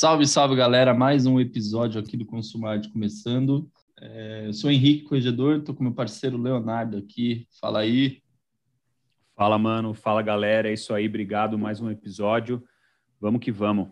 Salve, 0.00 0.28
salve, 0.28 0.54
galera! 0.54 0.94
Mais 0.94 1.26
um 1.26 1.40
episódio 1.40 2.00
aqui 2.00 2.16
do 2.16 2.24
Consumarte 2.24 2.88
começando. 2.88 3.68
É, 4.00 4.44
eu 4.46 4.52
sou 4.52 4.70
Henrique 4.70 5.02
Corregedor, 5.02 5.56
estou 5.56 5.74
com 5.74 5.82
meu 5.82 5.92
parceiro 5.92 6.38
Leonardo 6.40 6.96
aqui. 6.96 7.48
Fala 7.60 7.80
aí. 7.80 8.22
Fala, 9.34 9.58
mano. 9.58 9.92
Fala, 9.94 10.22
galera. 10.22 10.70
É 10.70 10.72
isso 10.72 10.94
aí. 10.94 11.08
Obrigado. 11.08 11.58
Mais 11.58 11.80
um 11.80 11.90
episódio. 11.90 12.62
Vamos 13.20 13.40
que 13.40 13.50
vamos. 13.50 13.88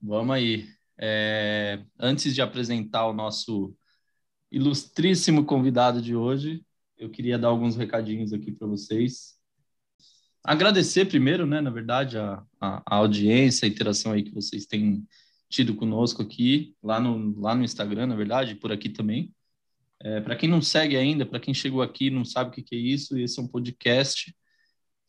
Vamos 0.00 0.34
aí. 0.34 0.66
É, 0.96 1.84
antes 1.98 2.34
de 2.34 2.40
apresentar 2.40 3.06
o 3.06 3.12
nosso 3.12 3.76
ilustríssimo 4.50 5.44
convidado 5.44 6.00
de 6.00 6.16
hoje, 6.16 6.64
eu 6.96 7.10
queria 7.10 7.38
dar 7.38 7.48
alguns 7.48 7.76
recadinhos 7.76 8.32
aqui 8.32 8.50
para 8.50 8.66
vocês. 8.66 9.38
Agradecer 10.42 11.06
primeiro, 11.06 11.46
né, 11.46 11.60
na 11.60 11.70
verdade, 11.70 12.16
a, 12.16 12.42
a, 12.60 12.82
a, 12.86 12.96
audiência, 12.96 13.66
a 13.66 13.68
interação 13.68 14.12
aí 14.12 14.22
que 14.22 14.34
vocês 14.34 14.66
têm 14.66 15.06
tido 15.48 15.74
conosco 15.74 16.22
aqui, 16.22 16.74
lá 16.82 16.98
no, 17.00 17.38
lá 17.40 17.54
no 17.54 17.64
Instagram, 17.64 18.06
na 18.06 18.16
verdade, 18.16 18.54
por 18.54 18.72
aqui 18.72 18.88
também. 18.88 19.34
É, 20.02 20.20
para 20.20 20.36
quem 20.36 20.48
não 20.48 20.62
segue 20.62 20.96
ainda, 20.96 21.26
para 21.26 21.40
quem 21.40 21.52
chegou 21.52 21.82
aqui 21.82 22.08
não 22.08 22.24
sabe 22.24 22.50
o 22.50 22.52
que, 22.52 22.62
que 22.62 22.74
é 22.74 22.78
isso, 22.78 23.18
esse 23.18 23.38
é 23.38 23.42
um 23.42 23.48
podcast 23.48 24.34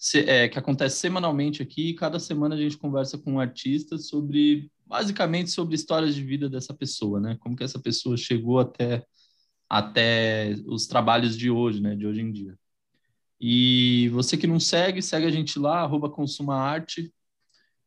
se, 0.02 0.20
é, 0.22 0.50
que 0.50 0.58
acontece 0.58 0.98
semanalmente 0.98 1.62
aqui 1.62 1.90
e 1.90 1.94
cada 1.94 2.20
semana 2.20 2.56
a 2.56 2.58
gente 2.58 2.76
conversa 2.76 3.20
com 3.20 3.34
um 3.34 3.40
artista 3.40 4.00
sobre, 4.00 4.72
basicamente, 4.84 5.52
sobre 5.52 5.76
histórias 5.76 6.16
de 6.16 6.24
vida 6.24 6.50
dessa 6.50 6.74
pessoa, 6.74 7.20
né? 7.20 7.38
Como 7.40 7.56
que 7.56 7.64
essa 7.64 7.80
pessoa 7.80 8.18
chegou 8.18 8.60
até, 8.60 9.06
até 9.70 10.56
os 10.66 10.88
trabalhos 10.88 11.38
de 11.38 11.52
hoje, 11.52 11.80
né? 11.80 11.96
De 11.96 12.08
hoje 12.08 12.20
em 12.20 12.32
dia. 12.32 12.58
E 13.44 14.08
você 14.10 14.38
que 14.38 14.46
não 14.46 14.60
segue, 14.60 15.02
segue 15.02 15.26
a 15.26 15.32
gente 15.32 15.58
lá, 15.58 15.82
arroba 15.82 16.08
Consuma 16.08 16.56
Arte. 16.56 17.12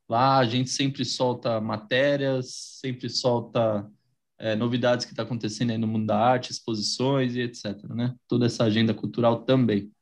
Lá 0.08 0.38
a 0.38 0.44
gente 0.44 0.68
sempre 0.68 1.04
solta 1.04 1.60
matérias, 1.60 2.78
sempre 2.80 3.08
solta 3.08 3.88
é, 4.36 4.56
novidades 4.56 5.06
que 5.06 5.12
está 5.12 5.22
acontecendo 5.22 5.70
aí 5.70 5.78
no 5.78 5.86
mundo 5.86 6.06
da 6.06 6.18
arte, 6.18 6.50
exposições 6.50 7.36
e 7.36 7.40
etc. 7.40 7.84
Né? 7.90 8.16
Toda 8.26 8.46
essa 8.46 8.64
agenda 8.64 8.92
cultural 8.92 9.44
também. 9.44 9.92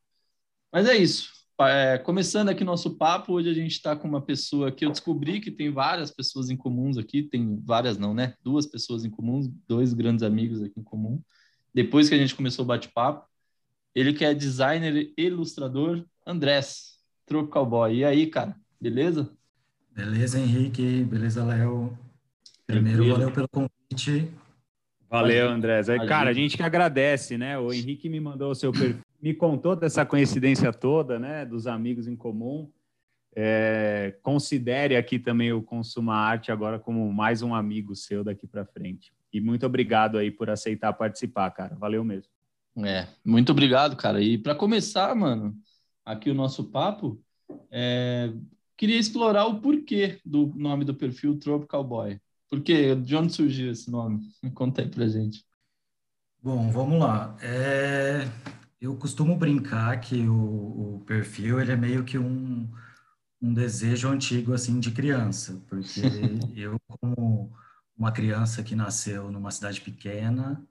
Mas 0.72 0.86
é 0.88 0.96
isso. 0.96 1.30
É, 1.60 1.98
começando 1.98 2.48
aqui 2.48 2.64
nosso 2.64 2.96
papo, 2.96 3.34
hoje 3.34 3.50
a 3.50 3.54
gente 3.54 3.72
está 3.72 3.94
com 3.94 4.08
uma 4.08 4.22
pessoa 4.22 4.72
que 4.72 4.86
eu 4.86 4.90
descobri 4.90 5.38
que 5.38 5.50
tem 5.50 5.70
várias 5.70 6.10
pessoas 6.10 6.48
em 6.48 6.56
comuns 6.56 6.96
aqui, 6.96 7.22
tem 7.22 7.60
várias 7.62 7.98
não, 7.98 8.14
né? 8.14 8.34
Duas 8.42 8.64
pessoas 8.66 9.04
em 9.04 9.10
comuns, 9.10 9.48
dois 9.68 9.92
grandes 9.92 10.22
amigos 10.22 10.62
aqui 10.62 10.80
em 10.80 10.82
comum. 10.82 11.20
Depois 11.74 12.08
que 12.08 12.14
a 12.14 12.18
gente 12.18 12.34
começou 12.34 12.64
o 12.64 12.68
bate-papo, 12.68 13.28
ele 13.94 14.12
que 14.12 14.24
é 14.24 14.34
designer 14.34 15.12
e 15.16 15.22
ilustrador, 15.22 16.04
Andrés, 16.26 16.98
Tropical 17.26 17.66
Boy. 17.66 17.96
E 17.96 18.04
aí, 18.04 18.26
cara, 18.26 18.56
beleza? 18.80 19.30
Beleza, 19.94 20.38
Henrique. 20.38 21.04
Beleza, 21.04 21.44
Léo. 21.44 21.96
Primeiro, 22.66 23.04
Tranquilo. 23.04 23.18
valeu 23.18 23.32
pelo 23.32 23.48
convite. 23.48 24.32
Valeu, 25.10 25.50
Andrés. 25.50 25.90
Aí, 25.90 26.06
cara, 26.06 26.30
a 26.30 26.32
gente 26.32 26.56
que 26.56 26.62
agradece, 26.62 27.36
né? 27.36 27.58
O 27.58 27.70
Henrique 27.70 28.08
me 28.08 28.18
mandou 28.18 28.50
o 28.50 28.54
seu 28.54 28.72
perfil, 28.72 29.00
me 29.20 29.34
contou 29.34 29.76
dessa 29.76 30.06
coincidência 30.06 30.72
toda, 30.72 31.18
né? 31.18 31.44
Dos 31.44 31.66
amigos 31.66 32.08
em 32.08 32.16
comum. 32.16 32.70
É, 33.34 34.14
considere 34.22 34.96
aqui 34.96 35.18
também 35.18 35.52
o 35.52 35.62
Consuma 35.62 36.14
Arte 36.14 36.50
agora 36.50 36.78
como 36.78 37.10
mais 37.12 37.42
um 37.42 37.54
amigo 37.54 37.94
seu 37.94 38.24
daqui 38.24 38.46
para 38.46 38.64
frente. 38.64 39.12
E 39.30 39.40
muito 39.40 39.66
obrigado 39.66 40.16
aí 40.16 40.30
por 40.30 40.48
aceitar 40.48 40.92
participar, 40.94 41.50
cara. 41.50 41.74
Valeu 41.74 42.02
mesmo. 42.04 42.30
É, 42.78 43.06
muito 43.24 43.52
obrigado, 43.52 43.96
cara. 43.96 44.20
E 44.20 44.38
para 44.38 44.54
começar, 44.54 45.14
mano, 45.14 45.54
aqui 46.04 46.30
o 46.30 46.34
nosso 46.34 46.64
papo, 46.64 47.22
é, 47.70 48.32
queria 48.76 48.98
explorar 48.98 49.46
o 49.46 49.60
porquê 49.60 50.20
do 50.24 50.46
nome 50.56 50.84
do 50.84 50.94
perfil 50.94 51.38
Tropical 51.38 51.84
Boy. 51.84 52.20
Por 52.48 52.60
quê? 52.62 52.94
De 52.94 53.16
onde 53.16 53.32
surgiu 53.32 53.70
esse 53.70 53.90
nome? 53.90 54.20
Me 54.42 54.50
conta 54.52 54.82
aí 54.82 54.88
pra 54.88 55.06
gente. 55.06 55.44
Bom, 56.42 56.70
vamos 56.70 56.98
lá. 56.98 57.36
É, 57.40 58.28
eu 58.80 58.96
costumo 58.96 59.36
brincar 59.36 60.00
que 60.00 60.26
o, 60.26 60.96
o, 60.96 61.04
perfil 61.06 61.60
ele 61.60 61.70
é 61.70 61.76
meio 61.76 62.04
que 62.04 62.18
um, 62.18 62.68
um 63.40 63.54
desejo 63.54 64.08
antigo 64.08 64.52
assim 64.52 64.80
de 64.80 64.90
criança, 64.90 65.62
porque 65.68 66.00
eu 66.56 66.80
como 66.88 67.52
uma 67.96 68.10
criança 68.10 68.62
que 68.62 68.74
nasceu 68.74 69.30
numa 69.30 69.52
cidade 69.52 69.80
pequena, 69.80 70.66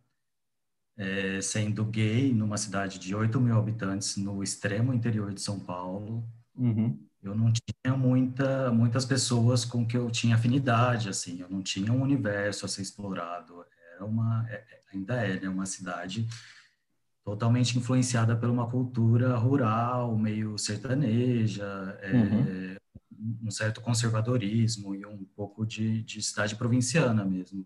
é, 0.98 1.42
sendo 1.42 1.86
gay 1.86 2.34
numa 2.34 2.58
cidade 2.58 3.00
de 3.00 3.16
8 3.16 3.40
mil 3.40 3.58
habitantes 3.58 4.18
no 4.18 4.44
extremo 4.44 4.94
interior 4.94 5.34
de 5.34 5.42
São 5.42 5.60
Paulo. 5.60 6.24
Uhum. 6.56 7.00
Eu 7.24 7.36
não 7.36 7.52
tinha 7.54 7.96
muita, 7.96 8.72
muitas 8.72 9.06
pessoas 9.06 9.64
com 9.64 9.86
que 9.86 9.96
eu 9.96 10.10
tinha 10.10 10.36
afinidade, 10.36 11.08
assim, 11.08 11.40
eu 11.40 11.50
não 11.50 11.62
tinha 11.62 11.94
um 11.94 12.02
universo 12.02 12.66
a 12.66 12.70
ser 12.70 12.82
explorado. 12.82 13.64
Era 13.96 14.06
uma, 14.06 14.46
é, 14.50 14.56
é, 14.56 14.82
ainda 14.94 15.16
é, 15.16 15.40
né, 15.40 15.48
uma 15.48 15.66
cidade 15.66 16.28
totalmente 17.24 17.78
influenciada 17.78 18.36
por 18.36 18.50
uma 18.50 18.68
cultura 18.68 19.36
rural, 19.38 20.18
meio 20.18 20.58
sertaneja, 20.58 21.98
é, 22.02 22.12
uhum. 22.12 22.76
um 23.44 23.52
certo 23.52 23.80
conservadorismo 23.82 24.96
e 24.96 25.06
um 25.06 25.24
pouco 25.36 25.64
de, 25.64 26.02
de 26.02 26.24
cidade 26.24 26.56
provinciana 26.56 27.24
mesmo. 27.24 27.66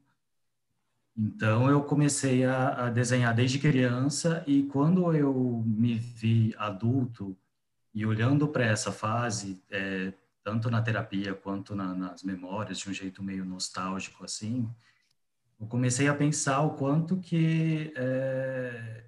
Então, 1.18 1.70
eu 1.70 1.82
comecei 1.82 2.44
a, 2.44 2.88
a, 2.88 2.90
desenhar 2.90 3.34
desde 3.34 3.58
criança 3.58 4.44
e 4.46 4.64
quando 4.64 5.16
eu 5.16 5.64
me 5.66 5.96
vi 5.96 6.54
adulto 6.58 7.38
e 7.94 8.06
olhando 8.06 8.48
para 8.50 8.66
essa 8.66 8.92
fase, 8.92 9.64
é, 9.72 10.14
tanto 10.44 10.70
na 10.70 10.82
terapia 10.82 11.34
quanto 11.34 11.74
na, 11.74 11.94
nas 11.96 12.22
memórias, 12.22 12.80
de 12.80 12.90
um 12.90 12.94
jeito 12.94 13.24
meio 13.24 13.46
nostálgico 13.46 14.26
assim, 14.26 14.70
eu 15.58 15.68
comecei 15.68 16.10
a 16.10 16.14
pensar 16.14 16.62
o 16.62 16.72
quanto 16.72 17.18
que 17.18 17.94
é, 17.96 19.06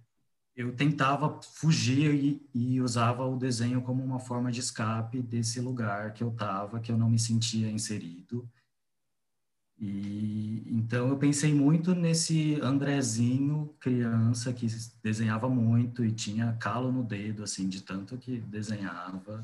eu 0.55 0.73
tentava 0.73 1.41
fugir 1.41 2.13
e, 2.15 2.49
e, 2.53 2.81
usava 2.81 3.25
o 3.25 3.37
desenho 3.37 3.81
como 3.81 4.01
uma 4.01 4.19
forma 4.19 4.49
de 4.49 4.61
escape 4.61 5.21
desse 5.21 5.59
lugar 5.59 6.13
que 6.13 6.23
eu 6.23 6.29
estava, 6.29 6.79
que 6.79 6.89
eu 6.89 6.97
não 6.97 7.09
me 7.09 7.19
sentia 7.19 7.69
inserido 7.69 8.49
e 9.79 10.63
então 10.67 11.09
eu 11.09 11.17
pensei 11.17 11.53
muito 11.53 11.93
nesse 11.93 12.59
Andrezinho, 12.61 13.75
criança 13.79 14.53
que 14.53 14.67
desenhava 15.03 15.49
muito 15.49 16.03
e 16.03 16.11
tinha 16.11 16.57
calo 16.59 16.91
no 16.91 17.03
dedo, 17.03 17.43
assim, 17.43 17.67
de 17.67 17.81
tanto 17.81 18.17
que 18.17 18.39
desenhava. 18.39 19.43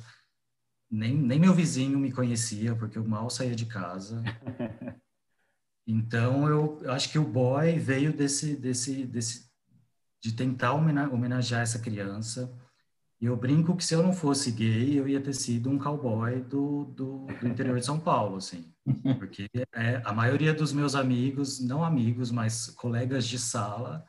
Nem, 0.90 1.16
nem 1.16 1.40
meu 1.40 1.54
vizinho 1.54 2.00
me 2.00 2.12
conhecia, 2.12 2.76
porque 2.76 2.98
eu 2.98 3.06
mal 3.06 3.30
saía 3.30 3.56
de 3.56 3.66
casa. 3.66 4.22
Então 5.86 6.48
eu 6.48 6.82
acho 6.90 7.12
que 7.12 7.20
o 7.20 7.26
boy 7.26 7.78
veio 7.78 8.14
desse, 8.14 8.56
desse, 8.56 9.06
desse 9.06 9.52
de 10.22 10.32
tentar 10.32 10.72
homenagear 10.72 11.62
essa 11.62 11.78
criança. 11.78 12.50
E 13.24 13.26
eu 13.26 13.38
brinco 13.38 13.78
que 13.78 13.86
se 13.86 13.96
eu 13.96 14.04
não 14.04 14.12
fosse 14.12 14.52
gay, 14.52 15.00
eu 15.00 15.08
ia 15.08 15.22
ter 15.22 15.32
sido 15.32 15.70
um 15.70 15.80
cowboy 15.80 16.42
do, 16.42 16.84
do, 16.94 17.26
do 17.40 17.48
interior 17.48 17.80
de 17.80 17.86
São 17.86 17.98
Paulo, 17.98 18.36
assim. 18.36 18.70
Porque 19.18 19.50
é, 19.74 20.02
a 20.04 20.12
maioria 20.12 20.54
dos 20.54 20.74
meus 20.74 20.94
amigos, 20.94 21.62
não 21.62 21.86
amigos, 21.86 22.32
mas 22.32 22.68
colegas 22.72 23.26
de 23.26 23.40
sala, 23.40 24.06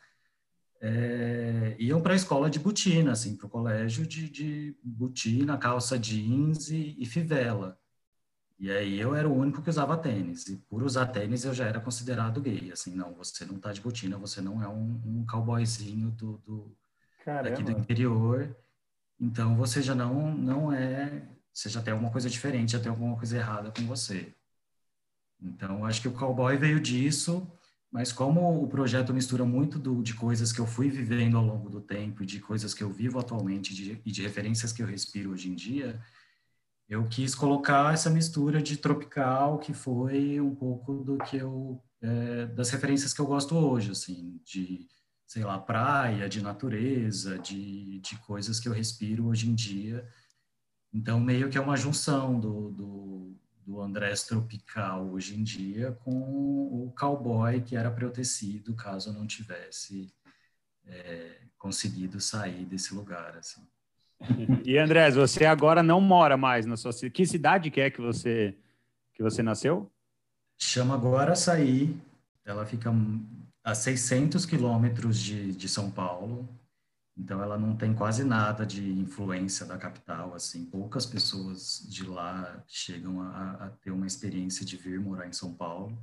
é, 0.81 1.77
iam 1.79 2.03
para 2.03 2.15
a 2.15 2.17
escola 2.17 2.51
de 2.51 2.59
botina, 2.59 3.13
assim, 3.13 3.37
para 3.37 3.47
o 3.47 3.49
colégio 3.49 4.05
de, 4.05 4.29
de 4.29 4.77
botina, 4.83 5.57
calça 5.57 5.97
jeans 5.97 6.71
e, 6.71 6.97
e, 6.99 7.07
fivela. 7.07 7.79
E 8.59 8.69
aí 8.69 8.99
eu 8.99 9.15
era 9.15 9.29
o 9.29 9.37
único 9.37 9.63
que 9.63 9.71
usava 9.71 9.97
tênis. 9.97 10.49
E 10.49 10.57
por 10.57 10.83
usar 10.83 11.07
tênis 11.07 11.45
eu 11.45 11.55
já 11.55 11.67
era 11.67 11.79
considerado 11.79 12.41
gay. 12.41 12.73
Assim, 12.73 12.93
não, 12.97 13.15
você 13.15 13.45
não 13.45 13.61
tá 13.61 13.73
de 13.73 13.81
botina, 13.81 14.19
você 14.19 14.41
não 14.41 14.61
é 14.61 14.67
um, 14.67 15.01
um 15.07 15.25
cowboyzinho 15.25 16.11
do, 16.11 16.39
do, 16.39 16.77
daqui 17.25 17.63
do 17.63 17.71
interior. 17.71 18.57
Então 19.25 19.57
você 19.57 19.81
já 19.81 19.95
não, 19.95 20.37
não 20.37 20.71
é. 20.71 21.27
Você 21.53 21.71
já 21.71 21.81
tem 21.81 21.93
alguma 21.93 22.11
coisa 22.11 22.29
diferente, 22.29 22.73
já 22.73 22.81
tem 22.81 22.91
alguma 22.91 23.17
coisa 23.17 23.39
errada 23.39 23.71
com 23.71 23.87
você. 23.87 24.35
Então, 25.41 25.85
acho 25.85 26.03
que 26.03 26.09
o 26.09 26.13
cowboy 26.13 26.57
veio 26.57 26.81
disso, 26.81 27.51
mas 27.91 28.13
como 28.13 28.63
o 28.63 28.67
projeto 28.67 29.15
mistura 29.15 29.45
muito 29.45 29.79
do, 29.79 30.03
de 30.03 30.15
coisas 30.15 30.53
que 30.53 30.61
eu 30.61 30.67
fui 30.67 30.91
vivendo 30.91 31.39
ao 31.39 31.45
longo 31.45 31.71
do 31.71 31.81
tempo 31.81 32.23
e 32.23 32.27
de 32.27 32.41
coisas 32.41 32.75
que 32.75 32.83
eu 32.83 32.91
vivo 32.91 33.19
atualmente 33.19 33.75
de, 33.75 34.01
e 34.05 34.13
de 34.13 34.23
referências 34.23 34.73
que 34.73 34.83
eu 34.83 34.87
respiro 34.87 35.31
hoje 35.31 35.49
em 35.49 35.55
dia, 35.55 36.01
eu 36.89 37.07
quis 37.09 37.35
colocar 37.35 37.95
essa 37.95 38.11
mistura 38.11 38.61
de 38.61 38.77
tropical 38.77 39.59
que 39.59 39.73
foi 39.73 40.41
um 40.41 40.55
pouco 40.55 40.95
do 41.05 41.19
que 41.19 41.37
eu 41.37 41.83
é, 42.03 42.47
das 42.47 42.71
referências 42.71 43.15
que 43.15 43.21
eu 43.21 43.27
gosto 43.27 43.57
hoje, 43.57 43.91
assim, 43.91 44.39
de 44.45 44.87
sei 45.35 45.43
lá 45.43 45.59
praia, 45.59 46.29
de 46.29 46.41
natureza, 46.41 47.39
de, 47.39 47.99
de 47.99 48.17
coisas 48.19 48.61
que 48.61 48.69
eu 48.69 48.73
respiro 48.73 49.27
hoje 49.27 49.51
em 49.51 49.55
dia. 49.55 50.09
Então 50.93 51.19
meio 51.19 51.51
que 51.51 51.59
é 51.59 51.61
uma 51.61 51.77
junção 51.77 52.39
do, 52.39 52.71
do 52.71 53.37
do 53.67 53.81
Andrés 53.81 54.25
Tropical 54.25 55.07
hoje 55.07 55.35
em 55.35 55.43
dia 55.43 55.93
com 56.05 56.13
o 56.13 56.93
cowboy 56.99 57.63
que 57.63 57.75
era 57.75 57.91
para 57.91 58.05
eu 58.05 58.11
ter 58.11 58.25
sido 58.25 58.75
caso 58.75 59.09
eu 59.09 59.15
não 59.15 59.27
tivesse 59.27 60.13
é, 60.87 61.39
conseguido 61.57 62.21
sair 62.21 62.67
desse 62.67 62.95
lugar. 62.95 63.37
Assim. 63.37 63.63
E 64.65 64.79
Andrés, 64.79 65.17
você 65.17 65.45
agora 65.47 65.83
não 65.83 66.01
mora 66.01 66.37
mais 66.37 66.67
na 66.67 66.77
sua 66.77 66.93
cidade. 66.93 67.13
Que 67.13 67.27
cidade 67.27 67.71
que 67.71 67.81
é 67.81 67.91
que 67.91 68.01
você, 68.01 68.55
que 69.15 69.23
você 69.23 69.43
nasceu? 69.43 69.91
Chama 70.59 70.97
Guaraçaí, 70.97 71.99
ela 72.45 72.65
fica 72.65 72.93
a 73.65 73.75
600 73.75 74.45
quilômetros 74.45 75.19
de, 75.19 75.53
de 75.53 75.69
São 75.69 75.91
Paulo, 75.91 76.47
então 77.17 77.43
ela 77.43 77.57
não 77.57 77.75
tem 77.75 77.95
quase 77.95 78.23
nada 78.23 78.67
de 78.67 78.93
influência 78.93 79.65
da 79.65 79.79
capital, 79.79 80.35
assim, 80.35 80.67
poucas 80.67 81.07
pessoas 81.07 81.87
de 81.89 82.05
lá 82.05 82.63
chegam 82.69 83.23
a, 83.23 83.53
a 83.53 83.71
ter 83.71 83.91
uma 83.91 84.07
experiência 84.07 84.67
de 84.67 84.77
vir 84.77 85.01
morar 85.01 85.27
em 85.27 85.33
São 85.33 85.55
Paulo, 85.55 85.97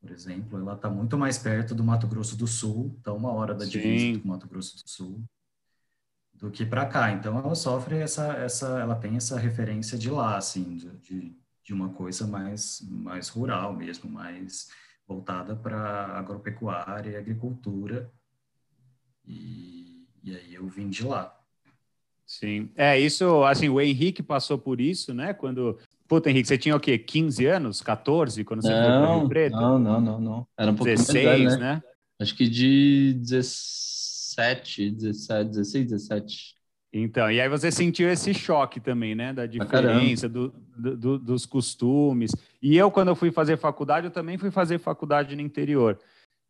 por 0.00 0.10
exemplo. 0.10 0.58
Ela 0.58 0.74
está 0.74 0.88
muito 0.88 1.18
mais 1.18 1.36
perto 1.36 1.74
do 1.74 1.84
Mato 1.84 2.06
Grosso 2.06 2.36
do 2.36 2.46
Sul, 2.46 2.94
está 2.96 3.12
uma 3.12 3.30
hora 3.32 3.54
da 3.54 3.66
divisa 3.66 4.18
do 4.18 4.26
Mato 4.26 4.48
Grosso 4.48 4.82
do 4.82 4.88
Sul, 4.88 5.22
do 6.32 6.50
que 6.50 6.64
para 6.64 6.86
cá. 6.86 7.12
Então 7.12 7.36
ela 7.36 7.54
sofre 7.54 7.98
essa, 7.98 8.32
essa, 8.34 8.78
ela 8.78 8.94
tem 8.94 9.16
essa 9.16 9.38
referência 9.38 9.98
de 9.98 10.08
lá, 10.08 10.36
assim, 10.36 10.76
de, 11.02 11.36
de 11.62 11.74
uma 11.74 11.90
coisa 11.90 12.26
mais, 12.26 12.80
mais 12.88 13.28
rural 13.28 13.74
mesmo, 13.74 14.08
mais 14.08 14.68
voltada 15.06 15.54
para 15.54 16.18
agropecuária 16.18 17.10
e 17.10 17.16
agricultura. 17.16 18.10
E 19.26 19.86
e 20.26 20.34
aí 20.34 20.54
eu 20.54 20.66
vim 20.66 20.88
de 20.90 21.04
lá. 21.04 21.32
Sim. 22.26 22.68
É, 22.74 22.98
isso, 22.98 23.44
assim, 23.44 23.68
o 23.68 23.80
Henrique 23.80 24.24
passou 24.24 24.58
por 24.58 24.80
isso, 24.80 25.14
né? 25.14 25.32
Quando. 25.32 25.78
Puta, 26.08 26.28
Henrique, 26.28 26.48
você 26.48 26.58
tinha 26.58 26.74
o 26.74 26.80
quê? 26.80 26.98
15 26.98 27.46
anos? 27.46 27.80
14? 27.80 28.44
Quando 28.44 28.62
você 28.62 28.70
não, 28.70 28.80
foi 28.80 28.88
para 28.88 29.18
Rio 29.18 29.28
Preto? 29.28 29.52
Não, 29.56 29.78
não, 29.78 30.00
não, 30.00 30.20
não. 30.20 30.46
Era 30.58 30.72
um 30.72 30.74
pouco 30.74 30.90
16, 30.90 31.24
mais 31.24 31.38
velho, 31.38 31.60
né? 31.60 31.74
né? 31.74 31.82
Acho 32.20 32.36
que 32.36 32.48
de 32.48 33.14
17, 33.20 34.90
17, 34.90 35.50
16, 35.50 35.86
17. 35.86 36.55
Então, 36.98 37.30
e 37.30 37.40
aí 37.40 37.48
você 37.48 37.70
sentiu 37.70 38.08
esse 38.08 38.32
choque 38.32 38.80
também, 38.80 39.14
né? 39.14 39.32
Da 39.32 39.46
diferença, 39.46 40.28
do, 40.28 40.54
do, 40.76 41.18
dos 41.18 41.44
costumes. 41.44 42.32
E 42.62 42.76
eu, 42.76 42.90
quando 42.90 43.08
eu 43.08 43.16
fui 43.16 43.30
fazer 43.30 43.56
faculdade, 43.56 44.06
eu 44.06 44.10
também 44.10 44.38
fui 44.38 44.50
fazer 44.50 44.78
faculdade 44.78 45.34
no 45.36 45.42
interior 45.42 45.98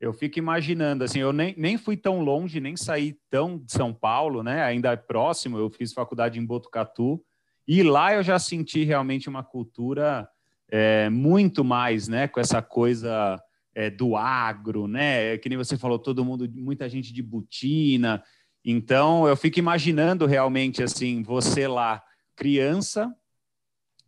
eu 0.01 0.13
fico 0.13 0.39
imaginando, 0.39 1.05
assim, 1.05 1.21
eu 1.21 1.33
nem, 1.33 1.55
nem 1.57 1.79
fui 1.79 1.97
tão 1.97 2.21
longe, 2.21 2.61
nem 2.61 2.77
saí 2.77 3.17
tão 3.31 3.59
de 3.59 3.73
São 3.73 3.95
Paulo, 3.95 4.43
né? 4.43 4.63
Ainda 4.63 4.93
é 4.93 4.97
próximo, 4.97 5.57
eu 5.57 5.71
fiz 5.71 5.93
faculdade 5.93 6.39
em 6.39 6.45
Botucatu, 6.45 7.23
e 7.67 7.83
lá 7.83 8.15
eu 8.15 8.23
já 8.23 8.39
senti 8.39 8.85
realmente 8.85 9.29
uma 9.29 9.43
cultura 9.43 10.29
é, 10.69 11.09
muito 11.09 11.65
mais, 11.65 12.09
né? 12.09 12.29
Com 12.29 12.39
essa 12.39 12.61
coisa 12.61 13.41
é, 13.75 13.91
do 13.91 14.17
agro, 14.17 14.87
né? 14.87 15.39
Que 15.39 15.49
nem 15.49 15.57
você 15.57 15.79
falou, 15.79 15.99
todo 15.99 16.25
mundo, 16.25 16.49
muita 16.55 16.89
gente 16.89 17.13
de 17.13 17.23
botina. 17.23 18.23
Então, 18.69 19.29
eu 19.29 19.37
fico 19.37 19.61
imaginando 19.61 20.27
realmente, 20.27 20.83
assim, 20.83 21.23
você 21.23 21.69
lá, 21.69 22.03
criança, 22.35 23.15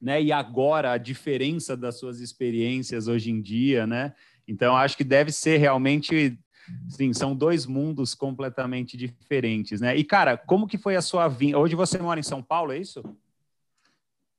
né? 0.03 0.21
E 0.21 0.33
agora 0.33 0.91
a 0.91 0.99
diferença 0.99 1.77
das 1.77 1.97
suas 1.97 2.19
experiências 2.19 3.07
hoje 3.07 3.31
em 3.31 3.41
dia, 3.41 3.87
né? 3.87 4.13
Então, 4.49 4.77
acho 4.77 4.97
que 4.97 5.05
deve 5.05 5.31
ser 5.31 5.59
realmente, 5.59 6.37
sim, 6.89 7.13
são 7.13 7.37
dois 7.37 7.67
mundos 7.67 8.17
completamente 8.17 8.97
diferentes, 8.97 9.81
né? 9.81 9.97
E, 9.97 10.03
cara, 10.03 10.37
como 10.37 10.67
que 10.67 10.77
foi 10.77 10.97
a 10.97 11.03
sua 11.03 11.29
vinda? 11.29 11.57
Hoje 11.57 11.77
você 11.77 11.97
mora 11.97 12.19
em 12.19 12.25
São 12.25 12.43
Paulo, 12.43 12.73
é 12.73 12.79
isso? 12.79 13.01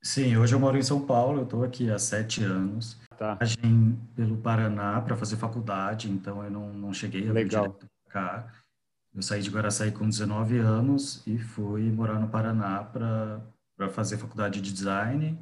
Sim, 0.02 0.36
hoje 0.36 0.54
eu 0.54 0.60
moro 0.60 0.76
em 0.76 0.82
São 0.82 1.00
Paulo, 1.00 1.38
eu 1.38 1.44
estou 1.44 1.64
aqui 1.64 1.90
há 1.90 1.98
sete 1.98 2.44
anos. 2.44 2.98
Tá. 3.16 3.36
Viagem 3.36 3.98
pelo 4.14 4.36
Paraná 4.36 5.00
para 5.00 5.16
fazer 5.16 5.36
faculdade, 5.36 6.10
então 6.10 6.44
eu 6.44 6.50
não, 6.50 6.74
não 6.74 6.92
cheguei 6.92 7.26
a 7.26 7.32
Legal. 7.32 7.78
cá. 8.10 8.52
Eu 9.14 9.22
saí 9.22 9.42
de 9.42 9.50
Guaraçaí 9.50 9.90
com 9.90 10.08
19 10.08 10.58
anos 10.58 11.22
e 11.26 11.38
fui 11.38 11.90
morar 11.90 12.20
no 12.20 12.28
Paraná 12.28 12.84
para 12.84 13.88
fazer 13.90 14.18
faculdade 14.18 14.60
de 14.60 14.72
design. 14.72 15.38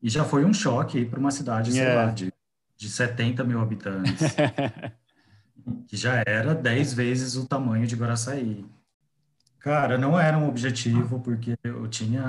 E 0.00 0.08
já 0.08 0.24
foi 0.24 0.44
um 0.44 0.52
choque 0.52 1.04
para 1.04 1.18
uma 1.18 1.30
cidade, 1.30 1.72
sei 1.72 1.82
é. 1.82 1.94
lá, 1.94 2.10
de 2.10 2.32
de 2.76 2.88
70 2.88 3.44
mil 3.44 3.60
habitantes, 3.60 4.34
que 5.86 5.96
já 5.96 6.22
era 6.26 6.54
10 6.54 6.94
vezes 6.94 7.36
o 7.36 7.46
tamanho 7.46 7.86
de 7.86 7.96
Guaraçaí. 7.96 8.64
Cara, 9.58 9.96
não 9.96 10.20
era 10.20 10.36
um 10.36 10.46
objetivo, 10.46 11.20
porque 11.20 11.56
eu 11.64 11.88
tinha 11.88 12.22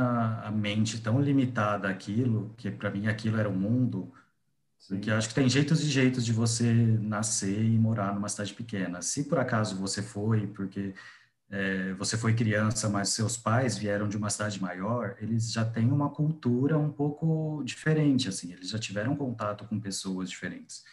a 0.43 0.49
mente 0.51 1.01
tão 1.01 1.19
limitada 1.19 1.89
àquilo, 1.89 2.53
que 2.55 2.71
para 2.71 2.89
mim 2.89 3.07
aquilo 3.07 3.37
era 3.37 3.49
o 3.49 3.53
mundo, 3.53 4.11
Sim. 4.85 4.95
porque 4.95 5.09
acho 5.09 5.29
que 5.29 5.35
tem 5.35 5.49
jeitos 5.49 5.81
e 5.81 5.87
jeitos 5.87 6.23
de 6.23 6.31
você 6.31 6.71
nascer 7.01 7.63
e 7.63 7.77
morar 7.77 8.13
numa 8.13 8.29
cidade 8.29 8.53
pequena. 8.53 9.01
Se 9.01 9.23
por 9.23 9.39
acaso 9.39 9.75
você 9.75 10.01
foi, 10.01 10.45
porque 10.47 10.93
é, 11.49 11.93
você 11.93 12.17
foi 12.17 12.33
criança, 12.35 12.87
mas 12.87 13.09
seus 13.09 13.35
pais 13.35 13.77
vieram 13.77 14.07
de 14.07 14.17
uma 14.17 14.29
cidade 14.29 14.61
maior, 14.61 15.15
eles 15.19 15.51
já 15.51 15.65
têm 15.65 15.91
uma 15.91 16.09
cultura 16.09 16.77
um 16.77 16.91
pouco 16.91 17.63
diferente, 17.63 18.29
assim, 18.29 18.51
eles 18.51 18.69
já 18.69 18.79
tiveram 18.79 19.15
contato 19.15 19.65
com 19.65 19.79
pessoas 19.79 20.29
diferentes. 20.29 20.83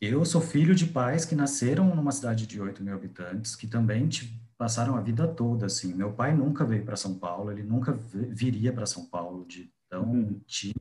Eu 0.00 0.24
sou 0.24 0.40
filho 0.40 0.74
de 0.74 0.86
pais 0.86 1.24
que 1.24 1.34
nasceram 1.34 1.94
numa 1.94 2.12
cidade 2.12 2.46
de 2.46 2.60
8 2.60 2.82
mil 2.82 2.94
habitantes, 2.94 3.56
que 3.56 3.66
também 3.66 4.08
passaram 4.56 4.96
a 4.96 5.00
vida 5.00 5.26
toda, 5.26 5.66
assim. 5.66 5.94
Meu 5.94 6.12
pai 6.12 6.34
nunca 6.34 6.64
veio 6.64 6.84
para 6.84 6.96
São 6.96 7.18
Paulo, 7.18 7.50
ele 7.50 7.62
nunca 7.62 7.92
viria 7.92 8.72
para 8.72 8.86
São 8.86 9.06
Paulo, 9.06 9.46
de 9.46 9.70
tão 9.88 10.04
uhum. 10.04 10.40
tímido, 10.46 10.80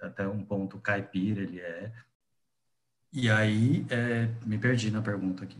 até 0.00 0.26
um 0.26 0.44
ponto 0.44 0.78
caipira 0.78 1.42
ele 1.42 1.60
é. 1.60 1.92
E 3.12 3.30
aí, 3.30 3.86
é, 3.88 4.28
me 4.44 4.58
perdi 4.58 4.90
na 4.90 5.00
pergunta 5.00 5.44
aqui. 5.44 5.58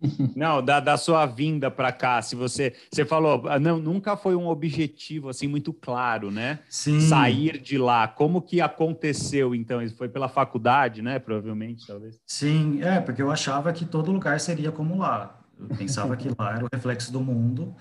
Não, 0.36 0.62
da, 0.62 0.80
da 0.80 0.96
sua 0.96 1.26
vinda 1.26 1.70
para 1.70 1.92
cá, 1.92 2.20
se 2.20 2.36
você 2.36 2.74
você 2.90 3.04
falou, 3.04 3.44
ah, 3.48 3.58
não, 3.58 3.78
nunca 3.78 4.16
foi 4.16 4.34
um 4.34 4.46
objetivo 4.48 5.28
assim 5.28 5.48
muito 5.48 5.72
claro, 5.72 6.30
né? 6.30 6.58
Sim. 6.68 7.00
Sair 7.00 7.58
de 7.58 7.78
lá. 7.78 8.06
Como 8.06 8.42
que 8.42 8.60
aconteceu 8.60 9.54
então? 9.54 9.80
Isso 9.80 9.96
foi 9.96 10.08
pela 10.08 10.28
faculdade, 10.28 11.00
né? 11.00 11.18
Provavelmente, 11.18 11.86
talvez. 11.86 12.20
Sim, 12.26 12.82
é, 12.82 13.00
porque 13.00 13.22
eu 13.22 13.30
achava 13.30 13.72
que 13.72 13.84
todo 13.84 14.12
lugar 14.12 14.38
seria 14.40 14.70
como 14.70 14.98
lá. 14.98 15.40
Eu 15.58 15.68
pensava 15.76 16.16
que 16.16 16.28
lá 16.36 16.56
era 16.56 16.64
o 16.64 16.68
reflexo 16.72 17.12
do 17.12 17.20
mundo. 17.20 17.74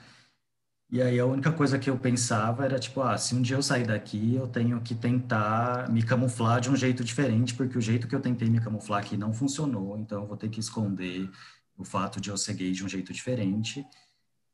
E 0.94 1.02
aí 1.02 1.20
a 1.20 1.26
única 1.26 1.52
coisa 1.52 1.80
que 1.80 1.90
eu 1.90 1.98
pensava 1.98 2.66
era 2.66 2.78
tipo, 2.78 3.02
ah, 3.02 3.18
se 3.18 3.34
um 3.34 3.42
dia 3.42 3.56
eu 3.56 3.64
sair 3.64 3.84
daqui, 3.84 4.36
eu 4.36 4.48
tenho 4.48 4.80
que 4.80 4.94
tentar 4.94 5.92
me 5.92 6.04
camuflar 6.04 6.62
de 6.62 6.70
um 6.70 6.76
jeito 6.76 7.04
diferente, 7.04 7.56
porque 7.56 7.76
o 7.76 7.82
jeito 7.82 8.08
que 8.08 8.14
eu 8.14 8.20
tentei 8.22 8.48
me 8.48 8.62
camuflar 8.62 9.00
aqui 9.00 9.18
não 9.18 9.34
funcionou, 9.34 9.98
então 9.98 10.22
eu 10.22 10.28
vou 10.28 10.38
ter 10.38 10.50
que 10.50 10.60
esconder 10.60 11.32
o 11.76 11.84
fato 11.84 12.22
de 12.22 12.30
eu 12.30 12.38
ser 12.38 12.54
gay 12.54 12.72
de 12.72 12.86
um 12.86 12.88
jeito 12.88 13.12
diferente. 13.12 13.84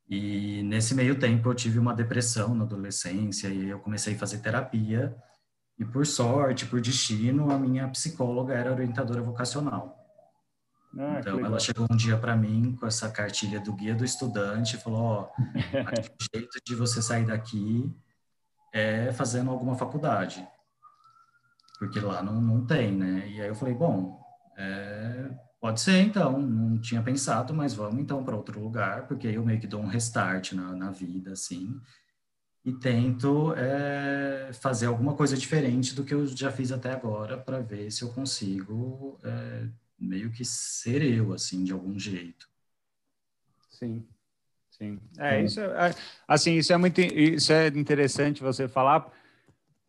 E 0.07 0.63
nesse 0.63 0.95
meio 0.95 1.19
tempo 1.19 1.49
eu 1.49 1.53
tive 1.53 1.77
uma 1.77 1.93
depressão 1.93 2.55
na 2.55 2.63
adolescência 2.63 3.49
e 3.49 3.67
eu 3.67 3.79
comecei 3.79 4.15
a 4.15 4.17
fazer 4.17 4.37
terapia. 4.37 5.13
E 5.77 5.83
por 5.83 6.05
sorte, 6.05 6.65
por 6.65 6.79
destino, 6.79 7.51
a 7.51 7.59
minha 7.59 7.89
psicóloga 7.89 8.53
era 8.53 8.71
orientadora 8.71 9.21
vocacional. 9.21 9.98
Ah, 10.98 11.19
então 11.19 11.39
ela 11.46 11.60
chegou 11.60 11.88
um 11.89 11.96
dia 11.96 12.17
para 12.17 12.36
mim 12.36 12.75
com 12.75 12.88
essa 12.88 13.10
cartilha 13.10 13.60
do 13.60 13.74
guia 13.74 13.93
do 13.93 14.03
estudante 14.03 14.75
e 14.75 14.79
falou: 14.79 15.01
ó, 15.01 15.24
o 15.25 16.36
jeito 16.36 16.60
de 16.65 16.75
você 16.75 17.01
sair 17.01 17.25
daqui 17.25 17.93
é 18.74 19.12
fazendo 19.13 19.51
alguma 19.51 19.75
faculdade, 19.75 20.48
porque 21.77 22.00
lá 22.00 22.24
não, 22.24 22.41
não 22.41 22.65
tem, 22.65 22.91
né? 22.91 23.27
E 23.29 23.41
aí 23.41 23.48
eu 23.48 23.55
falei: 23.55 23.74
bom, 23.74 24.19
é, 24.58 25.29
Pode 25.60 25.81
ser, 25.81 26.00
então, 26.00 26.39
não 26.39 26.79
tinha 26.79 27.03
pensado, 27.03 27.53
mas 27.53 27.74
vamos 27.74 28.00
então 28.00 28.24
para 28.24 28.36
outro 28.36 28.62
lugar, 28.62 29.08
porque 29.08 29.27
aí 29.27 29.36
eu 29.36 29.46
meio 29.46 29.60
que 29.60 29.67
dou 29.67 29.81
um 29.81 29.88
restart 29.88 30.53
na, 30.53 30.74
na 30.74 30.89
vida, 30.89 31.34
assim, 31.34 31.77
e 32.63 32.72
tento 32.72 33.53
é, 33.58 34.51
fazer 34.53 34.86
alguma 34.86 35.15
coisa 35.15 35.36
diferente 35.36 35.93
do 35.93 36.05
que 36.05 36.13
eu 36.13 36.25
já 36.27 36.50
fiz 36.50 36.72
até 36.72 36.93
agora, 36.93 37.38
para 37.38 37.60
ver 37.60 37.91
se 37.91 38.03
eu 38.03 38.13
consigo 38.13 39.19
é, 39.22 39.67
meio 39.99 40.31
que 40.31 40.45
ser 40.45 41.01
eu, 41.01 41.33
assim, 41.33 41.63
de 41.63 41.73
algum 41.73 41.97
jeito. 41.97 42.49
Sim, 43.69 44.05
sim. 44.69 44.99
É, 45.17 45.41
isso 45.41 45.59
é, 45.59 45.95
assim, 46.27 46.55
isso 46.55 46.73
é 46.73 46.77
muito, 46.77 46.99
isso 46.99 47.51
é 47.53 47.67
interessante 47.67 48.41
você 48.41 48.67
falar, 48.67 49.11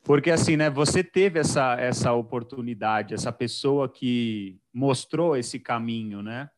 porque 0.02 0.30
assim, 0.30 0.56
né, 0.56 0.70
você 0.70 1.02
teve 1.04 1.38
essa, 1.38 1.74
essa 1.74 2.12
oportunidade, 2.12 3.14
essa 3.14 3.32
pessoa 3.32 3.88
que 3.88 4.58
mostrou 4.72 5.36
esse 5.36 5.58
caminho, 5.58 6.22
né? 6.22 6.48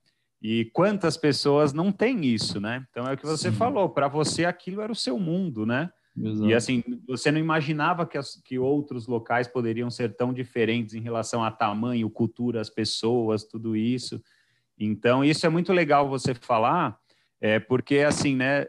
E 0.41 0.65
quantas 0.73 1.17
pessoas 1.17 1.73
não 1.73 1.93
têm 1.93 2.25
isso, 2.25 2.61
né? 2.61 2.85
Então 2.91 3.07
é 3.07 3.15
o 3.15 3.17
que 3.17 3.25
você 3.25 3.51
Sim. 3.51 3.57
falou, 3.57 3.89
para 3.89 4.09
você 4.09 4.45
aquilo 4.45 4.81
era 4.81 4.93
o 4.93 4.97
seu 4.97 5.19
mundo, 5.19 5.65
né? 5.65 5.91
Exato. 6.17 6.49
E 6.49 6.55
assim, 6.55 6.83
você 7.07 7.31
não 7.31 7.41
imaginava 7.41 8.07
que, 8.07 8.19
as, 8.19 8.37
que 8.45 8.59
outros 8.59 9.07
locais 9.07 9.49
poderiam 9.49 9.91
ser 9.91 10.15
tão 10.15 10.33
diferentes 10.33 10.95
em 10.95 11.01
relação 11.01 11.43
a 11.43 11.51
tamanho, 11.51 12.11
cultura, 12.11 12.61
as 12.61 12.69
pessoas, 12.69 13.45
tudo 13.45 13.75
isso. 13.75 14.23
Então, 14.79 15.25
isso 15.25 15.47
é 15.47 15.49
muito 15.49 15.73
legal 15.73 16.09
você 16.09 16.35
falar, 16.35 16.99
é, 17.41 17.59
porque 17.59 17.99
assim, 17.99 18.37
né? 18.37 18.67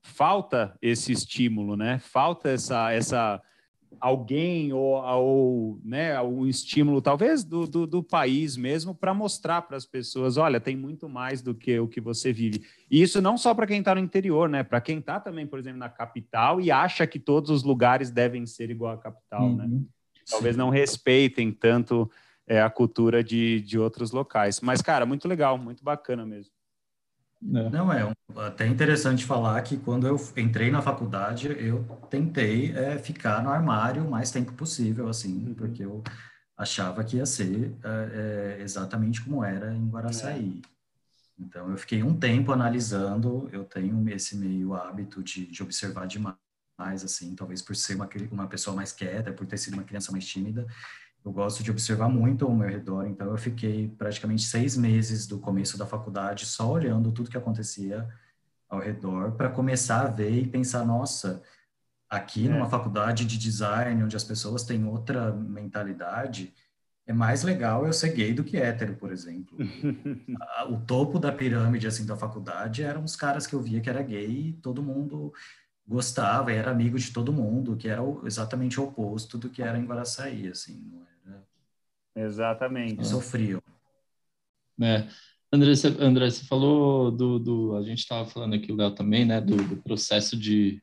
Falta 0.00 0.78
esse 0.80 1.12
estímulo, 1.12 1.76
né? 1.76 1.98
Falta 1.98 2.48
essa, 2.50 2.92
essa 2.92 3.42
alguém 4.00 4.72
ou, 4.72 5.02
ou 5.02 5.80
né, 5.84 6.20
um 6.20 6.46
estímulo, 6.46 7.02
talvez 7.02 7.44
do, 7.44 7.66
do, 7.66 7.86
do 7.86 8.02
país 8.02 8.56
mesmo, 8.56 8.94
para 8.94 9.12
mostrar 9.12 9.62
para 9.62 9.76
as 9.76 9.86
pessoas: 9.86 10.36
olha, 10.36 10.60
tem 10.60 10.76
muito 10.76 11.08
mais 11.08 11.42
do 11.42 11.54
que 11.54 11.78
o 11.78 11.88
que 11.88 12.00
você 12.00 12.32
vive. 12.32 12.64
E 12.90 13.02
isso 13.02 13.20
não 13.20 13.36
só 13.36 13.54
para 13.54 13.66
quem 13.66 13.80
está 13.80 13.94
no 13.94 14.00
interior, 14.00 14.48
né? 14.48 14.62
Para 14.62 14.80
quem 14.80 14.98
está 14.98 15.18
também, 15.18 15.46
por 15.46 15.58
exemplo, 15.58 15.78
na 15.78 15.88
capital 15.88 16.60
e 16.60 16.70
acha 16.70 17.06
que 17.06 17.18
todos 17.18 17.50
os 17.50 17.62
lugares 17.62 18.10
devem 18.10 18.46
ser 18.46 18.70
igual 18.70 18.94
à 18.94 18.98
capital, 18.98 19.54
né? 19.54 19.64
uhum. 19.64 19.70
né? 19.70 19.82
talvez 20.28 20.56
não 20.56 20.68
respeitem 20.68 21.50
tanto 21.50 22.10
é, 22.46 22.60
a 22.60 22.70
cultura 22.70 23.24
de, 23.24 23.60
de 23.62 23.78
outros 23.78 24.10
locais. 24.10 24.60
Mas, 24.60 24.82
cara, 24.82 25.06
muito 25.06 25.26
legal, 25.26 25.58
muito 25.58 25.82
bacana 25.82 26.24
mesmo. 26.24 26.52
É. 27.42 27.70
Não, 27.70 27.92
é 27.92 28.12
até 28.36 28.66
interessante 28.66 29.24
falar 29.24 29.60
que 29.62 29.76
quando 29.76 30.06
eu 30.06 30.16
entrei 30.36 30.70
na 30.70 30.82
faculdade, 30.82 31.48
eu 31.48 31.84
tentei 32.10 32.76
é, 32.76 32.98
ficar 32.98 33.42
no 33.42 33.50
armário 33.50 34.04
o 34.04 34.10
mais 34.10 34.30
tempo 34.30 34.52
possível, 34.52 35.08
assim, 35.08 35.46
uhum. 35.48 35.54
porque 35.54 35.84
eu 35.84 36.02
achava 36.56 37.04
que 37.04 37.16
ia 37.16 37.26
ser 37.26 37.72
é, 37.84 38.56
é 38.58 38.62
exatamente 38.62 39.22
como 39.22 39.44
era 39.44 39.72
em 39.72 39.88
Guaraçaí. 39.88 40.60
É. 40.64 40.78
Então, 41.40 41.70
eu 41.70 41.78
fiquei 41.78 42.02
um 42.02 42.18
tempo 42.18 42.50
analisando, 42.50 43.48
eu 43.52 43.64
tenho 43.64 44.08
esse 44.10 44.36
meio 44.36 44.74
hábito 44.74 45.22
de, 45.22 45.46
de 45.46 45.62
observar 45.62 46.06
demais, 46.06 46.36
assim, 47.04 47.34
talvez 47.36 47.62
por 47.62 47.76
ser 47.76 47.94
uma, 47.94 48.08
uma 48.32 48.48
pessoa 48.48 48.74
mais 48.74 48.92
quieta, 48.92 49.32
por 49.32 49.46
ter 49.46 49.56
sido 49.56 49.74
uma 49.74 49.84
criança 49.84 50.10
mais 50.10 50.26
tímida, 50.26 50.66
eu 51.28 51.32
gosto 51.32 51.62
de 51.62 51.70
observar 51.70 52.08
muito 52.08 52.46
ao 52.46 52.54
meu 52.54 52.68
redor, 52.68 53.06
então 53.06 53.26
eu 53.30 53.36
fiquei 53.36 53.88
praticamente 53.88 54.42
seis 54.42 54.76
meses 54.76 55.26
do 55.26 55.38
começo 55.38 55.76
da 55.76 55.84
faculdade 55.84 56.46
só 56.46 56.72
olhando 56.72 57.12
tudo 57.12 57.30
que 57.30 57.36
acontecia 57.36 58.08
ao 58.68 58.80
redor 58.80 59.32
para 59.32 59.50
começar 59.50 60.00
a 60.00 60.10
ver 60.10 60.30
e 60.30 60.46
pensar, 60.46 60.84
nossa, 60.86 61.42
aqui 62.08 62.46
é. 62.46 62.50
numa 62.50 62.68
faculdade 62.68 63.26
de 63.26 63.36
design, 63.36 64.02
onde 64.02 64.16
as 64.16 64.24
pessoas 64.24 64.64
têm 64.64 64.86
outra 64.86 65.30
mentalidade, 65.32 66.54
é 67.06 67.12
mais 67.12 67.42
legal 67.42 67.86
eu 67.86 67.92
ser 67.92 68.14
gay 68.14 68.32
do 68.32 68.44
que 68.44 68.56
hétero, 68.56 68.94
por 68.96 69.12
exemplo. 69.12 69.56
o 70.70 70.78
topo 70.78 71.18
da 71.18 71.30
pirâmide, 71.30 71.86
assim, 71.86 72.06
da 72.06 72.16
faculdade 72.16 72.82
eram 72.82 73.04
os 73.04 73.16
caras 73.16 73.46
que 73.46 73.54
eu 73.54 73.60
via 73.60 73.80
que 73.80 73.90
era 73.90 74.02
gay 74.02 74.48
e 74.48 74.52
todo 74.54 74.82
mundo 74.82 75.32
gostava 75.86 76.52
era 76.52 76.70
amigo 76.70 76.98
de 76.98 77.10
todo 77.10 77.32
mundo, 77.32 77.76
que 77.76 77.88
era 77.88 78.02
exatamente 78.24 78.78
o 78.78 78.84
oposto 78.84 79.38
do 79.38 79.48
que 79.48 79.62
era 79.62 79.78
em 79.78 79.86
Guaraçaí, 79.86 80.46
assim, 80.48 80.82
não 80.90 81.00
era... 81.00 81.07
Exatamente. 82.18 83.06
Sofriam. 83.06 83.62
É. 84.80 85.08
André, 85.52 85.74
você, 85.74 85.88
André, 85.98 86.30
você 86.30 86.44
falou 86.44 87.10
do, 87.10 87.38
do 87.38 87.76
a 87.76 87.82
gente 87.82 88.00
estava 88.00 88.28
falando 88.28 88.54
aqui, 88.54 88.70
o 88.70 88.76
Léo 88.76 88.94
também, 88.94 89.24
né, 89.24 89.40
do, 89.40 89.56
do, 89.56 89.76
processo 89.78 90.36
de 90.36 90.82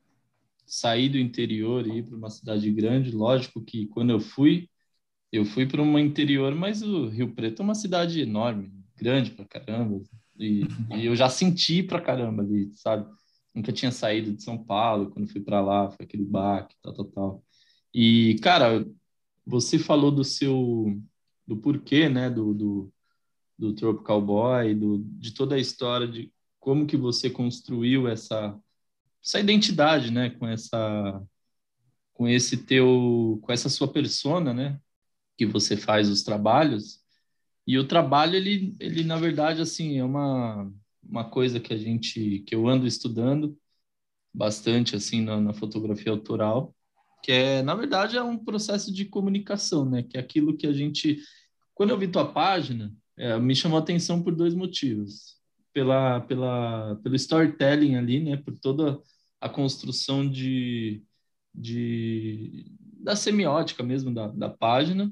sair 0.66 1.08
do 1.08 1.20
interior 1.20 1.86
e 1.86 2.00
ir 2.00 2.04
para 2.04 2.16
uma 2.16 2.30
cidade 2.30 2.72
grande. 2.72 3.12
Lógico 3.12 3.64
que 3.64 3.86
quando 3.88 4.10
eu 4.10 4.20
fui, 4.20 4.68
eu 5.32 5.46
fui 5.46 5.68
para 5.68 5.82
uma 5.82 6.02
interior, 6.02 6.56
mas 6.56 6.82
o 6.82 7.08
Rio 7.08 7.34
Preto 7.36 7.62
é 7.62 7.64
uma 7.64 7.76
cidade 7.76 8.20
enorme, 8.20 8.72
grande 8.98 9.32
pra 9.32 9.46
caramba, 9.46 10.02
e, 10.40 10.64
e 10.96 11.06
eu 11.06 11.16
já 11.16 11.30
senti 11.30 11.84
pra 11.84 12.02
caramba 12.02 12.42
ali, 12.42 12.72
sabe? 12.74 13.08
nunca 13.56 13.72
tinha 13.72 13.92
saído 13.92 14.34
de 14.34 14.44
São 14.44 14.58
Paulo, 14.62 15.10
quando 15.10 15.32
fui 15.32 15.42
para 15.42 15.62
lá, 15.62 15.90
foi 15.90 16.06
aquele 16.06 16.26
baque, 16.26 16.76
tal, 16.82 16.94
tal, 16.94 17.06
tal. 17.06 17.44
E, 17.94 18.36
cara, 18.42 18.86
você 19.46 19.80
falou 19.80 20.12
do 20.12 20.24
seu, 20.24 21.00
do 21.48 21.58
porquê, 21.58 22.10
né, 22.10 22.30
do, 22.30 22.54
do, 22.54 22.94
do 23.58 23.74
Tropical 23.74 24.22
Boy, 24.22 24.76
do, 24.76 25.00
de 25.00 25.34
toda 25.34 25.56
a 25.56 25.60
história 25.60 26.08
de 26.08 26.32
como 26.60 26.88
que 26.88 26.98
você 26.98 27.30
construiu 27.30 28.08
essa, 28.08 28.60
essa 29.24 29.40
identidade, 29.40 30.12
né, 30.12 30.32
com 30.32 30.48
essa, 30.48 31.24
com 32.14 32.28
esse 32.28 32.66
teu, 32.66 33.40
com 33.42 33.52
essa 33.52 33.70
sua 33.70 33.88
persona, 33.88 34.54
né, 34.54 34.80
que 35.38 35.46
você 35.46 35.78
faz 35.78 36.10
os 36.10 36.24
trabalhos. 36.24 37.04
E 37.68 37.78
o 37.78 37.88
trabalho, 37.88 38.36
ele, 38.36 38.76
ele 38.80 39.04
na 39.04 39.18
verdade, 39.18 39.62
assim, 39.62 39.98
é 39.98 40.04
uma, 40.04 40.72
uma 41.04 41.30
coisa 41.30 41.60
que 41.60 41.74
a 41.74 41.78
gente 41.78 42.40
que 42.48 42.56
eu 42.56 42.68
ando 42.68 42.88
estudando 42.88 43.58
bastante 44.34 44.96
assim 44.96 45.22
na, 45.22 45.40
na, 45.40 45.54
fotografia 45.54 46.12
autoral 46.12 46.76
que 47.26 47.32
é 47.32 47.64
na 47.64 47.74
verdade 47.74 48.16
é 48.16 48.22
um 48.22 48.38
processo 48.38 48.94
de 48.94 49.04
comunicação 49.04 49.84
né? 49.84 50.04
Que 50.04 50.16
é 50.16 50.20
aquilo 50.20 50.56
que 50.56 50.68
a 50.68 50.72
gente 50.72 51.20
quando 51.74 51.90
eu 51.90 51.98
vi 51.98 52.08
tua 52.08 52.32
página 52.32 52.94
é, 53.18 53.40
me 53.40 53.56
chamou 53.56 53.80
a 53.80 53.82
atenção 53.82 54.22
por 54.22 54.36
dois 54.36 54.54
motivos. 54.54 55.36
Pela 55.74 56.22
pela 56.22 56.96
pelo 57.04 57.16
storytelling 57.16 57.96
ali 57.96 58.20
né? 58.24 58.38
Por 58.38 58.56
toda 58.60 59.02
a 59.42 59.50
construção 59.50 60.30
de, 60.30 61.04
de 61.54 62.72
da 62.80 63.16
semiótica 63.16 63.82
mesmo 63.82 64.14
da, 64.14 64.28
da 64.28 64.50
página 64.50 65.12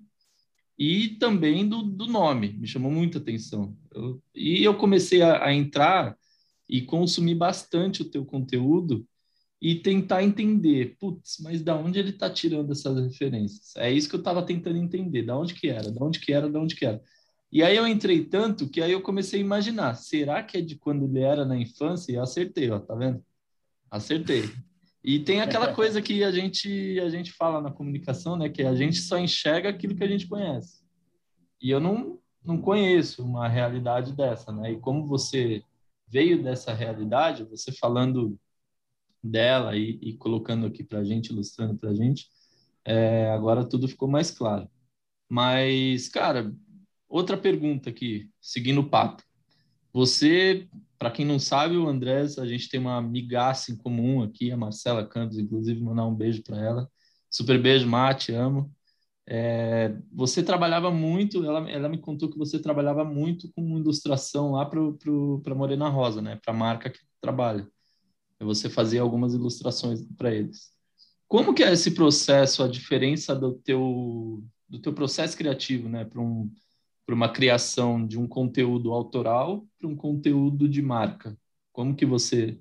e 0.78 1.10
também 1.18 1.68
do, 1.68 1.82
do 1.82 2.06
nome, 2.06 2.54
me 2.54 2.68
chamou 2.68 2.92
muita 2.92 3.18
atenção. 3.18 3.76
Eu, 3.92 4.22
e 4.36 4.64
eu 4.64 4.76
comecei 4.76 5.22
a, 5.24 5.46
a, 5.46 5.54
entrar 5.54 6.16
e 6.70 6.82
consumir 6.82 7.36
bastante 7.36 8.04
o 8.04 8.10
teu 8.10 8.24
conteúdo 8.24 9.08
e 9.64 9.76
tentar 9.76 10.22
entender, 10.22 10.98
putz, 11.00 11.38
mas 11.40 11.62
da 11.62 11.74
onde 11.74 11.98
ele 11.98 12.10
está 12.10 12.30
tirando 12.30 12.74
essas 12.74 13.02
referências? 13.02 13.74
É 13.78 13.90
isso 13.90 14.10
que 14.10 14.16
eu 14.16 14.20
estava 14.20 14.44
tentando 14.46 14.76
entender, 14.76 15.24
da 15.24 15.38
onde 15.38 15.54
que 15.54 15.70
era, 15.70 15.90
da 15.90 16.04
onde 16.04 16.20
que 16.20 16.34
era, 16.34 16.50
da 16.50 16.60
onde 16.60 16.76
que 16.76 16.86
era. 16.86 17.02
E 17.50 17.64
aí 17.64 17.78
eu 17.78 17.88
entrei 17.88 18.26
tanto 18.26 18.68
que 18.68 18.82
aí 18.82 18.92
eu 18.92 19.02
comecei 19.02 19.40
a 19.40 19.44
imaginar, 19.44 19.96
será 19.96 20.44
que 20.44 20.58
é 20.58 20.62
de 20.62 20.76
quando 20.76 21.06
ele 21.06 21.22
era 21.22 21.46
na 21.46 21.58
infância? 21.58 22.12
E 22.12 22.18
acertei, 22.18 22.70
ó, 22.72 22.78
tá 22.78 22.94
vendo? 22.94 23.24
Acertei. 23.90 24.50
E 25.02 25.18
tem 25.20 25.40
aquela 25.40 25.72
coisa 25.74 26.02
que 26.02 26.26
a 26.26 26.32
gente 26.32 27.00
a 27.00 27.08
gente 27.08 27.32
fala 27.32 27.62
na 27.62 27.72
comunicação, 27.72 28.36
né, 28.36 28.50
que 28.50 28.64
a 28.64 28.76
gente 28.76 28.98
só 28.98 29.18
enxerga 29.18 29.70
aquilo 29.70 29.96
que 29.96 30.04
a 30.04 30.10
gente 30.10 30.28
conhece. 30.28 30.84
E 31.62 31.72
eu 31.72 31.80
não 31.80 32.20
não 32.44 32.58
conheço 32.60 33.24
uma 33.24 33.48
realidade 33.48 34.12
dessa, 34.12 34.52
né? 34.52 34.74
E 34.74 34.80
como 34.82 35.08
você 35.08 35.64
veio 36.06 36.44
dessa 36.44 36.74
realidade, 36.74 37.46
você 37.46 37.72
falando 37.72 38.38
dela 39.24 39.76
e, 39.78 40.00
e 40.02 40.18
colocando 40.18 40.66
aqui 40.68 40.84
para 40.84 41.00
a 41.00 41.04
gente, 41.04 41.28
ilustrando 41.32 41.78
para 41.78 41.92
a 41.92 41.96
gente, 41.96 42.28
é, 42.86 43.30
agora 43.32 43.68
tudo 43.68 43.88
ficou 43.88 44.08
mais 44.08 44.32
claro. 44.32 44.70
Mas, 45.30 46.10
cara, 46.10 46.54
outra 47.10 47.38
pergunta 47.38 47.90
aqui, 47.90 48.30
seguindo 48.42 48.82
o 48.82 48.90
papo. 48.90 49.24
Você 49.94 50.68
para 51.04 51.12
quem 51.12 51.26
não 51.26 51.38
sabe, 51.38 51.76
o 51.76 51.86
Andrés, 51.86 52.38
a 52.40 52.46
gente 52.48 52.70
tem 52.70 52.80
uma 52.80 52.96
amigaça 52.96 53.74
em 53.74 53.76
comum 53.76 54.24
aqui, 54.24 54.50
a 54.54 54.56
Marcela 54.56 55.06
Campos, 55.06 55.38
inclusive, 55.38 55.82
mandar 55.82 56.06
um 56.06 56.16
beijo 56.16 56.42
para 56.42 56.58
ela. 56.58 56.90
Super 57.30 57.62
beijo, 57.62 57.86
Mate, 57.86 58.32
amo. 58.32 58.74
É, 59.28 59.98
você 60.14 60.42
trabalhava 60.42 60.92
muito, 60.92 61.44
ela, 61.46 61.70
ela 61.70 61.90
me 61.90 61.98
contou 61.98 62.30
que 62.30 62.38
você 62.38 62.58
trabalhava 62.58 63.04
muito 63.04 63.52
com 63.54 63.78
ilustração 63.78 64.52
lá 64.54 64.66
para 64.66 65.56
Morena 65.56 65.90
Rosa, 65.90 66.22
né? 66.22 66.40
Para 66.42 66.54
a 66.54 66.58
marca 66.58 66.90
que 66.90 67.00
trabalha. 67.20 67.68
Você 68.44 68.70
fazia 68.70 69.02
algumas 69.02 69.34
ilustrações 69.34 70.02
para 70.18 70.34
eles. 70.34 70.72
Como 71.28 71.54
que 71.54 71.64
é 71.64 71.74
esse 71.74 71.92
processo, 71.92 72.64
a 72.64 72.68
diferença 72.68 73.36
do 73.36 73.54
teu, 73.54 74.44
do 74.70 74.80
teu 74.80 74.94
processo 74.94 75.38
criativo, 75.38 75.90
né? 75.90 76.06
Para 76.06 76.22
um, 76.22 76.52
para 77.06 77.16
uma 77.16 77.32
criação 77.32 78.06
de 78.08 78.20
um 78.20 78.28
conteúdo 78.28 78.94
autoral 78.94 79.68
para 79.80 79.88
um 79.88 79.96
conteúdo 79.96 80.70
de 80.70 80.82
marca? 80.82 81.38
Como 81.72 81.96
que 81.96 82.06
você 82.06 82.60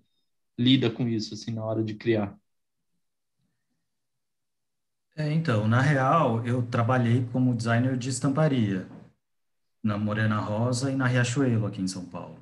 lida 0.59 0.91
com 0.91 1.09
isso 1.09 1.35
assim 1.35 1.53
na 1.53 1.65
hora 1.65 1.83
de 1.85 1.95
criar? 1.95 2.39
É, 5.17 5.33
então, 5.33 5.69
na 5.69 5.81
real, 5.81 6.45
eu 6.47 6.63
trabalhei 6.67 7.25
como 7.33 7.55
designer 7.55 7.97
de 7.97 8.09
estamparia 8.09 8.89
na 9.83 9.99
Morena 9.99 10.41
Rosa 10.41 10.91
e 10.91 10.97
na 10.97 11.07
Riachuelo 11.07 11.67
aqui 11.67 11.81
em 11.81 11.89
São 11.89 12.05
Paulo. 12.07 12.42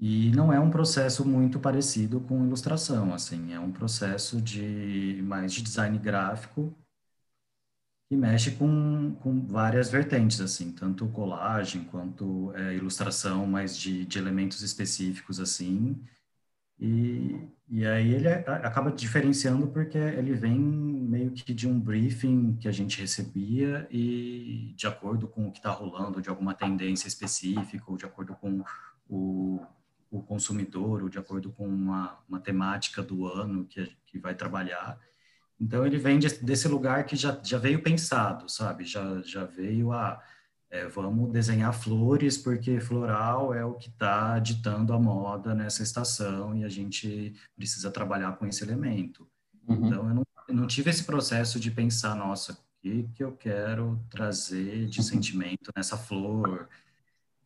E 0.00 0.30
não 0.30 0.52
é 0.52 0.60
um 0.60 0.70
processo 0.70 1.24
muito 1.26 1.58
parecido 1.58 2.20
com 2.20 2.44
ilustração, 2.44 3.12
assim, 3.12 3.52
é 3.52 3.58
um 3.58 3.72
processo 3.72 4.40
de 4.40 5.20
mais 5.24 5.52
de 5.52 5.62
design 5.62 5.98
gráfico 5.98 6.72
e 8.10 8.16
mexe 8.16 8.52
com, 8.52 9.14
com 9.16 9.46
várias 9.46 9.90
vertentes, 9.90 10.40
assim, 10.40 10.72
tanto 10.72 11.06
colagem 11.08 11.84
quanto 11.84 12.52
é, 12.54 12.74
ilustração, 12.74 13.46
mas 13.46 13.76
de, 13.76 14.04
de 14.06 14.18
elementos 14.18 14.62
específicos, 14.62 15.40
assim. 15.40 16.00
E, 16.80 17.48
e 17.68 17.86
aí 17.86 18.14
ele 18.14 18.28
acaba 18.28 18.92
diferenciando 18.92 19.66
porque 19.68 19.98
ele 19.98 20.32
vem 20.34 20.58
meio 20.58 21.32
que 21.32 21.52
de 21.54 21.68
um 21.68 21.78
briefing 21.80 22.56
que 22.56 22.68
a 22.68 22.72
gente 22.72 23.00
recebia 23.00 23.86
e 23.90 24.74
de 24.76 24.86
acordo 24.86 25.28
com 25.28 25.48
o 25.48 25.52
que 25.52 25.58
está 25.58 25.70
rolando, 25.70 26.22
de 26.22 26.30
alguma 26.30 26.54
tendência 26.54 27.08
específica, 27.08 27.84
ou 27.88 27.96
de 27.96 28.06
acordo 28.06 28.34
com 28.36 28.64
o, 29.08 29.60
o 30.10 30.22
consumidor, 30.22 31.02
ou 31.02 31.08
de 31.08 31.18
acordo 31.18 31.52
com 31.52 31.66
uma, 31.66 32.18
uma 32.28 32.40
temática 32.40 33.02
do 33.02 33.26
ano 33.26 33.64
que, 33.66 33.90
que 34.06 34.18
vai 34.18 34.34
trabalhar. 34.34 34.98
Então 35.60 35.84
ele 35.84 35.98
vem 35.98 36.18
desse 36.18 36.68
lugar 36.68 37.04
que 37.04 37.16
já, 37.16 37.38
já 37.42 37.58
veio 37.58 37.82
pensado, 37.82 38.48
sabe? 38.48 38.84
Já, 38.84 39.20
já 39.22 39.44
veio 39.44 39.92
a 39.92 40.22
é, 40.70 40.86
vamos 40.86 41.32
desenhar 41.32 41.72
flores 41.72 42.36
porque 42.36 42.78
floral 42.78 43.54
é 43.54 43.64
o 43.64 43.74
que 43.74 43.88
está 43.88 44.38
ditando 44.38 44.92
a 44.92 44.98
moda 44.98 45.54
nessa 45.54 45.82
estação 45.82 46.54
e 46.54 46.62
a 46.62 46.68
gente 46.68 47.34
precisa 47.56 47.90
trabalhar 47.90 48.32
com 48.32 48.46
esse 48.46 48.62
elemento. 48.62 49.26
Uhum. 49.66 49.86
Então 49.86 50.08
eu 50.08 50.14
não, 50.14 50.26
eu 50.48 50.54
não, 50.54 50.66
tive 50.66 50.90
esse 50.90 51.04
processo 51.04 51.58
de 51.58 51.70
pensar, 51.70 52.14
nossa, 52.14 52.52
o 52.52 52.56
que, 52.82 53.08
que 53.14 53.24
eu 53.24 53.32
quero 53.32 53.98
trazer 54.10 54.86
de 54.86 54.98
uhum. 54.98 55.04
sentimento 55.04 55.72
nessa 55.74 55.96
flor? 55.96 56.68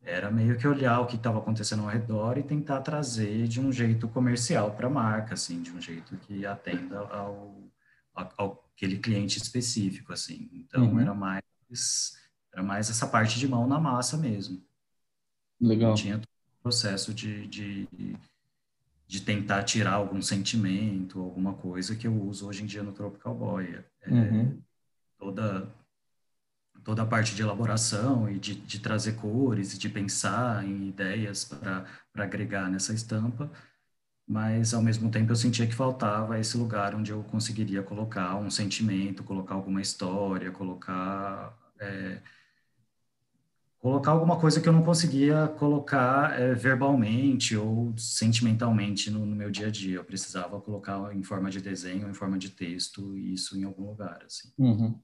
Era 0.05 0.31
meio 0.31 0.59
que 0.59 0.67
olhar 0.67 1.01
o 1.01 1.07
que 1.07 1.17
estava 1.17 1.39
acontecendo 1.39 1.83
ao 1.83 1.89
redor 1.89 2.37
e 2.37 2.43
tentar 2.43 2.81
trazer 2.81 3.47
de 3.47 3.61
um 3.61 3.73
jeito 3.73 4.09
comercial 4.09 4.73
para 4.73 4.89
a 4.89 4.91
marca, 4.91 5.35
assim, 5.35 5.63
de 5.63 5.71
um 5.71 5.81
jeito 5.81 6.17
que 6.17 6.45
atenda 6.45 6.99
ao 6.99 7.63
ao, 8.15 8.65
aquele 8.75 8.99
cliente 8.99 9.39
específico, 9.39 10.13
assim. 10.13 10.49
Então, 10.53 10.85
uhum. 10.85 11.01
era 11.01 11.15
mais 11.15 11.43
era 12.53 12.63
mais 12.63 12.91
essa 12.91 13.07
parte 13.07 13.39
de 13.39 13.49
mão 13.49 13.67
na 13.67 13.81
massa 13.81 14.17
mesmo. 14.19 14.63
Legal. 15.59 15.91
Não 15.91 15.95
tinha 15.97 16.19
o 16.19 16.63
processo 16.63 17.15
de, 17.15 17.47
de, 17.47 17.89
de 19.07 19.21
tentar 19.23 19.63
tirar 19.63 19.95
algum 19.95 20.21
sentimento, 20.21 21.19
alguma 21.21 21.55
coisa 21.55 21.97
que 21.97 22.07
eu 22.07 22.15
uso 22.15 22.47
hoje 22.47 22.63
em 22.63 22.67
dia 22.67 22.83
no 22.83 22.93
Tropical 22.93 23.35
Boy. 23.35 23.83
É, 24.03 24.11
uhum. 24.11 24.61
Toda 25.19 25.67
toda 26.85 27.03
a 27.03 27.07
parte 27.07 27.35
de 27.35 27.43
elaboração 27.43 28.29
e 28.31 28.39
de, 28.39 28.55
de 28.55 28.81
trazer 28.81 29.15
cores 29.15 29.75
e 29.75 29.79
de 29.79 29.89
pensar 29.89 30.65
em 30.65 30.89
ideias 30.89 31.45
para 31.45 31.87
agregar 32.15 32.71
nessa 32.71 32.93
estampa, 32.93 33.51
mas 34.27 34.75
ao 34.75 34.83
mesmo 34.83 35.11
tempo 35.11 35.33
eu 35.33 35.37
sentia 35.37 35.67
que 35.67 35.75
faltava 35.75 36.39
esse 36.39 36.57
lugar 36.57 36.95
onde 36.95 37.11
eu 37.11 37.23
conseguiria 37.25 37.83
colocar 37.83 38.37
um 38.37 38.51
sentimento, 38.51 39.25
colocar 39.25 39.55
alguma 39.55 39.81
história, 39.81 40.51
colocar 40.51 41.57
é, 41.81 42.21
colocar 43.83 44.13
alguma 44.13 44.39
coisa 44.39 44.61
que 44.61 44.69
eu 44.69 44.73
não 44.73 44.85
conseguia 44.85 45.49
colocar 45.59 46.41
é, 46.41 46.55
verbalmente 46.55 47.57
ou 47.57 47.93
sentimentalmente 47.99 49.11
no, 49.11 49.27
no, 49.27 49.35
meu 49.35 49.51
dia 49.51 49.67
a 49.67 49.71
dia. 49.71 49.97
Eu 49.97 50.05
precisava 50.05 50.61
colocar 50.61 51.15
em 51.15 51.23
forma 51.25 51.51
de 51.51 51.61
desenho, 51.61 52.09
em 52.09 52.15
forma 52.15 52.39
de 52.39 52.51
texto, 52.51 53.19
isso 53.19 53.59
em 53.59 53.65
algum 53.65 53.89
lugar, 53.89 54.23
assim. 54.25 54.53
Uhum. 54.57 55.01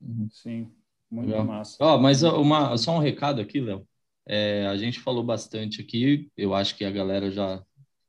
Uhum. 0.00 0.28
Sim, 0.28 0.72
muito 1.10 1.28
Legal. 1.30 1.44
massa. 1.44 1.76
Oh, 1.80 1.98
mas 1.98 2.22
uma, 2.22 2.76
só 2.76 2.96
um 2.96 3.00
recado 3.00 3.40
aqui, 3.40 3.60
Léo. 3.60 3.86
É, 4.26 4.66
a 4.66 4.76
gente 4.76 5.00
falou 5.00 5.22
bastante 5.22 5.80
aqui, 5.80 6.30
eu 6.36 6.54
acho 6.54 6.76
que 6.76 6.84
a 6.84 6.90
galera 6.90 7.30
já 7.30 7.62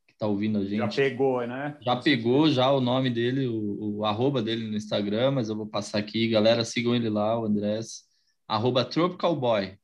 que 0.08 0.14
está 0.14 0.26
ouvindo 0.26 0.58
a 0.58 0.64
gente... 0.64 0.78
Já 0.78 0.88
pegou, 0.88 1.46
né? 1.46 1.78
Já 1.82 1.96
pegou 1.96 2.50
já 2.50 2.72
o 2.72 2.82
nome 2.82 3.10
dele, 3.10 3.48
o, 3.48 3.98
o 3.98 4.06
arroba 4.06 4.42
dele 4.42 4.68
no 4.68 4.76
Instagram, 4.76 5.32
mas 5.32 5.50
eu 5.50 5.56
vou 5.56 5.68
passar 5.68 6.00
aqui. 6.00 6.28
Galera, 6.28 6.66
sigam 6.66 6.96
ele 6.96 7.10
lá, 7.10 7.40
o 7.40 7.46
Andrés. 7.46 8.04
Arroba 8.48 8.84
Tropical 8.84 9.36
Boy 9.36 9.78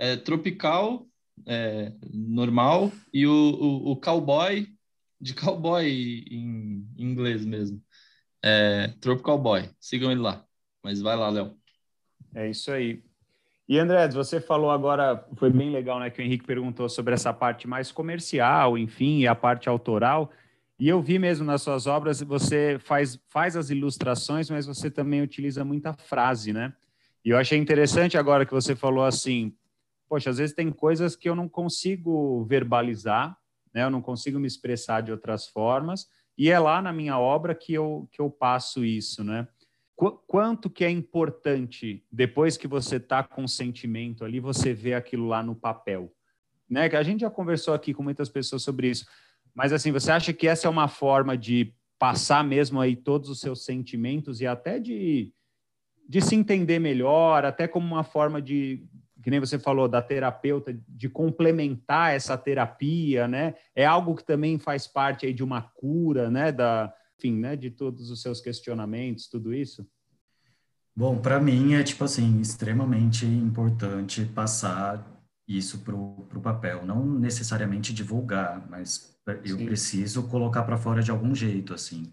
é, 0.00 0.16
tropical, 0.16 1.06
é, 1.46 1.92
normal, 2.10 2.90
e 3.12 3.26
o, 3.26 3.30
o, 3.30 3.92
o, 3.92 3.96
cowboy, 4.00 4.66
de 5.20 5.34
cowboy 5.34 5.86
em, 5.86 6.88
em 6.96 7.04
inglês 7.04 7.44
mesmo. 7.44 7.82
É, 8.42 8.88
tropical 9.00 9.38
Boy. 9.38 9.68
Sigam 9.78 10.10
ele 10.10 10.22
lá. 10.22 10.46
Mas 10.82 11.02
vai 11.02 11.14
lá, 11.16 11.28
Léo. 11.28 11.59
É 12.34 12.48
isso 12.48 12.70
aí. 12.70 13.02
E 13.68 13.78
André, 13.78 14.08
você 14.08 14.40
falou 14.40 14.70
agora, 14.70 15.24
foi 15.36 15.48
bem 15.48 15.70
legal, 15.70 16.00
né, 16.00 16.10
que 16.10 16.20
o 16.20 16.24
Henrique 16.24 16.44
perguntou 16.44 16.88
sobre 16.88 17.14
essa 17.14 17.32
parte 17.32 17.68
mais 17.68 17.92
comercial, 17.92 18.76
enfim, 18.76 19.20
e 19.20 19.28
a 19.28 19.34
parte 19.34 19.68
autoral. 19.68 20.32
E 20.78 20.88
eu 20.88 21.00
vi 21.00 21.18
mesmo 21.18 21.44
nas 21.46 21.62
suas 21.62 21.86
obras, 21.86 22.20
você 22.20 22.78
faz, 22.80 23.20
faz 23.28 23.54
as 23.54 23.70
ilustrações, 23.70 24.50
mas 24.50 24.66
você 24.66 24.90
também 24.90 25.22
utiliza 25.22 25.64
muita 25.64 25.92
frase, 25.92 26.52
né? 26.52 26.72
E 27.24 27.30
eu 27.30 27.38
achei 27.38 27.58
interessante 27.58 28.18
agora 28.18 28.44
que 28.44 28.52
você 28.52 28.74
falou 28.74 29.04
assim, 29.04 29.54
poxa, 30.08 30.30
às 30.30 30.38
vezes 30.38 30.54
tem 30.54 30.70
coisas 30.72 31.14
que 31.14 31.28
eu 31.28 31.36
não 31.36 31.48
consigo 31.48 32.44
verbalizar, 32.46 33.36
né? 33.72 33.84
Eu 33.84 33.90
não 33.90 34.02
consigo 34.02 34.40
me 34.40 34.48
expressar 34.48 35.00
de 35.00 35.12
outras 35.12 35.46
formas, 35.46 36.08
e 36.36 36.50
é 36.50 36.58
lá 36.58 36.82
na 36.82 36.92
minha 36.92 37.18
obra 37.18 37.54
que 37.54 37.74
eu, 37.74 38.08
que 38.10 38.20
eu 38.20 38.30
passo 38.30 38.84
isso, 38.84 39.22
né? 39.22 39.46
Qu 40.00 40.12
quanto 40.26 40.70
que 40.70 40.82
é 40.82 40.88
importante, 40.88 42.02
depois 42.10 42.56
que 42.56 42.66
você 42.66 42.96
está 42.96 43.22
com 43.22 43.46
sentimento 43.46 44.24
ali, 44.24 44.40
você 44.40 44.72
vê 44.72 44.94
aquilo 44.94 45.26
lá 45.26 45.42
no 45.42 45.54
papel, 45.54 46.10
né? 46.70 46.86
A 46.86 47.02
gente 47.02 47.20
já 47.20 47.28
conversou 47.28 47.74
aqui 47.74 47.92
com 47.92 48.02
muitas 48.02 48.30
pessoas 48.30 48.62
sobre 48.62 48.88
isso, 48.88 49.04
mas 49.54 49.74
assim, 49.74 49.92
você 49.92 50.10
acha 50.10 50.32
que 50.32 50.48
essa 50.48 50.66
é 50.66 50.70
uma 50.70 50.88
forma 50.88 51.36
de 51.36 51.74
passar 51.98 52.42
mesmo 52.42 52.80
aí 52.80 52.96
todos 52.96 53.28
os 53.28 53.40
seus 53.40 53.62
sentimentos 53.62 54.40
e 54.40 54.46
até 54.46 54.78
de, 54.78 55.34
de 56.08 56.22
se 56.22 56.34
entender 56.34 56.78
melhor, 56.78 57.44
até 57.44 57.68
como 57.68 57.86
uma 57.86 58.02
forma 58.02 58.40
de 58.40 58.82
que 59.22 59.28
nem 59.28 59.38
você 59.38 59.58
falou, 59.58 59.86
da 59.86 60.00
terapeuta, 60.00 60.74
de 60.88 61.10
complementar 61.10 62.14
essa 62.14 62.38
terapia, 62.38 63.28
né? 63.28 63.54
É 63.74 63.84
algo 63.84 64.16
que 64.16 64.24
também 64.24 64.58
faz 64.58 64.86
parte 64.86 65.26
aí 65.26 65.34
de 65.34 65.44
uma 65.44 65.60
cura, 65.60 66.30
né? 66.30 66.50
Da, 66.50 66.90
né? 67.28 67.56
De 67.56 67.70
todos 67.70 68.10
os 68.10 68.22
seus 68.22 68.40
questionamentos, 68.40 69.28
tudo 69.28 69.52
isso? 69.52 69.86
Bom, 70.94 71.18
para 71.18 71.40
mim 71.40 71.74
é, 71.74 71.82
tipo 71.82 72.04
assim, 72.04 72.40
extremamente 72.40 73.24
importante 73.26 74.24
passar 74.24 75.06
isso 75.46 75.78
para 75.80 75.94
o 75.94 76.40
papel. 76.42 76.84
Não 76.84 77.04
necessariamente 77.04 77.92
divulgar, 77.92 78.66
mas 78.70 79.18
eu 79.44 79.58
Sim. 79.58 79.66
preciso 79.66 80.28
colocar 80.28 80.62
para 80.62 80.76
fora 80.76 81.02
de 81.02 81.10
algum 81.10 81.34
jeito, 81.34 81.74
assim. 81.74 82.12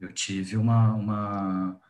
Eu 0.00 0.12
tive 0.12 0.56
uma, 0.56 0.94
uma 0.94 1.80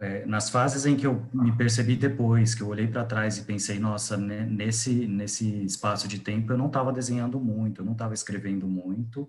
é, 0.00 0.24
nas 0.26 0.48
fases 0.48 0.86
em 0.86 0.96
que 0.96 1.06
eu 1.06 1.26
me 1.32 1.50
percebi 1.56 1.96
depois, 1.96 2.54
que 2.54 2.62
eu 2.62 2.68
olhei 2.68 2.86
para 2.86 3.04
trás 3.04 3.38
e 3.38 3.42
pensei, 3.42 3.78
nossa, 3.78 4.16
nesse, 4.16 5.06
nesse 5.06 5.64
espaço 5.64 6.06
de 6.06 6.20
tempo 6.20 6.52
eu 6.52 6.58
não 6.58 6.68
estava 6.68 6.92
desenhando 6.92 7.40
muito, 7.40 7.80
eu 7.80 7.84
não 7.84 7.92
estava 7.92 8.14
escrevendo 8.14 8.66
muito, 8.68 9.28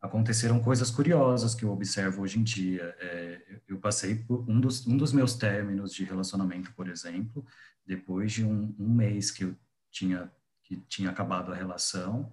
aconteceram 0.00 0.60
coisas 0.60 0.90
curiosas 0.90 1.54
que 1.54 1.64
eu 1.64 1.70
observo 1.70 2.22
hoje 2.22 2.38
em 2.38 2.42
dia. 2.42 2.94
É, 3.00 3.60
eu 3.66 3.78
passei 3.78 4.14
por 4.14 4.44
um 4.48 4.60
dos, 4.60 4.86
um 4.86 4.96
dos 4.96 5.12
meus 5.12 5.34
términos 5.34 5.92
de 5.92 6.04
relacionamento, 6.04 6.72
por 6.74 6.88
exemplo, 6.88 7.44
depois 7.86 8.32
de 8.32 8.44
um, 8.44 8.74
um 8.78 8.88
mês 8.88 9.30
que 9.30 9.44
eu 9.44 9.56
tinha, 9.90 10.30
que 10.62 10.76
tinha 10.88 11.10
acabado 11.10 11.52
a 11.52 11.56
relação, 11.56 12.32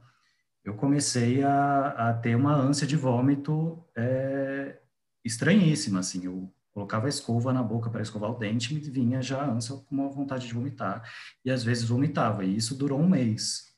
eu 0.63 0.75
comecei 0.75 1.43
a, 1.43 2.09
a 2.09 2.13
ter 2.13 2.35
uma 2.35 2.55
ânsia 2.55 2.87
de 2.87 2.95
vômito 2.95 3.83
é, 3.95 4.79
estranhíssima, 5.23 5.99
assim, 5.99 6.25
eu 6.25 6.51
colocava 6.71 7.05
a 7.05 7.09
escova 7.09 7.53
na 7.53 7.63
boca 7.63 7.89
para 7.89 8.01
escovar 8.01 8.31
o 8.31 8.37
dente 8.37 8.75
e 8.75 8.79
vinha 8.79 9.21
já 9.21 9.41
a 9.41 9.49
ânsia 9.49 9.75
com 9.75 9.95
uma 9.95 10.09
vontade 10.09 10.47
de 10.47 10.53
vomitar. 10.53 11.09
E 11.43 11.49
às 11.49 11.63
vezes 11.63 11.85
vomitava, 11.85 12.43
e 12.43 12.55
isso 12.55 12.75
durou 12.75 12.99
um 12.99 13.07
mês. 13.07 13.74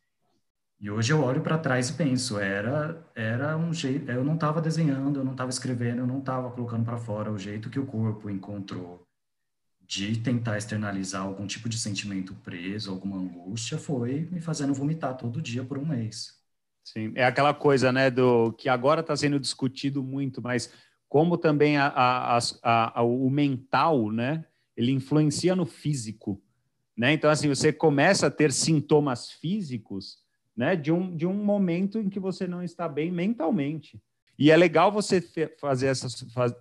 E 0.79 0.91
hoje 0.91 1.11
eu 1.11 1.23
olho 1.23 1.41
para 1.41 1.57
trás 1.57 1.89
e 1.89 1.93
penso, 1.93 2.37
era 2.37 3.03
era 3.15 3.57
um 3.57 3.73
jeito, 3.73 4.11
eu 4.11 4.23
não 4.23 4.35
estava 4.35 4.61
desenhando, 4.61 5.19
eu 5.19 5.23
não 5.23 5.31
estava 5.31 5.49
escrevendo, 5.49 5.99
eu 5.99 6.07
não 6.07 6.19
estava 6.19 6.51
colocando 6.51 6.85
para 6.85 6.97
fora 6.97 7.31
o 7.31 7.37
jeito 7.37 7.69
que 7.69 7.79
o 7.79 7.85
corpo 7.85 8.29
encontrou 8.29 9.07
de 9.81 10.17
tentar 10.17 10.57
externalizar 10.57 11.23
algum 11.23 11.47
tipo 11.47 11.67
de 11.69 11.79
sentimento 11.79 12.35
preso, 12.43 12.91
alguma 12.91 13.17
angústia, 13.17 13.77
foi 13.77 14.27
me 14.31 14.41
fazendo 14.41 14.73
vomitar 14.73 15.15
todo 15.17 15.41
dia 15.41 15.63
por 15.63 15.77
um 15.77 15.85
mês. 15.85 16.37
Sim, 16.83 17.11
é 17.15 17.25
aquela 17.25 17.53
coisa, 17.53 17.91
né, 17.91 18.11
do 18.11 18.53
que 18.53 18.69
agora 18.69 19.01
está 19.01 19.15
sendo 19.15 19.39
discutido 19.39 20.03
muito, 20.03 20.41
mas 20.41 20.71
como 21.09 21.37
também 21.37 21.77
a, 21.77 21.87
a, 21.87 22.39
a, 22.99 23.03
o 23.03 23.29
mental, 23.29 24.11
né? 24.11 24.45
Ele 24.75 24.91
influencia 24.91 25.55
no 25.55 25.65
físico, 25.65 26.41
né? 26.95 27.13
Então, 27.13 27.29
assim, 27.29 27.47
você 27.47 27.71
começa 27.71 28.27
a 28.27 28.31
ter 28.31 28.51
sintomas 28.51 29.31
físicos, 29.31 30.19
né? 30.57 30.75
De 30.75 30.91
um, 30.91 31.15
de 31.15 31.27
um 31.27 31.33
momento 31.33 31.99
em 31.99 32.09
que 32.09 32.19
você 32.19 32.47
não 32.47 32.63
está 32.63 32.89
bem 32.89 33.11
mentalmente. 33.11 34.01
E 34.39 34.51
é 34.51 34.57
legal 34.57 34.91
você 34.91 35.21
fazer 35.59 35.87
essa, 35.87 36.07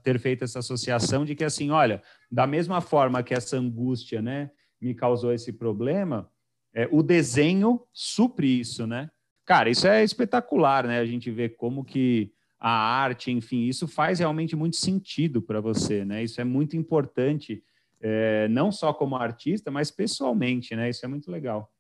ter 0.03 0.19
feito 0.19 0.45
essa 0.45 0.59
associação 0.61 1.25
de 1.25 1.35
que, 1.35 1.45
assim, 1.45 1.71
olha, 1.71 2.03
da 2.31 2.47
mesma 2.47 2.81
forma 2.81 3.23
que 3.23 3.35
essa 3.35 3.57
angústia, 3.57 4.21
né? 4.21 4.51
Me 4.81 4.95
causou 4.95 5.33
esse 5.33 5.53
problema, 5.53 6.31
é, 6.75 6.87
o 6.93 7.03
desenho 7.03 7.83
supre 7.91 8.61
isso, 8.61 8.87
né? 8.87 9.11
Cara, 9.47 9.71
isso 9.71 9.87
é 9.87 10.05
espetacular, 10.05 10.87
né? 10.87 10.99
A 10.99 11.07
gente 11.07 11.31
vê 11.31 11.49
como 11.49 11.83
que 11.83 12.31
a 12.59 12.71
arte, 12.71 13.31
enfim, 13.31 13.65
isso 13.65 13.87
faz 13.87 14.19
realmente 14.19 14.55
muito 14.55 14.77
sentido 14.77 15.41
para 15.41 15.61
você, 15.61 16.05
né? 16.05 16.23
Isso 16.23 16.41
é 16.41 16.45
muito 16.45 16.77
importante, 16.77 17.63
é, 18.01 18.49
não 18.49 18.71
só 18.71 18.93
como 18.93 19.17
artista, 19.17 19.71
mas 19.71 19.91
pessoalmente, 19.91 20.77
né? 20.77 20.91
Isso 20.91 21.05
é 21.05 21.09
muito 21.09 21.31
legal. 21.31 21.71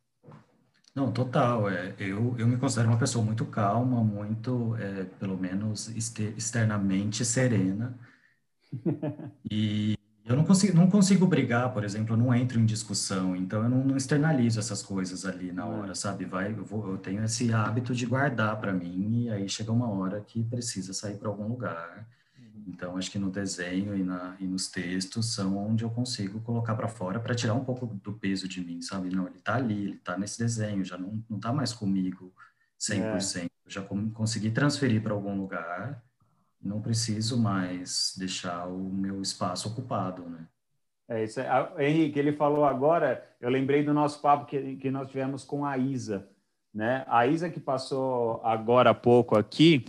Não, 0.96 1.12
total. 1.12 1.68
É, 1.70 1.94
eu, 1.98 2.36
eu 2.38 2.46
me 2.48 2.56
considero 2.56 2.88
uma 2.88 2.98
pessoa 2.98 3.24
muito 3.24 3.44
calma, 3.46 4.02
muito, 4.02 4.74
é, 4.76 5.04
pelo 5.04 5.36
menos 5.38 5.88
externamente 5.88 7.24
serena. 7.24 7.98
E 9.50 9.96
eu 10.24 10.36
não 10.36 10.44
consigo, 10.44 10.76
não 10.76 10.90
consigo 10.90 11.26
brigar, 11.26 11.72
por 11.72 11.84
exemplo, 11.84 12.14
eu 12.14 12.16
não 12.18 12.34
entro 12.34 12.58
em 12.58 12.66
discussão, 12.66 13.36
então 13.36 13.62
eu 13.62 13.68
não, 13.68 13.84
não 13.84 13.96
externalizo 13.96 14.58
essas 14.58 14.82
coisas 14.82 15.24
ali 15.24 15.52
na 15.52 15.66
hora, 15.66 15.94
sabe? 15.94 16.24
Vai, 16.24 16.52
eu, 16.52 16.64
vou, 16.64 16.88
eu 16.90 16.98
tenho 16.98 17.22
esse 17.24 17.52
hábito 17.52 17.94
de 17.94 18.06
guardar 18.06 18.58
para 18.60 18.72
mim 18.72 19.24
e 19.24 19.30
aí 19.30 19.48
chega 19.48 19.70
uma 19.72 19.88
hora 19.88 20.20
que 20.20 20.42
precisa 20.44 20.92
sair 20.92 21.16
para 21.18 21.28
algum 21.28 21.46
lugar. 21.48 22.06
Então 22.66 22.96
acho 22.96 23.10
que 23.10 23.18
no 23.18 23.30
desenho 23.30 23.96
e, 23.96 24.02
na, 24.02 24.36
e 24.40 24.46
nos 24.46 24.68
textos 24.68 25.34
são 25.34 25.56
onde 25.56 25.84
eu 25.84 25.90
consigo 25.90 26.40
colocar 26.40 26.74
para 26.74 26.88
fora 26.88 27.20
para 27.20 27.34
tirar 27.34 27.54
um 27.54 27.64
pouco 27.64 27.86
do 27.86 28.12
peso 28.12 28.48
de 28.48 28.60
mim, 28.60 28.82
sabe? 28.82 29.14
Não, 29.14 29.26
ele 29.26 29.36
está 29.36 29.54
ali, 29.54 29.82
ele 29.84 29.96
está 29.96 30.18
nesse 30.18 30.38
desenho, 30.38 30.84
já 30.84 30.98
não 30.98 31.22
não 31.30 31.38
tá 31.38 31.52
mais 31.52 31.72
comigo 31.72 32.34
100%. 32.78 33.42
É. 33.42 33.44
Eu 33.44 33.70
já 33.70 33.82
consegui 33.82 34.50
transferir 34.50 35.02
para 35.02 35.12
algum 35.12 35.36
lugar 35.36 36.02
não 36.66 36.80
preciso 36.80 37.40
mais 37.40 38.14
deixar 38.18 38.66
o 38.66 38.78
meu 38.78 39.22
espaço 39.22 39.68
ocupado, 39.68 40.28
né? 40.28 40.46
É 41.08 41.22
isso. 41.22 41.40
Henrique, 41.78 42.18
ele 42.18 42.32
falou 42.32 42.64
agora, 42.64 43.24
eu 43.40 43.48
lembrei 43.48 43.84
do 43.84 43.94
nosso 43.94 44.20
papo 44.20 44.46
que, 44.46 44.76
que 44.76 44.90
nós 44.90 45.08
tivemos 45.08 45.44
com 45.44 45.64
a 45.64 45.78
Isa, 45.78 46.28
né? 46.74 47.04
A 47.06 47.26
Isa 47.26 47.48
que 47.48 47.60
passou 47.60 48.40
agora 48.42 48.90
há 48.90 48.94
pouco 48.94 49.38
aqui, 49.38 49.84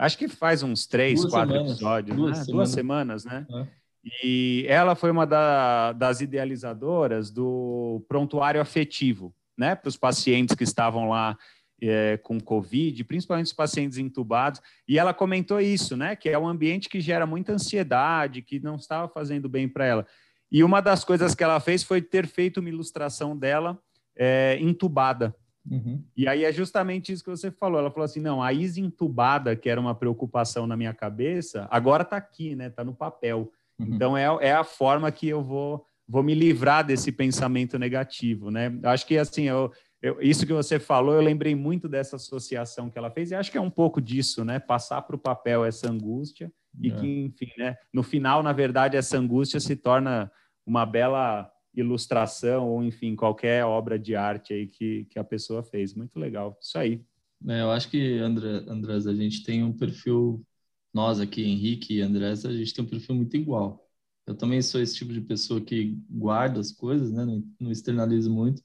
acho 0.00 0.18
que 0.18 0.28
faz 0.28 0.62
uns 0.62 0.86
três, 0.86 1.20
duas 1.20 1.32
quatro 1.32 1.52
semanas. 1.52 1.72
episódios, 1.72 2.16
duas, 2.16 2.30
né? 2.30 2.44
semanas. 2.44 2.52
duas 2.54 2.68
semanas, 2.70 3.24
né? 3.24 3.46
É. 3.50 3.80
E 4.24 4.64
ela 4.66 4.94
foi 4.94 5.10
uma 5.10 5.26
da, 5.26 5.92
das 5.92 6.20
idealizadoras 6.20 7.30
do 7.30 8.02
prontuário 8.08 8.60
afetivo, 8.60 9.34
né, 9.56 9.74
para 9.74 9.88
os 9.88 9.96
pacientes 9.96 10.54
que 10.54 10.64
estavam 10.64 11.10
lá 11.10 11.36
é, 11.82 12.18
com 12.22 12.40
Covid, 12.40 13.04
principalmente 13.04 13.46
os 13.46 13.52
pacientes 13.52 13.98
entubados, 13.98 14.60
e 14.88 14.98
ela 14.98 15.12
comentou 15.12 15.60
isso, 15.60 15.96
né, 15.96 16.16
que 16.16 16.28
é 16.28 16.38
um 16.38 16.48
ambiente 16.48 16.88
que 16.88 17.00
gera 17.00 17.26
muita 17.26 17.52
ansiedade, 17.52 18.42
que 18.42 18.58
não 18.58 18.76
estava 18.76 19.06
fazendo 19.08 19.48
bem 19.48 19.68
para 19.68 19.84
ela. 19.84 20.06
E 20.50 20.64
uma 20.64 20.80
das 20.80 21.04
coisas 21.04 21.34
que 21.34 21.44
ela 21.44 21.60
fez 21.60 21.82
foi 21.82 22.00
ter 22.02 22.26
feito 22.26 22.58
uma 22.58 22.68
ilustração 22.68 23.36
dela 23.36 23.78
é, 24.16 24.58
entubada. 24.60 25.34
Uhum. 25.68 26.02
E 26.16 26.26
aí 26.26 26.44
é 26.44 26.52
justamente 26.52 27.12
isso 27.12 27.24
que 27.24 27.30
você 27.30 27.50
falou. 27.50 27.78
Ela 27.78 27.90
falou 27.90 28.04
assim: 28.04 28.20
não, 28.20 28.42
a 28.42 28.52
Isa 28.52 28.80
entubada, 28.80 29.54
que 29.54 29.68
era 29.68 29.80
uma 29.80 29.94
preocupação 29.94 30.66
na 30.66 30.76
minha 30.76 30.94
cabeça, 30.94 31.68
agora 31.70 32.02
está 32.02 32.16
aqui, 32.16 32.54
né? 32.54 32.68
Está 32.68 32.84
no 32.84 32.94
papel. 32.94 33.52
Uhum. 33.78 33.94
Então 33.94 34.16
é, 34.16 34.24
é 34.40 34.52
a 34.52 34.64
forma 34.64 35.10
que 35.10 35.28
eu 35.28 35.42
vou, 35.42 35.84
vou 36.08 36.22
me 36.22 36.34
livrar 36.34 36.84
desse 36.84 37.12
pensamento 37.12 37.78
negativo, 37.78 38.50
né? 38.50 38.78
Acho 38.84 39.06
que 39.06 39.18
assim, 39.18 39.44
eu, 39.44 39.70
eu, 40.02 40.20
isso 40.20 40.46
que 40.46 40.52
você 40.52 40.78
falou, 40.78 41.14
eu 41.14 41.20
lembrei 41.20 41.54
muito 41.54 41.88
dessa 41.88 42.16
associação 42.16 42.88
que 42.88 42.98
ela 42.98 43.10
fez, 43.10 43.30
e 43.30 43.34
acho 43.34 43.50
que 43.50 43.58
é 43.58 43.60
um 43.60 43.70
pouco 43.70 44.00
disso, 44.00 44.44
né? 44.44 44.58
Passar 44.58 45.02
para 45.02 45.16
o 45.16 45.18
papel 45.18 45.64
essa 45.64 45.90
angústia, 45.90 46.50
e 46.80 46.90
é. 46.90 46.94
que, 46.94 47.20
enfim, 47.24 47.50
né? 47.58 47.76
No 47.92 48.02
final, 48.02 48.42
na 48.42 48.52
verdade, 48.52 48.96
essa 48.96 49.18
angústia 49.18 49.60
se 49.60 49.76
torna 49.76 50.30
uma 50.66 50.86
bela 50.86 51.50
ilustração, 51.74 52.68
ou 52.68 52.82
enfim, 52.84 53.14
qualquer 53.14 53.64
obra 53.64 53.98
de 53.98 54.14
arte 54.16 54.52
aí 54.52 54.66
que, 54.66 55.04
que 55.06 55.18
a 55.18 55.24
pessoa 55.24 55.62
fez. 55.62 55.94
Muito 55.94 56.18
legal, 56.18 56.58
isso 56.60 56.78
aí. 56.78 57.04
É, 57.48 57.62
eu 57.62 57.70
acho 57.70 57.90
que, 57.90 58.18
André, 58.18 58.64
Andrés, 58.68 59.06
a 59.06 59.14
gente 59.14 59.42
tem 59.44 59.62
um 59.62 59.72
perfil 59.72 60.44
nós 60.92 61.20
aqui, 61.20 61.42
Henrique 61.42 61.96
e 61.96 62.00
Andrés, 62.02 62.44
a 62.44 62.52
gente 62.52 62.74
tem 62.74 62.84
um 62.84 62.88
perfil 62.88 63.14
muito 63.14 63.36
igual. 63.36 63.88
Eu 64.26 64.34
também 64.36 64.62
sou 64.62 64.80
esse 64.80 64.94
tipo 64.96 65.12
de 65.12 65.20
pessoa 65.20 65.60
que 65.60 65.98
guarda 66.10 66.60
as 66.60 66.72
coisas, 66.72 67.10
né? 67.12 67.24
Não, 67.24 67.42
não 67.60 67.70
externalizo 67.70 68.30
muito. 68.30 68.62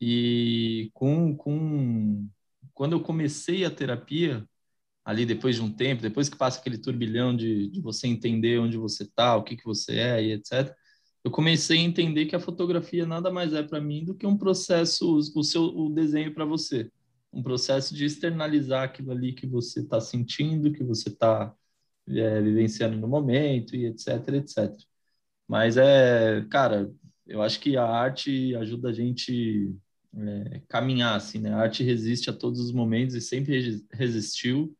E 0.00 0.90
com, 0.94 1.36
com 1.36 2.28
quando 2.74 2.92
eu 2.92 3.00
comecei 3.02 3.64
a 3.64 3.70
terapia, 3.70 4.46
ali 5.04 5.26
depois 5.26 5.56
de 5.56 5.62
um 5.62 5.72
tempo, 5.72 6.02
depois 6.02 6.28
que 6.28 6.36
passa 6.36 6.60
aquele 6.60 6.78
turbilhão 6.78 7.36
de, 7.36 7.68
de 7.68 7.80
você 7.80 8.06
entender 8.06 8.58
onde 8.58 8.76
você 8.76 9.04
está, 9.04 9.36
o 9.36 9.42
que, 9.44 9.56
que 9.56 9.64
você 9.64 9.96
é 9.98 10.24
e 10.24 10.32
etc., 10.32 10.74
eu 11.24 11.30
comecei 11.30 11.78
a 11.78 11.82
entender 11.82 12.26
que 12.26 12.36
a 12.36 12.40
fotografia 12.40 13.06
nada 13.06 13.30
mais 13.30 13.52
é 13.52 13.62
para 13.62 13.80
mim 13.80 14.04
do 14.04 14.14
que 14.14 14.26
um 14.26 14.36
processo, 14.38 15.16
o 15.34 15.44
seu 15.44 15.64
o 15.64 15.90
desenho 15.90 16.34
para 16.34 16.44
você 16.44 16.90
um 17.32 17.42
processo 17.42 17.94
de 17.94 18.04
externalizar 18.04 18.84
aquilo 18.84 19.12
ali 19.12 19.32
que 19.32 19.46
você 19.46 19.80
está 19.80 20.00
sentindo, 20.00 20.72
que 20.72 20.82
você 20.84 21.08
está 21.08 21.54
é, 22.08 22.40
vivenciando 22.42 22.96
no 22.98 23.08
momento 23.08 23.76
e 23.76 23.86
etc, 23.86 24.28
etc. 24.34 24.74
Mas 25.48 25.76
é, 25.76 26.44
cara, 26.50 26.92
eu 27.26 27.42
acho 27.42 27.60
que 27.60 27.76
a 27.76 27.84
arte 27.86 28.54
ajuda 28.56 28.90
a 28.90 28.92
gente 28.92 29.74
é, 30.16 30.62
caminhar, 30.68 31.16
assim, 31.16 31.38
né? 31.40 31.52
A 31.52 31.58
arte 31.58 31.84
resiste 31.84 32.30
a 32.30 32.32
todos 32.32 32.60
os 32.60 32.72
momentos 32.72 33.14
e 33.14 33.20
sempre 33.20 33.84
resistiu 33.92 34.76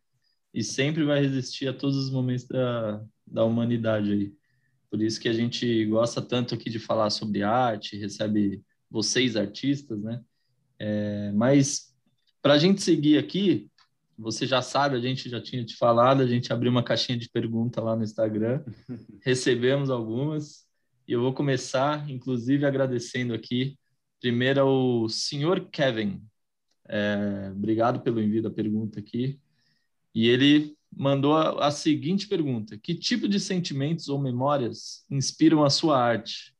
e 0.54 0.62
sempre 0.64 1.04
vai 1.04 1.20
resistir 1.20 1.68
a 1.68 1.74
todos 1.74 1.96
os 1.96 2.10
momentos 2.10 2.46
da, 2.46 3.04
da 3.26 3.44
humanidade 3.44 4.12
aí. 4.12 4.39
Por 4.90 5.00
isso 5.00 5.20
que 5.20 5.28
a 5.28 5.32
gente 5.32 5.86
gosta 5.86 6.20
tanto 6.20 6.54
aqui 6.54 6.68
de 6.68 6.78
falar 6.78 7.10
sobre 7.10 7.42
arte, 7.42 7.96
recebe 7.96 8.62
vocês 8.90 9.36
artistas, 9.36 10.02
né? 10.02 10.20
É, 10.78 11.30
mas 11.32 11.94
para 12.42 12.54
a 12.54 12.58
gente 12.58 12.82
seguir 12.82 13.18
aqui, 13.18 13.70
você 14.18 14.46
já 14.46 14.60
sabe, 14.60 14.96
a 14.96 15.00
gente 15.00 15.30
já 15.30 15.40
tinha 15.40 15.64
te 15.64 15.76
falado, 15.76 16.22
a 16.22 16.26
gente 16.26 16.52
abriu 16.52 16.70
uma 16.70 16.82
caixinha 16.82 17.16
de 17.16 17.28
pergunta 17.28 17.80
lá 17.80 17.94
no 17.94 18.02
Instagram, 18.02 18.64
recebemos 19.22 19.90
algumas, 19.90 20.66
e 21.06 21.12
eu 21.12 21.20
vou 21.20 21.32
começar, 21.32 22.08
inclusive, 22.10 22.66
agradecendo 22.66 23.32
aqui, 23.32 23.78
primeiro 24.20 24.60
ao 24.60 25.08
senhor 25.08 25.68
Kevin. 25.70 26.22
É, 26.88 27.50
obrigado 27.52 28.00
pelo 28.00 28.20
envio 28.20 28.42
da 28.42 28.50
pergunta 28.50 28.98
aqui. 28.98 29.40
E 30.14 30.28
ele 30.28 30.76
mandou 30.96 31.36
a, 31.36 31.68
a 31.68 31.70
seguinte 31.70 32.28
pergunta: 32.28 32.78
Que 32.78 32.94
tipo 32.94 33.28
de 33.28 33.40
sentimentos 33.40 34.08
ou 34.08 34.20
memórias 34.20 35.04
inspiram 35.10 35.64
a 35.64 35.70
sua 35.70 35.98
arte? 35.98 36.54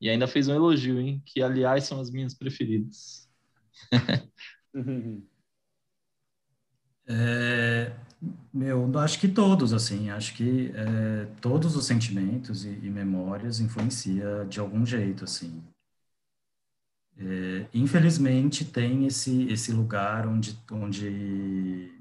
E 0.00 0.10
ainda 0.10 0.26
fez 0.26 0.48
um 0.48 0.54
elogio, 0.54 0.98
hein? 1.00 1.22
Que, 1.24 1.42
aliás, 1.42 1.84
são 1.84 2.00
as 2.00 2.10
minhas 2.10 2.34
preferidas. 2.34 3.28
É, 7.06 7.92
meu, 8.54 8.98
acho 8.98 9.18
que 9.18 9.28
todos, 9.28 9.72
assim, 9.72 10.10
acho 10.10 10.34
que 10.34 10.72
é, 10.74 11.26
todos 11.40 11.76
os 11.76 11.84
sentimentos 11.84 12.64
e, 12.64 12.68
e, 12.68 12.90
memórias 12.90 13.60
influencia 13.60 14.46
de 14.48 14.60
algum 14.60 14.86
jeito, 14.86 15.24
assim. 15.24 15.62
É, 17.16 17.66
infelizmente 17.74 18.64
tem 18.64 19.06
esse 19.06 19.44
esse 19.52 19.70
lugar 19.70 20.26
onde 20.26 20.58
onde 20.70 21.91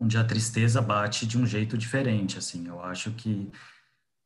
onde 0.00 0.16
a 0.16 0.24
tristeza 0.24 0.80
bate 0.80 1.26
de 1.26 1.38
um 1.38 1.46
jeito 1.46 1.76
diferente, 1.76 2.38
assim. 2.38 2.66
Eu 2.66 2.80
acho 2.82 3.12
que 3.12 3.50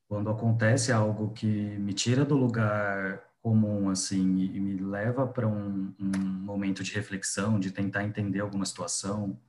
quando 0.08 0.30
acontece 0.30 0.92
algo 0.92 1.32
que 1.32 1.46
me 1.46 1.94
tira 1.94 2.24
do 2.24 2.36
lugar 2.36 3.22
comum, 3.42 3.90
assim, 3.90 4.38
e, 4.38 4.60
me 4.60 4.78
leva 4.78 5.26
para 5.26 5.48
um, 5.48 5.94
um, 5.98 6.18
momento 6.18 6.82
de 6.82 6.92
reflexão, 6.92 7.58
de 7.58 7.70
tentar 7.70 8.04
entender 8.04 8.40
alguma 8.40 8.64
situação, 8.64 9.40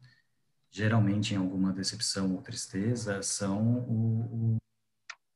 geralmente 0.72 1.34
em 1.34 1.38
alguma 1.38 1.72
decepção 1.72 2.34
ou 2.34 2.42
tristeza, 2.42 3.22
são 3.22 3.80
o, 3.88 4.56
o, 4.56 4.58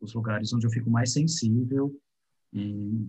os 0.02 0.14
lugares 0.14 0.52
onde 0.54 0.66
eu 0.66 0.72
fico 0.72 0.90
mais 0.90 1.14
sensível 1.14 1.94
e 2.52 3.08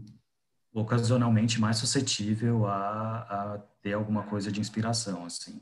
ocasionalmente 0.72 1.60
mais 1.60 1.78
suscetível 1.78 2.66
a, 2.66 3.20
a 3.54 3.58
ter 3.80 3.94
alguma 3.94 4.24
coisa 4.24 4.52
de 4.52 4.60
inspiração, 4.60 5.24
assim. 5.24 5.60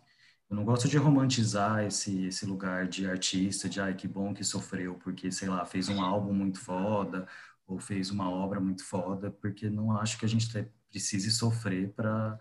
Eu 0.48 0.56
não 0.56 0.64
gosto 0.64 0.88
de 0.88 0.96
romantizar 0.96 1.84
esse, 1.84 2.26
esse 2.26 2.46
lugar 2.46 2.86
de 2.86 3.08
artista, 3.08 3.68
de 3.68 3.80
ai, 3.80 3.94
que 3.94 4.06
bom 4.06 4.32
que 4.32 4.44
sofreu, 4.44 4.94
porque, 4.94 5.30
sei 5.32 5.48
lá, 5.48 5.64
fez 5.64 5.88
um 5.88 6.00
álbum 6.00 6.32
muito 6.32 6.60
foda, 6.60 7.26
ou 7.66 7.80
fez 7.80 8.10
uma 8.10 8.30
obra 8.30 8.60
muito 8.60 8.84
foda, 8.84 9.30
porque 9.30 9.68
não 9.68 9.90
acho 9.98 10.18
que 10.18 10.24
a 10.24 10.28
gente 10.28 10.46
precise 10.88 11.30
sofrer 11.32 11.92
para 11.92 12.38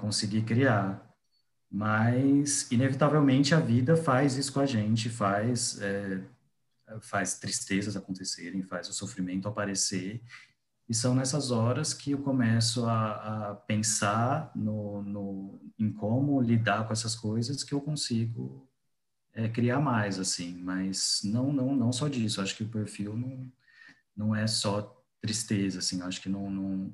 conseguir 0.00 0.42
criar. 0.42 1.06
Mas, 1.70 2.70
inevitavelmente, 2.70 3.54
a 3.54 3.60
vida 3.60 3.96
faz 3.96 4.36
isso 4.36 4.52
com 4.52 4.60
a 4.60 4.66
gente, 4.66 5.10
faz, 5.10 5.80
é, 5.80 6.22
faz 7.00 7.38
tristezas 7.38 7.96
acontecerem, 7.96 8.62
faz 8.62 8.88
o 8.88 8.92
sofrimento 8.92 9.48
aparecer. 9.48 10.22
E 10.88 10.94
são 10.94 11.14
nessas 11.14 11.50
horas 11.50 11.94
que 11.94 12.10
eu 12.10 12.18
começo 12.18 12.84
a, 12.86 13.50
a 13.50 13.54
pensar 13.54 14.50
no, 14.54 15.02
no, 15.02 15.60
em 15.78 15.90
como 15.92 16.40
lidar 16.40 16.86
com 16.86 16.92
essas 16.92 17.14
coisas 17.14 17.64
que 17.64 17.72
eu 17.72 17.80
consigo 17.80 18.68
é, 19.32 19.48
criar 19.48 19.80
mais, 19.80 20.18
assim. 20.18 20.58
Mas 20.58 21.20
não, 21.24 21.52
não, 21.52 21.74
não 21.74 21.92
só 21.92 22.08
disso. 22.08 22.40
Acho 22.40 22.56
que 22.56 22.64
o 22.64 22.68
perfil 22.68 23.16
não, 23.16 23.50
não 24.16 24.36
é 24.36 24.46
só 24.46 25.02
tristeza, 25.22 25.78
assim, 25.78 26.02
acho 26.02 26.20
que 26.20 26.28
não, 26.28 26.50
não... 26.50 26.92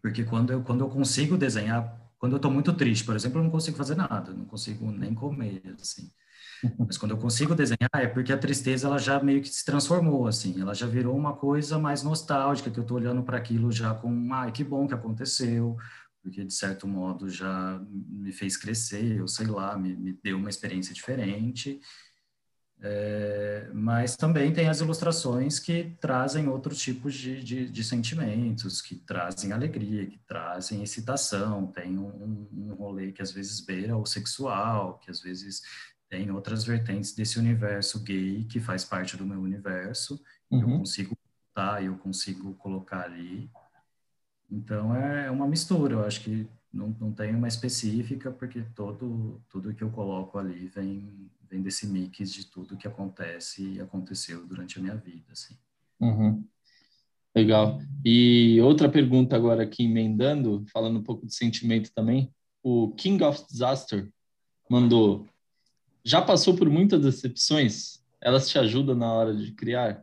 porque 0.00 0.24
quando 0.24 0.52
eu, 0.52 0.62
quando 0.62 0.82
eu 0.82 0.88
consigo 0.88 1.36
desenhar, 1.36 2.00
quando 2.18 2.32
eu 2.32 2.36
estou 2.36 2.50
muito 2.50 2.72
triste, 2.72 3.04
por 3.04 3.14
exemplo, 3.14 3.38
eu 3.38 3.44
não 3.44 3.50
consigo 3.50 3.76
fazer 3.76 3.94
nada, 3.94 4.32
não 4.32 4.46
consigo 4.46 4.90
nem 4.90 5.14
comer, 5.14 5.62
assim, 5.78 6.10
mas 6.78 6.98
quando 6.98 7.12
eu 7.12 7.18
consigo 7.18 7.54
desenhar 7.54 7.90
é 7.94 8.06
porque 8.06 8.32
a 8.32 8.38
tristeza 8.38 8.86
ela 8.86 8.98
já 8.98 9.22
meio 9.22 9.40
que 9.40 9.48
se 9.48 9.64
transformou, 9.64 10.26
assim, 10.26 10.60
ela 10.60 10.74
já 10.74 10.86
virou 10.86 11.16
uma 11.16 11.34
coisa 11.34 11.78
mais 11.78 12.02
nostálgica, 12.02 12.70
que 12.70 12.78
eu 12.78 12.82
estou 12.82 12.96
olhando 12.96 13.22
para 13.22 13.36
aquilo 13.36 13.70
já 13.70 13.94
com, 13.94 14.32
ai, 14.32 14.52
que 14.52 14.64
bom 14.64 14.86
que 14.86 14.94
aconteceu, 14.94 15.76
porque 16.22 16.44
de 16.44 16.54
certo 16.54 16.88
modo 16.88 17.28
já 17.28 17.80
me 17.88 18.32
fez 18.32 18.56
crescer, 18.56 19.18
eu 19.18 19.28
sei 19.28 19.46
lá, 19.46 19.76
me, 19.76 19.94
me 19.94 20.18
deu 20.22 20.36
uma 20.38 20.50
experiência 20.50 20.94
diferente, 20.94 21.80
é, 22.86 23.70
mas 23.72 24.14
também 24.14 24.52
tem 24.52 24.68
as 24.68 24.80
ilustrações 24.80 25.58
que 25.58 25.96
trazem 26.00 26.48
outros 26.48 26.78
tipos 26.78 27.14
de, 27.14 27.42
de, 27.42 27.68
de, 27.68 27.82
sentimentos, 27.82 28.82
que 28.82 28.96
trazem 28.96 29.52
alegria, 29.52 30.04
que 30.06 30.18
trazem 30.26 30.82
excitação. 30.82 31.66
Tem 31.68 31.96
um, 31.96 32.46
um 32.52 32.74
rolê 32.74 33.10
que 33.10 33.22
às 33.22 33.30
vezes 33.30 33.60
beira 33.60 33.96
o 33.96 34.04
sexual, 34.04 34.98
que 34.98 35.10
às 35.10 35.20
vezes 35.20 35.62
tem 36.14 36.30
outras 36.30 36.64
vertentes 36.64 37.12
desse 37.12 37.40
universo 37.40 37.98
gay 38.04 38.44
que 38.44 38.60
faz 38.60 38.84
parte 38.84 39.16
do 39.16 39.26
meu 39.26 39.40
universo. 39.40 40.22
Uhum. 40.48 40.60
Eu 40.60 40.78
consigo 40.78 41.18
tá, 41.52 41.82
eu 41.82 41.96
consigo 41.98 42.54
colocar 42.54 43.02
ali. 43.02 43.50
Então 44.48 44.94
é 44.94 45.28
uma 45.28 45.48
mistura. 45.48 45.94
Eu 45.94 46.04
acho 46.04 46.20
que 46.20 46.46
não, 46.72 46.94
não 47.00 47.12
tem 47.12 47.34
uma 47.34 47.48
específica 47.48 48.30
porque 48.30 48.62
todo 48.76 49.40
tudo 49.48 49.74
que 49.74 49.82
eu 49.82 49.90
coloco 49.90 50.38
ali 50.38 50.68
vem 50.68 51.28
vem 51.50 51.60
desse 51.62 51.86
mix 51.86 52.32
de 52.32 52.46
tudo 52.46 52.76
que 52.76 52.86
acontece 52.86 53.74
e 53.74 53.80
aconteceu 53.80 54.46
durante 54.46 54.78
a 54.78 54.82
minha 54.82 54.96
vida, 54.96 55.26
assim. 55.32 55.56
Uhum. 56.00 56.44
Legal. 57.34 57.80
E 58.04 58.60
outra 58.60 58.88
pergunta 58.88 59.34
agora 59.34 59.64
aqui, 59.64 59.84
emendando, 59.84 60.64
falando 60.72 61.00
um 61.00 61.02
pouco 61.02 61.26
de 61.26 61.34
sentimento 61.34 61.90
também. 61.92 62.32
O 62.62 62.92
King 62.92 63.22
of 63.24 63.44
Disaster 63.50 64.08
mandou: 64.70 65.26
já 66.04 66.22
passou 66.22 66.56
por 66.56 66.68
muitas 66.68 67.00
decepções? 67.00 68.04
elas 68.24 68.48
te 68.48 68.58
ajudam 68.58 68.96
na 68.96 69.12
hora 69.12 69.36
de 69.36 69.52
criar? 69.52 70.02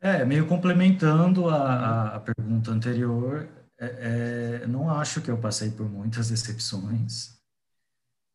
É, 0.00 0.24
meio 0.24 0.46
complementando 0.46 1.48
a, 1.48 2.16
a 2.16 2.20
pergunta 2.20 2.72
anterior, 2.72 3.48
é, 3.78 4.60
é, 4.62 4.66
não 4.66 4.90
acho 4.90 5.22
que 5.22 5.30
eu 5.30 5.38
passei 5.38 5.70
por 5.70 5.88
muitas 5.88 6.28
decepções, 6.28 7.38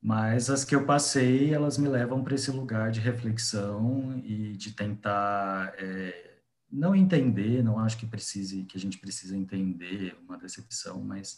mas 0.01 0.49
as 0.49 0.63
que 0.63 0.73
eu 0.73 0.86
passei, 0.86 1.53
elas 1.53 1.77
me 1.77 1.88
levam 1.89 2.23
para 2.23 2.34
esse 2.34 2.49
lugar 2.49 2.89
de 2.89 3.01
reflexão 3.01 4.17
e 4.23 4.53
de 4.55 4.71
tentar 4.71 5.73
é, 5.77 6.39
não 6.71 6.95
entender, 6.95 7.62
não 7.62 7.77
acho 7.77 7.97
que 7.97 8.08
precise, 8.08 8.63
que 8.63 8.77
a 8.77 8.79
gente 8.79 8.97
precisa 8.97 9.38
entender 9.38 10.17
uma 10.23 10.38
decepção, 10.38 11.03
mas 11.03 11.38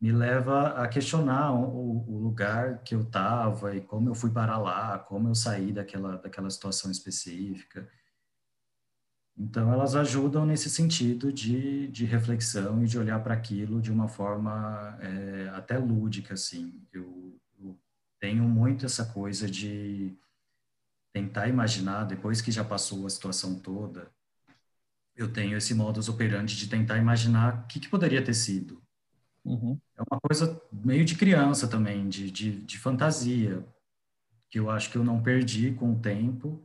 me 0.00 0.12
leva 0.12 0.82
a 0.82 0.88
questionar 0.88 1.52
o, 1.52 2.04
o 2.06 2.18
lugar 2.18 2.82
que 2.82 2.94
eu 2.94 3.02
estava 3.02 3.74
e 3.74 3.80
como 3.80 4.10
eu 4.10 4.14
fui 4.14 4.30
para 4.30 4.58
lá, 4.58 4.98
como 4.98 5.28
eu 5.28 5.34
saí 5.34 5.72
daquela, 5.72 6.16
daquela 6.18 6.50
situação 6.50 6.90
específica. 6.90 7.88
Então, 9.38 9.70
elas 9.72 9.94
ajudam 9.94 10.46
nesse 10.46 10.70
sentido 10.70 11.30
de, 11.32 11.88
de 11.88 12.06
reflexão 12.06 12.82
e 12.82 12.86
de 12.86 12.98
olhar 12.98 13.22
para 13.22 13.34
aquilo 13.34 13.82
de 13.82 13.92
uma 13.92 14.08
forma 14.08 14.98
é, 15.00 15.50
até 15.54 15.76
lúdica, 15.78 16.34
assim. 16.34 16.82
Eu, 16.92 17.38
eu, 17.58 17.78
tenho 18.18 18.44
muito 18.44 18.86
essa 18.86 19.04
coisa 19.04 19.48
de 19.48 20.16
tentar 21.12 21.48
imaginar, 21.48 22.04
depois 22.04 22.40
que 22.40 22.50
já 22.50 22.64
passou 22.64 23.06
a 23.06 23.10
situação 23.10 23.58
toda, 23.60 24.10
eu 25.14 25.30
tenho 25.30 25.56
esse 25.56 25.74
modus 25.74 26.08
operandi 26.08 26.56
de 26.56 26.68
tentar 26.68 26.96
imaginar 26.98 27.64
o 27.64 27.66
que, 27.66 27.80
que 27.80 27.88
poderia 27.88 28.24
ter 28.24 28.34
sido. 28.34 28.85
Uhum. 29.46 29.78
É 29.96 30.02
uma 30.10 30.20
coisa 30.20 30.60
meio 30.72 31.04
de 31.04 31.14
criança 31.14 31.68
também, 31.68 32.08
de, 32.08 32.30
de, 32.30 32.60
de 32.62 32.78
fantasia, 32.78 33.64
que 34.50 34.58
eu 34.58 34.68
acho 34.68 34.90
que 34.90 34.98
eu 34.98 35.04
não 35.04 35.22
perdi 35.22 35.72
com 35.72 35.92
o 35.92 35.98
tempo 35.98 36.62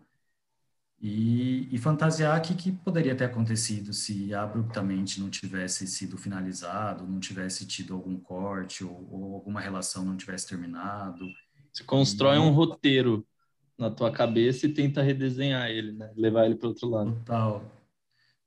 e, 1.00 1.68
e 1.74 1.78
fantasiar 1.78 2.40
o 2.40 2.42
que, 2.42 2.56
que 2.56 2.72
poderia 2.72 3.16
ter 3.16 3.26
acontecido 3.26 3.94
se 3.94 4.34
abruptamente 4.34 5.20
não 5.20 5.30
tivesse 5.30 5.88
sido 5.88 6.18
finalizado, 6.18 7.08
não 7.08 7.20
tivesse 7.20 7.66
tido 7.66 7.94
algum 7.94 8.20
corte 8.20 8.84
ou, 8.84 9.08
ou 9.12 9.36
alguma 9.36 9.62
relação 9.62 10.04
não 10.04 10.18
tivesse 10.18 10.48
terminado. 10.48 11.26
Você 11.72 11.84
constrói 11.84 12.38
e... 12.38 12.40
um 12.40 12.52
roteiro 12.52 13.26
na 13.78 13.90
tua 13.90 14.12
cabeça 14.12 14.66
e 14.68 14.74
tenta 14.74 15.02
redesenhar 15.02 15.70
ele, 15.70 15.92
né? 15.92 16.12
Levar 16.16 16.46
ele 16.46 16.56
para 16.56 16.68
outro 16.68 16.88
lado. 16.88 17.14
Total. 17.14 17.64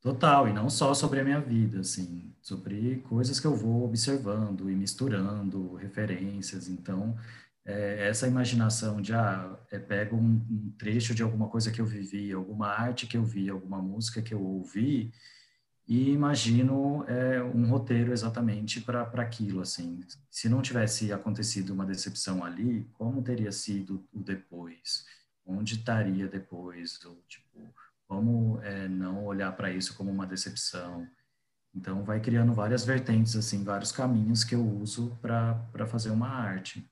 Total, 0.05 0.47
e 0.47 0.53
não 0.53 0.69
só 0.69 0.93
sobre 0.93 1.21
a 1.21 1.25
minha 1.25 1.41
vida, 1.41 1.81
assim, 1.81 2.31
sobre 2.43 2.97
coisas 3.09 3.41
que 3.41 3.47
eu 3.47 3.57
vou 3.57 3.87
observando 3.87 4.69
e 4.71 4.75
misturando 4.77 5.77
referências. 5.77 6.69
Então, 6.69 7.17
é, 7.65 8.07
essa 8.09 8.29
imaginação 8.29 9.01
de, 9.01 9.15
ah, 9.15 9.59
é, 9.73 9.79
pego 9.79 10.17
um, 10.17 10.35
um, 10.51 10.75
trecho 10.79 11.15
de 11.15 11.23
alguma 11.23 11.49
coisa 11.49 11.71
que 11.71 11.81
eu 11.81 11.87
vivi, 11.87 12.31
alguma 12.33 12.69
arte 12.69 13.07
que 13.07 13.17
eu 13.17 13.25
vi, 13.25 13.49
alguma 13.49 13.81
música 13.81 14.21
que 14.21 14.35
eu 14.35 14.43
ouvi, 14.43 15.11
e 15.89 16.11
imagino 16.11 17.05
é, 17.09 17.43
um 17.43 17.67
roteiro 17.67 18.13
exatamente 18.13 18.83
para 18.83 19.05
aquilo, 19.23 19.63
assim. 19.63 20.01
Se 20.31 20.51
não 20.51 20.61
tivesse 20.61 21.15
acontecido 21.15 21.73
uma 21.73 21.87
decepção 21.87 22.45
ali, 22.45 22.87
como 22.93 23.23
teria 23.23 23.53
sido 23.53 24.07
o 24.13 24.21
depois? 24.21 25.07
Onde 25.47 25.77
estaria 25.77 26.29
depois? 26.29 27.03
Ou, 27.07 27.23
tipo, 27.27 27.75
como 28.07 28.61
é, 28.63 28.89
não 28.89 29.25
olhar 29.25 29.53
para 29.57 29.71
isso 29.71 29.97
como 29.97 30.11
uma 30.11 30.27
decepção? 30.27 31.07
Então, 31.75 32.05
vai 32.05 32.21
criando 32.21 32.55
várias 32.55 32.85
vertentes, 32.85 33.35
assim, 33.35 33.65
vários 33.65 33.91
caminhos 33.91 34.45
que 34.45 34.55
eu 34.55 34.65
uso 34.65 35.19
para 35.21 35.87
fazer 35.89 36.11
uma 36.11 36.29
arte. 36.29 36.89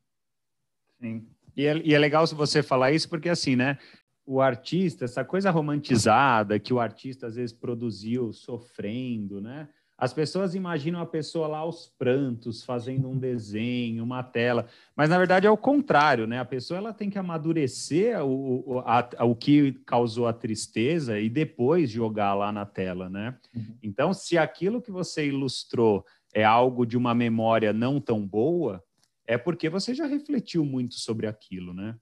Sim. 1.00 1.28
E 1.56 1.66
é, 1.66 1.76
e 1.78 1.94
é 1.94 1.98
legal 1.98 2.26
você 2.26 2.62
falar 2.62 2.92
isso, 2.92 3.08
porque 3.08 3.28
assim, 3.28 3.54
né? 3.54 3.78
O 4.24 4.40
artista, 4.40 5.04
essa 5.04 5.24
coisa 5.24 5.50
romantizada 5.50 6.58
que 6.58 6.72
o 6.72 6.80
artista 6.80 7.26
às 7.26 7.34
vezes 7.34 7.52
produziu 7.52 8.32
sofrendo, 8.32 9.40
né? 9.40 9.68
As 10.02 10.12
pessoas 10.12 10.56
imaginam 10.56 11.00
a 11.00 11.06
pessoa 11.06 11.46
lá 11.46 11.58
aos 11.58 11.86
prantos, 11.96 12.64
fazendo 12.64 13.08
um 13.08 13.16
desenho, 13.16 14.02
uma 14.02 14.20
tela, 14.20 14.66
mas 14.96 15.08
na 15.08 15.16
verdade 15.16 15.46
é 15.46 15.50
o 15.50 15.56
contrário, 15.56 16.26
né? 16.26 16.40
A 16.40 16.44
pessoa 16.44 16.78
ela 16.78 16.92
tem 16.92 17.08
que 17.08 17.20
amadurecer 17.20 18.20
o, 18.20 18.64
o, 18.66 18.78
a, 18.80 19.08
o 19.20 19.36
que 19.36 19.74
causou 19.86 20.26
a 20.26 20.32
tristeza 20.32 21.20
e 21.20 21.28
depois 21.28 21.88
jogar 21.88 22.34
lá 22.34 22.50
na 22.50 22.66
tela, 22.66 23.08
né? 23.08 23.38
Uhum. 23.54 23.76
Então, 23.80 24.12
se 24.12 24.36
aquilo 24.36 24.82
que 24.82 24.90
você 24.90 25.28
ilustrou 25.28 26.04
é 26.34 26.42
algo 26.42 26.84
de 26.84 26.96
uma 26.96 27.14
memória 27.14 27.72
não 27.72 28.00
tão 28.00 28.26
boa, 28.26 28.82
é 29.24 29.38
porque 29.38 29.68
você 29.68 29.94
já 29.94 30.06
refletiu 30.06 30.64
muito 30.64 30.94
sobre 30.94 31.28
aquilo, 31.28 31.72
né? 31.72 31.94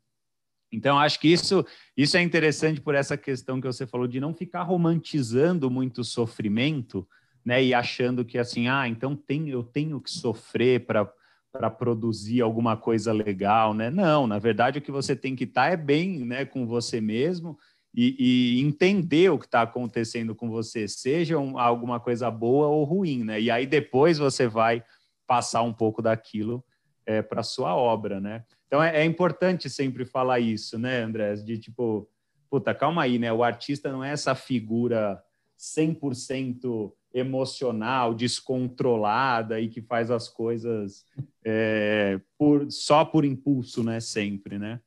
Então, 0.73 0.99
acho 0.99 1.21
que 1.21 1.29
isso, 1.29 1.67
isso 1.95 2.17
é 2.17 2.23
interessante 2.23 2.81
por 2.81 2.95
essa 2.95 3.19
questão 3.19 3.61
que 3.61 3.67
você 3.67 3.87
falou 3.87 4.07
de 4.07 4.19
não 4.19 4.33
ficar 4.33 4.63
romantizando 4.63 5.71
muito 5.71 6.01
o 6.01 6.05
sofrimento, 6.05 7.07
né? 7.45 7.63
E 7.63 7.75
achando 7.75 8.25
que 8.25 8.39
assim, 8.39 8.69
ah, 8.69 8.87
então 8.89 9.17
tem, 9.17 9.49
eu 9.49 9.63
tenho 9.63 10.01
que 10.01 10.11
sofrer 10.11 10.87
para 10.87 11.11
para 11.53 11.69
produzir 11.69 12.41
alguma 12.41 12.77
coisa 12.77 13.13
legal, 13.13 13.75
né? 13.75 13.91
Não, 13.91 14.25
na 14.25 14.39
verdade 14.39 14.79
o 14.79 14.83
que 14.83 14.93
você 14.93 15.17
tem 15.17 15.35
que 15.35 15.43
estar 15.43 15.67
tá 15.67 15.73
é 15.73 15.77
bem, 15.77 16.25
né, 16.25 16.45
com 16.45 16.65
você 16.65 17.01
mesmo 17.01 17.59
e, 17.95 18.59
e 18.59 18.61
entender 18.61 19.31
o 19.31 19.39
que 19.39 19.47
está 19.47 19.63
acontecendo 19.63 20.35
com 20.35 20.49
você, 20.49 20.87
seja 20.87 21.39
um, 21.39 21.59
alguma 21.59 21.99
coisa 21.99 22.31
boa 22.31 22.69
ou 22.69 22.85
ruim, 22.85 23.25
né? 23.25 23.41
E 23.41 23.51
aí 23.51 23.67
depois 23.67 24.19
você 24.19 24.47
vai 24.47 24.85
passar 25.27 25.63
um 25.63 25.73
pouco 25.73 26.01
daquilo 26.01 26.65
é, 27.05 27.21
para 27.21 27.43
sua 27.43 27.75
obra, 27.75 28.21
né? 28.21 28.45
Então 28.67 28.83
é, 28.83 29.01
é, 29.01 29.05
importante 29.05 29.69
sempre 29.69 30.05
falar 30.05 30.39
isso, 30.39 30.79
né, 30.79 31.03
Andrés? 31.03 31.45
De 31.45 31.59
tipo, 31.59 32.09
puta, 32.49 32.73
calma 32.73 33.03
aí, 33.03 33.19
né? 33.19 33.33
O 33.33 33.43
artista 33.43 33.91
não 33.91 34.05
é 34.05 34.13
essa 34.13 34.35
figura 34.37 35.21
100% 35.59 36.93
emocional, 37.13 38.15
descontrolada 38.15 39.61
e 39.61 39.69
que 39.69 39.83
faz 39.83 40.11
as 40.11 40.29
coisas 40.29 41.05
é, 41.45 42.21
por, 42.39 42.71
só 42.71 43.05
por 43.05 43.25
impulso, 43.25 43.83
né? 43.83 44.01
Sempre, 44.01 44.59
né? 44.59 44.81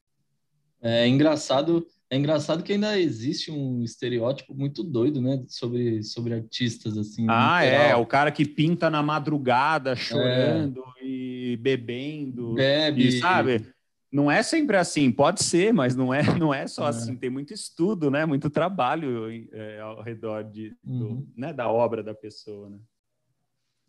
É 0.82 1.08
engraçado 1.08 1.86
é 2.14 2.16
engraçado 2.16 2.62
que 2.62 2.74
ainda 2.74 3.00
existe 3.00 3.50
um 3.50 3.82
estereótipo 3.82 4.54
muito 4.54 4.84
doido, 4.84 5.20
né, 5.20 5.44
sobre, 5.48 6.04
sobre 6.04 6.36
artistas 6.36 6.96
assim. 6.96 7.26
Ah, 7.28 7.64
é, 7.64 7.96
o 7.96 8.06
cara 8.06 8.32
que 8.32 8.46
pinta 8.46 8.88
na 8.88 9.02
madrugada 9.02 9.96
chorando 9.96 10.84
é. 11.02 11.06
e 11.08 11.58
bebendo, 11.60 12.54
bebe, 12.54 13.08
e, 13.08 13.20
sabe? 13.20 13.66
Não 14.14 14.30
é 14.30 14.44
sempre 14.44 14.78
assim, 14.78 15.12
pode 15.12 15.44
ser, 15.44 15.74
mas 15.74 15.96
não 15.96 16.14
é, 16.14 16.22
não 16.38 16.54
é 16.54 16.68
só 16.68 16.86
é. 16.86 16.90
assim. 16.90 17.16
Tem 17.16 17.32
muito 17.32 17.52
estudo, 17.52 18.12
né, 18.12 18.28
muito 18.28 18.48
trabalho 18.48 19.28
é, 19.52 19.80
ao 19.80 20.04
redor 20.04 20.44
de, 20.44 20.78
uhum. 20.86 21.00
do, 21.00 21.28
né, 21.36 21.52
da 21.52 21.68
obra 21.68 22.04
da 22.04 22.14
pessoa, 22.14 22.70
né? 22.70 22.78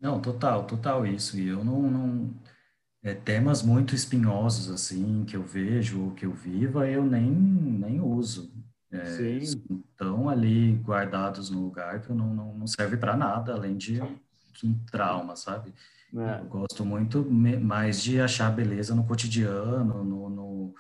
Não, 0.01 0.21
total, 0.21 0.65
total 0.65 1.07
isso. 1.07 1.39
E 1.39 1.49
eu 1.49 1.63
não, 1.63 1.83
não 1.83 2.35
é, 3.03 3.15
temas 3.15 3.63
muito 3.63 3.95
espinhosos, 3.95 4.71
assim, 4.71 5.25
que 5.27 5.37
eu 5.37 5.43
vejo 5.43 6.03
ou 6.03 6.11
que 6.13 6.25
eu 6.25 6.33
viva, 6.33 6.89
eu 6.89 7.05
nem, 7.05 7.31
nem 7.31 8.01
uso. 8.01 8.51
É, 8.91 9.37
estão 9.39 10.29
ali 10.29 10.77
guardados 10.77 11.51
no 11.51 11.61
lugar 11.61 12.01
que 12.01 12.13
não, 12.13 12.33
não, 12.33 12.55
não 12.55 12.67
serve 12.67 12.97
para 12.97 13.17
nada, 13.17 13.53
além 13.53 13.77
de 13.77 14.01
um 14.01 14.75
trauma, 14.91 15.37
sabe? 15.37 15.75
É. 16.17 16.41
Eu 16.41 16.45
gosto 16.47 16.85
muito 16.85 17.29
mais 17.31 18.03
de 18.03 18.21
achar 18.21 18.51
beleza 18.51 18.95
no 18.95 19.05
cotidiano, 19.05 20.05
no, 20.05 20.31
no, 20.31 20.75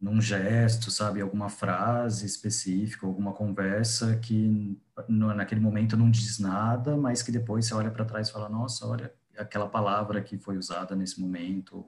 num 0.00 0.20
gesto, 0.20 0.90
sabe? 0.90 1.20
Alguma 1.20 1.48
frase 1.48 2.24
específica, 2.24 3.06
alguma 3.06 3.32
conversa 3.32 4.16
que 4.16 4.78
no, 5.08 5.34
naquele 5.34 5.60
momento 5.60 5.96
não 5.96 6.10
diz 6.10 6.38
nada, 6.38 6.96
mas 6.96 7.22
que 7.22 7.32
depois 7.32 7.66
você 7.66 7.74
olha 7.74 7.90
para 7.90 8.04
trás 8.04 8.28
e 8.28 8.32
fala: 8.32 8.48
Nossa, 8.48 8.86
olha, 8.86 9.12
aquela 9.36 9.68
palavra 9.68 10.22
que 10.22 10.38
foi 10.38 10.56
usada 10.56 10.94
nesse 10.94 11.20
momento. 11.20 11.84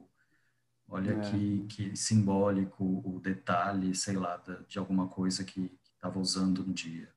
Olha 0.89 1.13
é. 1.13 1.19
que, 1.21 1.65
que 1.69 1.95
simbólico 1.95 2.83
o 3.05 3.17
detalhe, 3.21 3.95
sei 3.95 4.17
lá, 4.17 4.41
de 4.67 4.77
alguma 4.77 5.07
coisa 5.07 5.45
que 5.45 5.71
estava 5.95 6.19
usando 6.19 6.65
no 6.65 6.73
dia. 6.73 7.09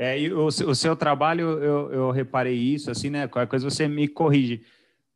É, 0.00 0.16
e 0.16 0.32
o, 0.32 0.46
o 0.46 0.74
seu 0.76 0.94
trabalho, 0.94 1.60
eu, 1.60 1.92
eu 1.92 2.10
reparei 2.12 2.54
isso, 2.54 2.88
assim, 2.88 3.10
né? 3.10 3.26
Qualquer 3.26 3.50
coisa 3.50 3.68
você 3.68 3.88
me 3.88 4.06
corrige. 4.06 4.62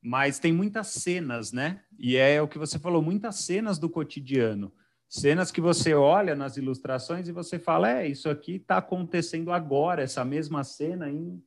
Mas 0.02 0.40
tem 0.40 0.52
muitas 0.52 0.88
cenas, 0.88 1.52
né? 1.52 1.82
E 1.96 2.16
é 2.16 2.42
o 2.42 2.48
que 2.48 2.58
você 2.58 2.80
falou, 2.80 3.00
muitas 3.00 3.36
cenas 3.36 3.78
do 3.78 3.88
cotidiano. 3.88 4.72
Cenas 5.08 5.52
que 5.52 5.60
você 5.60 5.94
olha 5.94 6.34
nas 6.34 6.56
ilustrações 6.56 7.28
e 7.28 7.32
você 7.32 7.60
fala, 7.60 7.92
é, 7.92 8.08
isso 8.08 8.28
aqui 8.28 8.56
está 8.56 8.78
acontecendo 8.78 9.52
agora, 9.52 10.02
essa 10.02 10.24
mesma 10.24 10.64
cena 10.64 11.08
em 11.08 11.40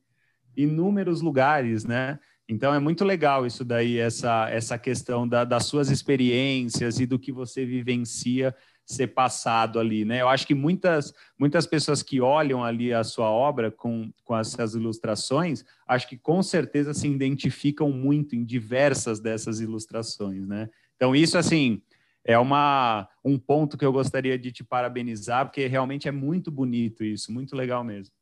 inúmeros 0.56 1.20
lugares, 1.20 1.84
né? 1.84 2.18
Então 2.48 2.72
é 2.72 2.78
muito 2.78 3.04
legal 3.04 3.44
isso 3.44 3.66
daí, 3.66 3.98
essa, 3.98 4.48
essa 4.48 4.78
questão 4.78 5.28
da, 5.28 5.44
das 5.44 5.66
suas 5.66 5.90
experiências 5.90 7.00
e 7.00 7.04
do 7.04 7.18
que 7.18 7.32
você 7.32 7.66
vivencia 7.66 8.54
ser 8.86 9.08
passado 9.08 9.80
ali, 9.80 10.04
né? 10.04 10.22
Eu 10.22 10.28
acho 10.28 10.46
que 10.46 10.54
muitas, 10.54 11.12
muitas 11.36 11.66
pessoas 11.66 12.04
que 12.04 12.20
olham 12.20 12.62
ali 12.62 12.94
a 12.94 13.02
sua 13.02 13.28
obra 13.28 13.70
com, 13.70 14.12
com 14.24 14.36
essas 14.36 14.74
ilustrações, 14.74 15.64
acho 15.88 16.08
que 16.08 16.16
com 16.16 16.40
certeza 16.40 16.94
se 16.94 17.08
identificam 17.08 17.90
muito 17.90 18.36
em 18.36 18.44
diversas 18.44 19.18
dessas 19.18 19.60
ilustrações, 19.60 20.46
né? 20.46 20.70
Então 20.94 21.16
isso, 21.16 21.36
assim, 21.36 21.82
é 22.24 22.38
uma, 22.38 23.08
um 23.24 23.36
ponto 23.36 23.76
que 23.76 23.84
eu 23.84 23.92
gostaria 23.92 24.38
de 24.38 24.52
te 24.52 24.62
parabenizar, 24.62 25.46
porque 25.46 25.66
realmente 25.66 26.06
é 26.06 26.12
muito 26.12 26.50
bonito 26.50 27.02
isso, 27.02 27.32
muito 27.32 27.56
legal 27.56 27.82
mesmo. 27.82 28.14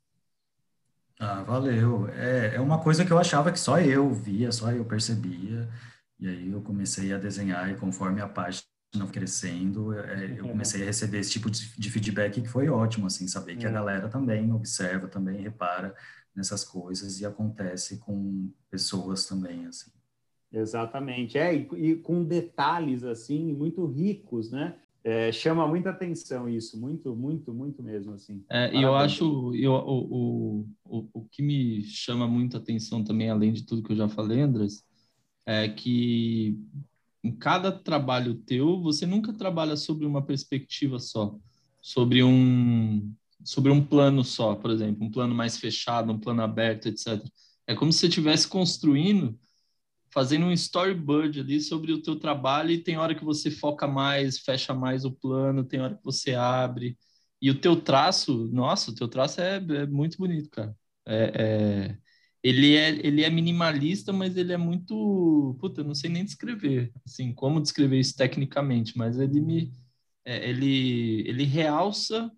Ah, 1.21 1.43
valeu. 1.43 2.09
É, 2.09 2.55
é 2.57 2.61
uma 2.61 2.81
coisa 2.81 3.05
que 3.05 3.13
eu 3.13 3.19
achava 3.19 3.53
que 3.53 3.61
só 3.61 3.79
eu 3.79 4.11
via, 4.11 4.51
só 4.51 4.73
eu 4.73 4.85
percebia. 4.85 5.69
E 6.19 6.27
aí 6.27 6.51
eu 6.51 6.61
comecei 6.63 7.13
a 7.13 7.19
desenhar 7.19 7.71
e 7.71 7.75
conforme 7.77 8.21
a 8.21 8.27
página 8.27 8.74
crescendo, 9.07 9.93
é, 9.93 10.39
eu 10.39 10.49
comecei 10.49 10.83
a 10.83 10.87
receber 10.87 11.19
esse 11.19 11.31
tipo 11.33 11.51
de, 11.51 11.91
feedback 11.91 12.41
que 12.41 12.49
foi 12.49 12.69
ótimo, 12.69 13.07
assim, 13.07 13.27
saber 13.27 13.57
que 13.57 13.67
a 13.67 13.71
é. 13.71 13.73
galera 13.73 14.09
também 14.09 14.53
observa, 14.53 15.09
também 15.09 15.41
repara 15.41 15.95
nessas 16.35 16.65
coisas 16.65 17.21
e 17.21 17.27
acontece 17.27 17.99
com 17.99 18.51
pessoas 18.71 19.27
também, 19.27 19.67
assim. 19.67 19.91
Exatamente, 20.53 21.37
é, 21.37 21.55
e, 21.55 21.69
e 21.73 21.97
com 21.97 22.25
detalhes, 22.25 23.05
assim, 23.05 23.53
muito 23.53 23.85
ricos, 23.87 24.51
né? 24.51 24.77
É, 25.03 25.31
chama 25.31 25.69
muita 25.69 25.91
atenção 25.91 26.49
isso, 26.49 26.81
muito, 26.81 27.15
muito, 27.15 27.53
muito 27.53 27.83
mesmo, 27.83 28.15
assim. 28.15 28.43
É, 28.51 28.75
e 28.75 28.83
eu 28.83 28.95
acho, 28.95 29.55
eu, 29.55 29.73
o, 29.73 30.67
o, 30.83 31.09
o 31.13 31.25
que 31.31 31.43
me 31.43 31.83
chama 31.83 32.27
muita 32.27 32.57
atenção 32.57 33.05
também, 33.05 33.29
além 33.29 33.53
de 33.53 33.67
tudo 33.67 33.83
que 33.83 33.93
eu 33.93 33.97
já 33.97 34.09
falei, 34.09 34.41
Andres, 34.41 34.83
é 35.45 35.69
que 35.69 36.59
em 37.25 37.33
cada 37.35 37.73
trabalho 37.73 38.35
teu, 38.35 38.81
você 38.83 39.07
nunca 39.07 39.33
trabalha 39.33 39.77
sobre 39.77 40.07
uma 40.07 40.23
perspectiva 40.25 40.99
só, 41.01 41.37
sobre 41.81 42.23
um 42.23 43.15
sobre 43.45 43.71
um 43.71 43.85
plano 43.85 44.25
só, 44.25 44.55
por 44.55 44.71
exemplo, 44.71 45.05
um 45.07 45.11
plano 45.11 45.35
mais 45.35 45.59
fechado, 45.59 46.13
um 46.13 46.19
plano 46.19 46.43
aberto, 46.43 46.89
etc. 46.89 47.23
É 47.67 47.75
como 47.75 47.93
se 47.93 48.01
você 48.01 48.09
estivesse 48.09 48.49
construindo, 48.49 49.39
fazendo 50.11 50.47
um 50.47 50.53
storyboard 50.53 51.41
ali 51.41 51.61
sobre 51.61 51.93
o 51.93 52.03
teu 52.03 52.17
trabalho 52.19 52.71
e 52.71 52.83
tem 52.83 52.97
hora 52.99 53.15
que 53.15 53.25
você 53.25 53.51
foca 53.51 53.87
mais, 53.87 54.39
fecha 54.39 54.75
mais 54.75 55.05
o 55.05 55.13
plano, 55.13 55.65
tem 55.65 55.81
hora 55.81 55.97
que 55.97 56.05
você 56.05 56.35
abre. 56.35 56.99
E 57.41 57.51
o 57.51 57.61
teu 57.61 57.81
traço, 57.81 58.49
nossa, 58.53 58.91
o 58.91 58.95
teu 58.95 59.09
traço 59.09 59.41
é, 59.41 59.57
é 59.57 59.87
muito 59.87 60.17
bonito, 60.19 60.49
cara. 60.51 60.77
É, 61.07 61.93
é, 61.95 61.99
ele 62.45 62.77
é, 62.77 62.91
ele 62.91 63.25
é 63.25 63.31
minimalista, 63.31 64.13
mas 64.13 64.37
ele 64.37 64.53
é 64.53 64.59
muito. 64.59 65.57
Puta, 65.59 65.81
eu 65.81 65.85
não 65.85 65.95
sei 65.95 66.11
nem 66.11 66.23
descrever, 66.23 66.93
assim, 67.07 67.33
como 67.33 67.63
descrever 67.63 67.99
isso 67.99 68.15
tecnicamente, 68.15 68.99
mas 68.99 69.19
ele 69.19 69.41
me. 69.41 69.73
É, 70.27 70.47
ele, 70.51 71.27
ele 71.27 71.45
realça. 71.45 72.31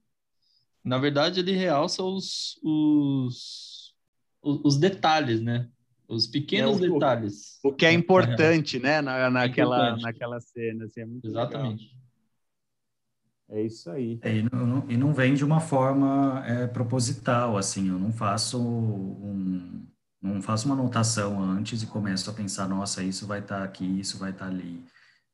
Na 0.84 0.98
verdade, 0.98 1.40
ele 1.40 1.50
realça 1.50 2.04
os, 2.04 2.56
os, 2.62 3.96
os 4.40 4.76
detalhes, 4.76 5.40
né? 5.40 5.68
Os 6.06 6.28
pequenos 6.28 6.80
é, 6.80 6.88
o, 6.88 6.92
detalhes. 6.92 7.58
O 7.64 7.72
que 7.72 7.84
é 7.84 7.92
importante, 7.92 8.78
né? 8.78 9.02
Na, 9.02 9.28
naquela, 9.28 9.76
importante. 9.76 10.02
naquela 10.02 10.40
cena. 10.40 10.84
Assim, 10.84 11.00
é 11.00 11.06
Exatamente. 11.24 11.82
Legal. 11.82 11.96
É 13.48 13.62
isso 13.62 13.90
aí. 13.90 14.20
É, 14.22 14.36
e, 14.36 14.42
não, 14.42 14.88
e, 14.88 14.96
não, 14.96 15.12
vem 15.12 15.34
de 15.34 15.44
uma 15.44 15.58
forma 15.58 16.44
é, 16.46 16.66
proposital, 16.68 17.56
assim, 17.56 17.88
eu 17.88 17.98
não 17.98 18.12
faço 18.12 18.60
um, 18.60 19.86
não 20.34 20.42
faço 20.42 20.66
uma 20.66 20.74
anotação 20.74 21.40
antes 21.40 21.82
e 21.82 21.86
começo 21.86 22.28
a 22.30 22.32
pensar, 22.32 22.68
nossa, 22.68 23.02
isso 23.02 23.26
vai 23.26 23.40
estar 23.40 23.58
tá 23.58 23.64
aqui, 23.64 24.00
isso 24.00 24.18
vai 24.18 24.30
estar 24.30 24.46
tá 24.46 24.50
ali. 24.50 24.84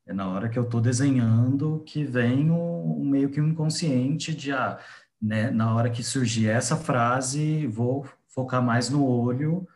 É 0.05 0.13
na 0.13 0.27
hora 0.27 0.49
que 0.49 0.59
eu 0.59 0.63
estou 0.63 0.81
desenhando 0.81 1.83
que 1.85 2.03
vem 2.03 2.51
o, 2.51 3.03
meio 3.03 3.29
que 3.29 3.41
um 3.41 3.49
inconsciente 3.49 4.33
de, 4.33 4.51
ah, 4.51 4.79
né, 5.21 5.49
na 5.51 5.73
hora 5.73 5.89
que 5.89 6.03
surgir 6.03 6.47
essa 6.47 6.75
frase, 6.75 7.67
vou 7.67 8.05
focar 8.27 8.61
mais 8.61 8.89
no 8.89 9.05
olho 9.05 9.67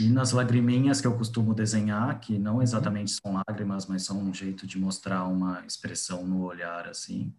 e 0.00 0.08
nas 0.08 0.32
lagriminhas 0.32 1.00
que 1.00 1.06
eu 1.06 1.16
costumo 1.16 1.54
desenhar, 1.54 2.18
que 2.20 2.38
não 2.38 2.60
exatamente 2.60 3.12
são 3.12 3.40
lágrimas, 3.46 3.86
mas 3.86 4.04
são 4.04 4.18
um 4.18 4.34
jeito 4.34 4.66
de 4.66 4.78
mostrar 4.78 5.24
uma 5.24 5.64
expressão 5.66 6.26
no 6.26 6.42
olhar, 6.42 6.88
assim 6.88 7.32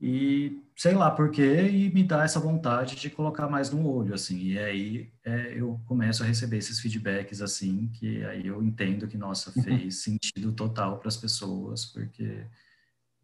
e 0.00 0.62
sei 0.76 0.94
lá 0.94 1.10
por 1.10 1.30
quê, 1.30 1.68
e 1.68 1.90
me 1.92 2.04
dá 2.04 2.22
essa 2.22 2.38
vontade 2.38 2.94
de 2.94 3.10
colocar 3.10 3.48
mais 3.48 3.70
no 3.70 3.84
olho, 3.84 4.14
assim, 4.14 4.38
e 4.38 4.58
aí 4.58 5.12
é, 5.24 5.58
eu 5.58 5.80
começo 5.86 6.22
a 6.22 6.26
receber 6.26 6.58
esses 6.58 6.78
feedbacks, 6.78 7.42
assim, 7.42 7.88
que 7.94 8.24
aí 8.24 8.46
eu 8.46 8.62
entendo 8.62 9.08
que, 9.08 9.16
nossa, 9.16 9.52
uhum. 9.56 9.64
fez 9.64 10.02
sentido 10.02 10.52
total 10.52 10.98
para 10.98 11.08
as 11.08 11.16
pessoas, 11.16 11.84
porque 11.84 12.44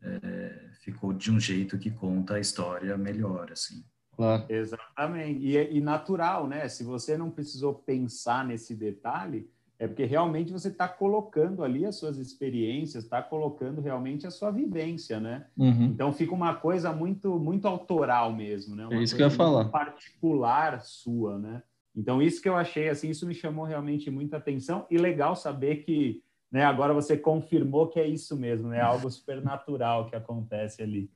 é, 0.03 0.69
ficou 0.81 1.13
de 1.13 1.31
um 1.31 1.39
jeito 1.39 1.79
que 1.79 1.93
conta 1.93 2.35
a 2.35 2.41
história 2.41 2.99
melhor, 2.99 3.53
assim. 3.53 3.85
Claro. 4.17 4.45
Exatamente, 4.49 5.47
e, 5.47 5.77
e 5.77 5.81
natural, 5.81 6.49
né, 6.49 6.69
se 6.69 6.83
você 6.83 7.17
não 7.17 7.31
precisou 7.31 7.73
pensar 7.73 8.45
nesse 8.45 8.75
detalhe, 8.75 9.49
é 9.79 9.89
porque 9.89 10.05
realmente 10.05 10.53
você 10.53 10.69
está 10.69 10.87
colocando 10.87 11.65
ali 11.65 11.85
as 11.85 11.97
suas 11.97 12.19
experiências, 12.19 13.05
está 13.05 13.21
colocando 13.21 13.81
realmente 13.81 14.27
a 14.27 14.31
sua 14.31 14.51
vivência, 14.51 15.19
né? 15.19 15.47
Uhum. 15.57 15.87
Então 15.87 16.13
fica 16.13 16.33
uma 16.33 16.55
coisa 16.55 16.93
muito 16.93 17.39
muito 17.41 17.67
autoral 17.67 18.33
mesmo, 18.33 18.77
né? 18.77 18.87
Uma 18.87 18.95
é 18.95 19.03
isso 19.03 19.17
que 19.17 19.23
eu 19.23 19.27
ia 19.27 19.31
falar. 19.31 19.65
Particular 19.67 20.81
sua, 20.81 21.39
né? 21.39 21.63
Então 21.95 22.23
isso 22.23 22.41
que 22.41 22.49
eu 22.49 22.57
achei 22.57 22.89
assim, 22.89 23.11
isso 23.11 23.27
me 23.27 23.35
chamou 23.35 23.65
realmente 23.65 24.11
muita 24.11 24.37
atenção 24.37 24.87
e 24.89 24.97
legal 24.97 25.35
saber 25.35 25.85
que, 25.85 26.23
né? 26.53 26.65
Agora 26.65 26.95
você 26.95 27.17
confirmou 27.17 27.89
que 27.89 27.99
é 27.99 28.07
isso 28.07 28.37
mesmo, 28.37 28.69
né? 28.69 28.81
Algo 28.81 29.11
supernatural 29.11 30.07
que 30.07 30.15
acontece 30.15 30.83
ali. 30.83 31.11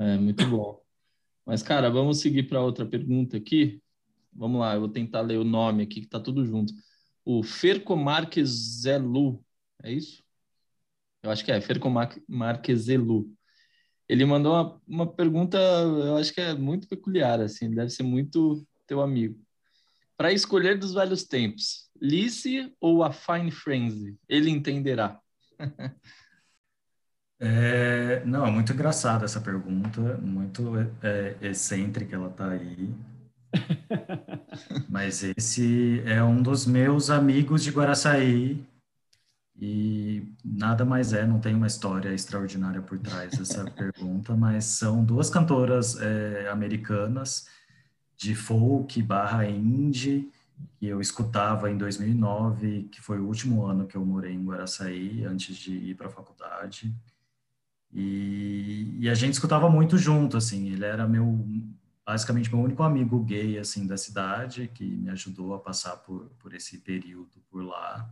É 0.00 0.16
muito 0.16 0.44
bom. 0.46 0.80
Mas 1.46 1.62
cara, 1.62 1.88
vamos 1.90 2.20
seguir 2.20 2.44
para 2.44 2.60
outra 2.60 2.84
pergunta 2.84 3.36
aqui. 3.36 3.80
Vamos 4.32 4.60
lá, 4.60 4.74
eu 4.74 4.80
vou 4.80 4.88
tentar 4.88 5.20
ler 5.20 5.38
o 5.38 5.44
nome 5.44 5.84
aqui 5.84 6.00
que 6.00 6.08
tá 6.08 6.18
tudo 6.18 6.44
junto 6.44 6.74
o 7.24 7.42
Ferco 7.42 7.96
Marquezelu, 7.96 9.42
é 9.82 9.92
isso? 9.92 10.22
Eu 11.22 11.30
acho 11.30 11.44
que 11.44 11.50
é, 11.50 11.60
Ferco 11.60 11.88
Marquezelu. 12.28 13.26
Ele 14.08 14.24
mandou 14.26 14.52
uma, 14.52 14.80
uma 14.86 15.12
pergunta, 15.12 15.56
eu 15.58 16.16
acho 16.18 16.32
que 16.32 16.40
é 16.40 16.54
muito 16.54 16.86
peculiar, 16.86 17.40
assim, 17.40 17.70
deve 17.70 17.90
ser 17.90 18.02
muito 18.02 18.66
teu 18.86 19.00
amigo. 19.00 19.40
Para 20.16 20.32
escolher 20.32 20.78
dos 20.78 20.92
velhos 20.92 21.24
tempos, 21.24 21.90
Lice 22.00 22.72
ou 22.78 23.02
a 23.02 23.10
Fine 23.10 23.50
Frenzy? 23.50 24.18
Ele 24.28 24.50
entenderá. 24.50 25.18
é, 27.40 28.22
não, 28.26 28.52
muito 28.52 28.72
engraçada 28.72 29.24
essa 29.24 29.40
pergunta, 29.40 30.18
muito 30.18 30.76
é, 31.02 31.36
excêntrica 31.40 32.14
ela 32.16 32.30
tá 32.30 32.50
aí. 32.50 32.94
Mas 34.88 35.22
esse 35.22 36.02
é 36.06 36.22
um 36.22 36.42
dos 36.42 36.66
meus 36.66 37.10
amigos 37.10 37.62
de 37.62 37.70
Guaraçaí 37.70 38.64
e 39.56 40.26
nada 40.44 40.84
mais 40.84 41.12
é, 41.12 41.26
não 41.26 41.38
tem 41.38 41.54
uma 41.54 41.66
história 41.66 42.12
extraordinária 42.12 42.82
por 42.82 42.98
trás 42.98 43.38
dessa 43.38 43.64
pergunta, 43.70 44.34
mas 44.36 44.64
são 44.64 45.04
duas 45.04 45.30
cantoras 45.30 46.00
é, 46.00 46.48
americanas 46.50 47.48
de 48.16 48.34
folk 48.34 49.00
barra 49.02 49.46
indie 49.46 50.30
que 50.78 50.86
eu 50.86 51.00
escutava 51.00 51.70
em 51.70 51.76
2009, 51.76 52.88
que 52.90 53.00
foi 53.00 53.18
o 53.18 53.26
último 53.26 53.64
ano 53.64 53.86
que 53.86 53.96
eu 53.96 54.04
morei 54.04 54.32
em 54.32 54.44
Guaraçaí, 54.44 55.24
antes 55.24 55.56
de 55.56 55.72
ir 55.72 55.94
para 55.94 56.06
a 56.06 56.10
faculdade. 56.10 56.94
E, 57.92 58.96
e, 59.00 59.08
a 59.08 59.14
gente 59.14 59.34
escutava 59.34 59.70
muito 59.70 59.96
junto, 59.96 60.36
assim, 60.36 60.68
ele 60.68 60.84
era 60.84 61.06
meu 61.06 61.46
basicamente 62.04 62.50
meu 62.54 62.62
único 62.62 62.82
amigo 62.82 63.18
gay 63.24 63.58
assim 63.58 63.86
da 63.86 63.96
cidade 63.96 64.68
que 64.74 64.84
me 64.84 65.10
ajudou 65.10 65.54
a 65.54 65.58
passar 65.58 65.96
por, 65.98 66.26
por 66.38 66.54
esse 66.54 66.78
período 66.78 67.40
por 67.50 67.62
lá. 67.64 68.08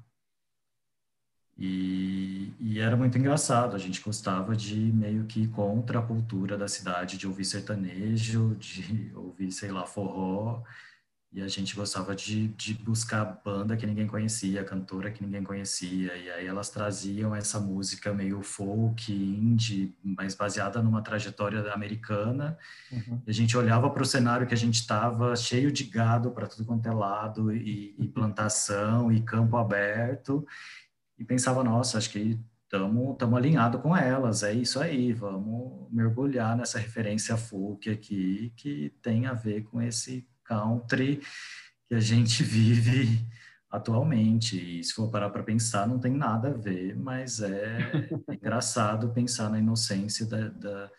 E, 1.56 2.54
e, 2.58 2.80
era 2.80 2.96
muito 2.96 3.18
engraçado 3.18 3.76
a 3.76 3.78
gente 3.78 4.00
gostava 4.00 4.56
de 4.56 4.74
meio 4.74 5.26
que 5.26 5.46
contra 5.48 5.98
a 5.98 6.02
cultura 6.02 6.56
da 6.56 6.66
cidade 6.66 7.18
de 7.18 7.26
ouvir 7.26 7.44
sertanejo 7.44 8.56
de 8.58 9.12
ouvir 9.14 9.52
sei 9.52 9.70
lá 9.70 9.84
forró 9.84 10.62
e 11.32 11.40
a 11.40 11.48
gente 11.48 11.74
gostava 11.74 12.14
de, 12.14 12.48
de 12.48 12.74
buscar 12.74 13.40
banda 13.42 13.74
que 13.74 13.86
ninguém 13.86 14.06
conhecia, 14.06 14.62
cantora 14.62 15.10
que 15.10 15.24
ninguém 15.24 15.42
conhecia, 15.42 16.14
e 16.14 16.30
aí 16.30 16.46
elas 16.46 16.68
traziam 16.68 17.34
essa 17.34 17.58
música 17.58 18.12
meio 18.12 18.42
folk, 18.42 19.10
indie, 19.10 19.96
mas 20.04 20.34
baseada 20.34 20.82
numa 20.82 21.00
trajetória 21.00 21.72
americana. 21.72 22.58
Uhum. 22.92 23.22
A 23.26 23.32
gente 23.32 23.56
olhava 23.56 23.88
para 23.88 24.02
o 24.02 24.06
cenário 24.06 24.46
que 24.46 24.52
a 24.52 24.58
gente 24.58 24.74
estava, 24.74 25.34
cheio 25.34 25.72
de 25.72 25.84
gado 25.84 26.32
para 26.32 26.46
tudo 26.46 26.66
quanto 26.66 26.86
é 26.86 26.92
lado, 26.92 27.50
e, 27.50 27.94
e 27.98 28.06
plantação, 28.08 29.10
e 29.10 29.22
campo 29.22 29.56
aberto, 29.56 30.46
e 31.18 31.24
pensava, 31.24 31.64
nossa, 31.64 31.96
acho 31.96 32.10
que 32.10 32.38
estamos 32.64 33.16
alinhados 33.34 33.80
com 33.80 33.96
elas, 33.96 34.42
é 34.42 34.52
isso 34.52 34.78
aí, 34.80 35.14
vamos 35.14 35.90
mergulhar 35.90 36.56
nessa 36.56 36.78
referência 36.78 37.38
folk 37.38 37.88
aqui, 37.88 38.52
que 38.54 38.92
tem 39.00 39.26
a 39.26 39.32
ver 39.32 39.62
com 39.64 39.80
esse 39.80 40.26
country 40.44 41.20
que 41.86 41.94
a 41.94 42.00
gente 42.00 42.42
vive 42.44 43.26
atualmente. 43.70 44.80
E 44.80 44.84
se 44.84 44.92
for 44.92 45.10
parar 45.10 45.30
para 45.30 45.42
pensar, 45.42 45.88
não 45.88 45.98
tem 45.98 46.12
nada 46.12 46.48
a 46.48 46.52
ver, 46.52 46.94
mas 46.96 47.40
é, 47.40 48.08
engraçado 48.30 49.12
pensar 49.12 49.48
na 49.48 49.58
inocência 49.58 50.26
da, 50.26 50.48
da, 50.48 50.90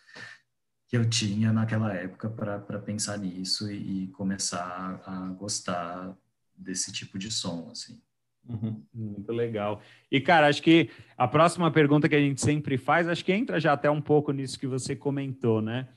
que 0.88 0.98
eu 0.98 1.08
tinha 1.08 1.54
naquela 1.54 1.94
época 1.94 2.30
para 2.30 2.80
pensar 2.80 3.18
nisso 3.18 3.72
e, 3.72 4.04
e, 4.04 4.08
começar 4.10 5.02
a 5.06 5.30
gostar 5.38 6.16
desse 6.56 6.92
tipo 6.92 7.18
de 7.18 7.32
som, 7.32 7.70
assim. 7.72 8.02
Uhum. 8.48 8.84
Muito 8.94 9.32
legal. 9.32 9.82
E, 10.12 10.20
cara, 10.20 10.48
acho 10.48 10.62
que 10.62 10.90
a 11.18 11.28
próxima 11.28 11.72
pergunta 11.72 12.10
que 12.10 12.16
a 12.16 12.20
gente 12.20 12.42
sempre 12.42 12.78
faz, 12.78 13.08
acho 13.08 13.24
que 13.24 13.32
entra 13.32 13.60
já 13.60 13.74
até 13.74 13.90
um 13.90 14.02
pouco 14.02 14.32
nisso 14.32 14.60
que 14.60 14.68
você 14.68 14.96
comentou, 14.96 15.62
né? 15.62 15.88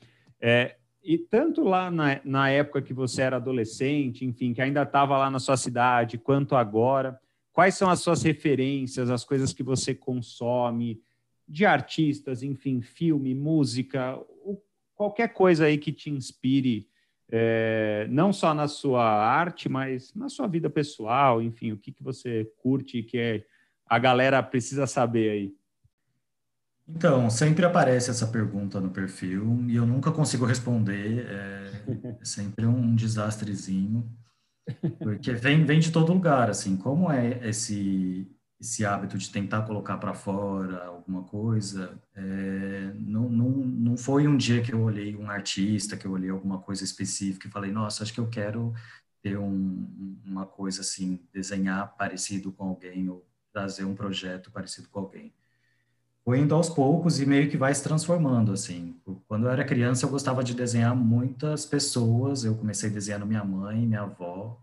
É, 0.40 0.76
e 1.06 1.16
tanto 1.16 1.62
lá 1.62 1.90
na, 1.90 2.20
na 2.24 2.50
época 2.50 2.82
que 2.82 2.92
você 2.92 3.22
era 3.22 3.36
adolescente, 3.36 4.24
enfim, 4.24 4.52
que 4.52 4.60
ainda 4.60 4.82
estava 4.82 5.16
lá 5.16 5.30
na 5.30 5.38
sua 5.38 5.56
cidade, 5.56 6.18
quanto 6.18 6.56
agora, 6.56 7.18
quais 7.52 7.76
são 7.76 7.88
as 7.88 8.00
suas 8.00 8.22
referências, 8.22 9.08
as 9.08 9.24
coisas 9.24 9.52
que 9.52 9.62
você 9.62 9.94
consome, 9.94 11.00
de 11.48 11.64
artistas, 11.64 12.42
enfim, 12.42 12.80
filme, 12.80 13.34
música, 13.34 14.18
qualquer 14.96 15.28
coisa 15.28 15.66
aí 15.66 15.78
que 15.78 15.92
te 15.92 16.10
inspire 16.10 16.88
é, 17.30 18.06
não 18.10 18.32
só 18.32 18.52
na 18.52 18.68
sua 18.68 19.04
arte, 19.04 19.68
mas 19.68 20.12
na 20.14 20.28
sua 20.28 20.46
vida 20.46 20.68
pessoal, 20.70 21.40
enfim, 21.42 21.72
o 21.72 21.76
que, 21.76 21.92
que 21.92 22.02
você 22.02 22.50
curte 22.58 22.98
e 22.98 23.02
que 23.02 23.18
é, 23.18 23.44
a 23.86 23.98
galera 23.98 24.42
precisa 24.42 24.86
saber 24.86 25.30
aí? 25.30 25.54
Então, 26.88 27.28
sempre 27.30 27.64
aparece 27.64 28.10
essa 28.10 28.26
pergunta 28.28 28.80
no 28.80 28.90
perfil 28.90 29.64
e 29.68 29.76
eu 29.76 29.84
nunca 29.86 30.12
consigo 30.12 30.44
responder, 30.44 31.26
é, 31.26 31.86
é 32.20 32.24
sempre 32.24 32.64
um 32.64 32.94
desastrezinho, 32.94 34.08
porque 35.02 35.32
vem, 35.32 35.64
vem 35.64 35.80
de 35.80 35.92
todo 35.92 36.12
lugar, 36.12 36.50
assim, 36.50 36.76
como 36.76 37.10
é 37.10 37.48
esse, 37.48 38.30
esse 38.60 38.84
hábito 38.84 39.18
de 39.18 39.30
tentar 39.30 39.62
colocar 39.62 39.98
para 39.98 40.14
fora 40.14 40.84
alguma 40.86 41.24
coisa, 41.24 42.00
é, 42.14 42.92
não, 42.94 43.28
não, 43.28 43.50
não 43.50 43.96
foi 43.96 44.28
um 44.28 44.36
dia 44.36 44.62
que 44.62 44.72
eu 44.72 44.82
olhei 44.82 45.16
um 45.16 45.30
artista, 45.30 45.96
que 45.96 46.06
eu 46.06 46.12
olhei 46.12 46.30
alguma 46.30 46.60
coisa 46.60 46.84
específica 46.84 47.48
e 47.48 47.50
falei, 47.50 47.72
nossa, 47.72 48.02
acho 48.02 48.12
que 48.14 48.20
eu 48.20 48.28
quero 48.28 48.72
ter 49.22 49.38
um, 49.38 50.20
uma 50.24 50.46
coisa 50.46 50.82
assim, 50.82 51.20
desenhar 51.32 51.96
parecido 51.96 52.52
com 52.52 52.68
alguém 52.68 53.08
ou 53.08 53.26
trazer 53.52 53.84
um 53.84 53.94
projeto 53.94 54.50
parecido 54.52 54.88
com 54.88 55.00
alguém. 55.00 55.34
Foi 56.26 56.40
indo 56.40 56.56
aos 56.56 56.68
poucos 56.68 57.20
e 57.20 57.24
meio 57.24 57.48
que 57.48 57.56
vai 57.56 57.72
se 57.72 57.80
transformando, 57.84 58.52
assim. 58.52 59.00
Quando 59.28 59.46
eu 59.46 59.50
era 59.50 59.64
criança, 59.64 60.04
eu 60.04 60.10
gostava 60.10 60.42
de 60.42 60.54
desenhar 60.54 60.92
muitas 60.92 61.64
pessoas, 61.64 62.42
eu 62.42 62.56
comecei 62.56 62.90
desenhando 62.90 63.24
minha 63.24 63.44
mãe, 63.44 63.86
minha 63.86 64.02
avó, 64.02 64.60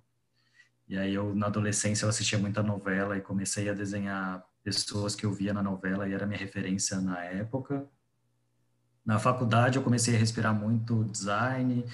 e 0.90 0.98
aí 0.98 1.14
eu, 1.14 1.34
na 1.34 1.46
adolescência, 1.46 2.04
eu 2.04 2.10
assistia 2.10 2.38
muita 2.38 2.62
novela 2.62 3.18
e 3.18 3.22
comecei 3.22 3.70
a 3.70 3.74
desenhar 3.74 4.44
pessoas 4.62 5.16
que 5.16 5.26
eu 5.26 5.32
via 5.32 5.54
na 5.54 5.64
novela 5.64 6.06
e 6.06 6.12
era 6.12 6.26
minha 6.26 6.38
referência 6.38 7.00
na 7.00 7.24
época. 7.24 7.88
Na 9.06 9.18
faculdade 9.18 9.78
eu 9.78 9.84
comecei 9.84 10.18
a 10.18 10.20
respirar 10.20 10.54
muito 10.54 11.06
design, 11.06 11.86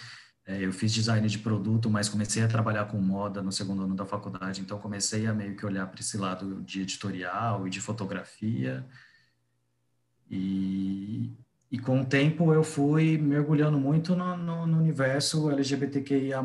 é, 0.47 0.65
eu 0.65 0.73
fiz 0.73 0.91
design 0.91 1.27
de 1.27 1.37
produto, 1.37 1.91
mas 1.91 2.09
comecei 2.09 2.41
a 2.41 2.47
trabalhar 2.47 2.85
com 2.85 2.97
moda 2.97 3.39
no 3.43 3.51
segundo 3.51 3.83
ano 3.83 3.95
da 3.95 4.03
faculdade, 4.07 4.61
então 4.61 4.79
comecei 4.79 5.27
a 5.27 5.33
meio 5.33 5.55
que 5.55 5.63
olhar 5.63 5.85
para 5.85 5.99
esse 5.99 6.17
lado 6.17 6.59
de 6.63 6.81
editorial 6.81 7.67
e 7.67 7.69
de 7.69 7.79
fotografia. 7.79 8.83
E, 10.29 11.31
e 11.71 11.79
com 11.79 12.01
o 12.01 12.05
tempo 12.05 12.53
eu 12.53 12.63
fui 12.63 13.17
mergulhando 13.17 13.79
muito 13.79 14.15
no, 14.15 14.37
no, 14.37 14.67
no 14.67 14.77
universo 14.77 15.49
LGBTQIA+, 15.49 16.39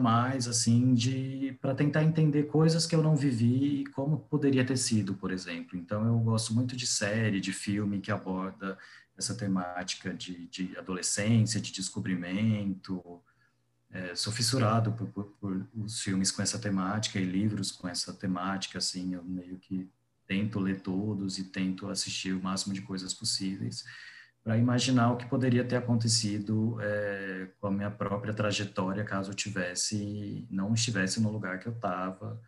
assim, 0.48 0.94
de 0.94 1.56
para 1.60 1.74
tentar 1.74 2.02
entender 2.02 2.44
coisas 2.44 2.86
que 2.86 2.94
eu 2.94 3.02
não 3.02 3.16
vivi 3.16 3.82
e 3.82 3.86
como 3.86 4.18
poderia 4.18 4.64
ter 4.64 4.76
sido, 4.76 5.14
por 5.14 5.30
exemplo. 5.30 5.78
Então 5.78 6.06
eu 6.06 6.18
gosto 6.18 6.54
muito 6.54 6.76
de 6.76 6.86
série, 6.86 7.40
de 7.40 7.52
filme 7.52 8.00
que 8.00 8.10
aborda 8.10 8.78
essa 9.16 9.34
temática 9.34 10.12
de, 10.12 10.46
de 10.48 10.76
adolescência, 10.76 11.60
de 11.60 11.72
descobrimento. 11.72 13.22
É, 13.90 14.14
sou 14.16 14.32
fissurado 14.32 14.92
por, 14.92 15.06
por, 15.08 15.24
por 15.40 15.66
os 15.74 16.00
filmes 16.00 16.30
com 16.32 16.42
essa 16.42 16.58
temática 16.58 17.18
e 17.18 17.24
livros 17.24 17.70
com 17.70 17.86
essa 17.86 18.12
temática, 18.12 18.78
assim, 18.78 19.14
eu 19.14 19.22
meio 19.22 19.56
que 19.58 19.88
tento 20.26 20.58
ler 20.58 20.80
todos 20.80 21.38
e 21.38 21.44
tento 21.44 21.88
assistir 21.88 22.32
o 22.32 22.42
máximo 22.42 22.74
de 22.74 22.82
coisas 22.82 23.12
possíveis 23.14 23.84
para 24.44 24.58
imaginar 24.58 25.10
o 25.10 25.16
que 25.16 25.24
poderia 25.24 25.64
ter 25.64 25.76
acontecido 25.76 26.76
é, 26.80 27.48
com 27.58 27.68
a 27.68 27.70
minha 27.70 27.90
própria 27.90 28.34
trajetória 28.34 29.02
caso 29.02 29.30
eu 29.30 29.34
tivesse 29.34 30.46
não 30.50 30.74
estivesse 30.74 31.20
no 31.20 31.32
lugar 31.32 31.58
que 31.58 31.66
eu 31.66 31.72
estava 31.72 32.38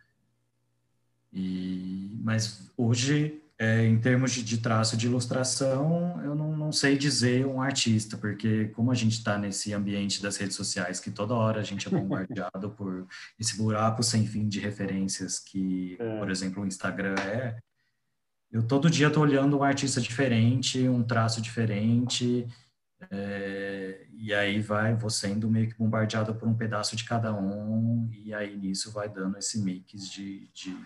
e 1.33 2.15
mas 2.23 2.71
hoje 2.77 3.41
é, 3.59 3.83
em 3.83 3.99
termos 3.99 4.31
de, 4.31 4.43
de, 4.43 4.59
traço 4.59 4.95
de 4.95 5.07
ilustração 5.07 6.21
eu 6.23 6.35
não, 6.35 6.55
não, 6.55 6.71
sei 6.71 6.95
dizer 6.95 7.47
um 7.47 7.59
artista 7.59 8.15
porque 8.15 8.65
como 8.67 8.91
a 8.91 8.95
gente 8.95 9.13
está 9.13 9.35
nesse 9.35 9.73
ambiente 9.73 10.21
das 10.21 10.37
redes 10.37 10.55
sociais 10.55 10.99
que 10.99 11.09
toda 11.09 11.33
hora 11.33 11.61
a 11.61 11.63
gente 11.63 11.87
é 11.87 11.89
bombardeado 11.89 12.69
por 12.77 13.07
esse 13.39 13.57
buraco 13.57 14.03
sem 14.03 14.27
fim 14.27 14.47
de 14.47 14.59
referências 14.59 15.39
que 15.39 15.97
é. 15.99 16.19
por 16.19 16.29
exemplo 16.29 16.61
o 16.61 16.67
Instagram 16.67 17.15
é 17.15 17.57
eu 18.51 18.63
todo 18.63 18.89
dia 18.89 19.07
estou 19.07 19.23
olhando 19.23 19.57
um 19.57 19.63
artista 19.63 19.99
diferente, 19.99 20.87
um 20.87 21.03
traço 21.03 21.41
diferente, 21.41 22.47
é, 23.11 24.07
e 24.13 24.33
aí 24.33 24.59
vai 24.61 24.95
vou 24.95 25.09
sendo 25.09 25.49
meio 25.49 25.67
que 25.69 25.77
bombardeado 25.77 26.33
por 26.33 26.47
um 26.47 26.55
pedaço 26.55 26.95
de 26.95 27.03
cada 27.03 27.33
um, 27.33 28.09
e 28.11 28.33
aí 28.33 28.55
nisso 28.55 28.91
vai 28.91 29.09
dando 29.09 29.37
esse 29.37 29.61
mix 29.61 30.09
de, 30.09 30.47
de, 30.53 30.77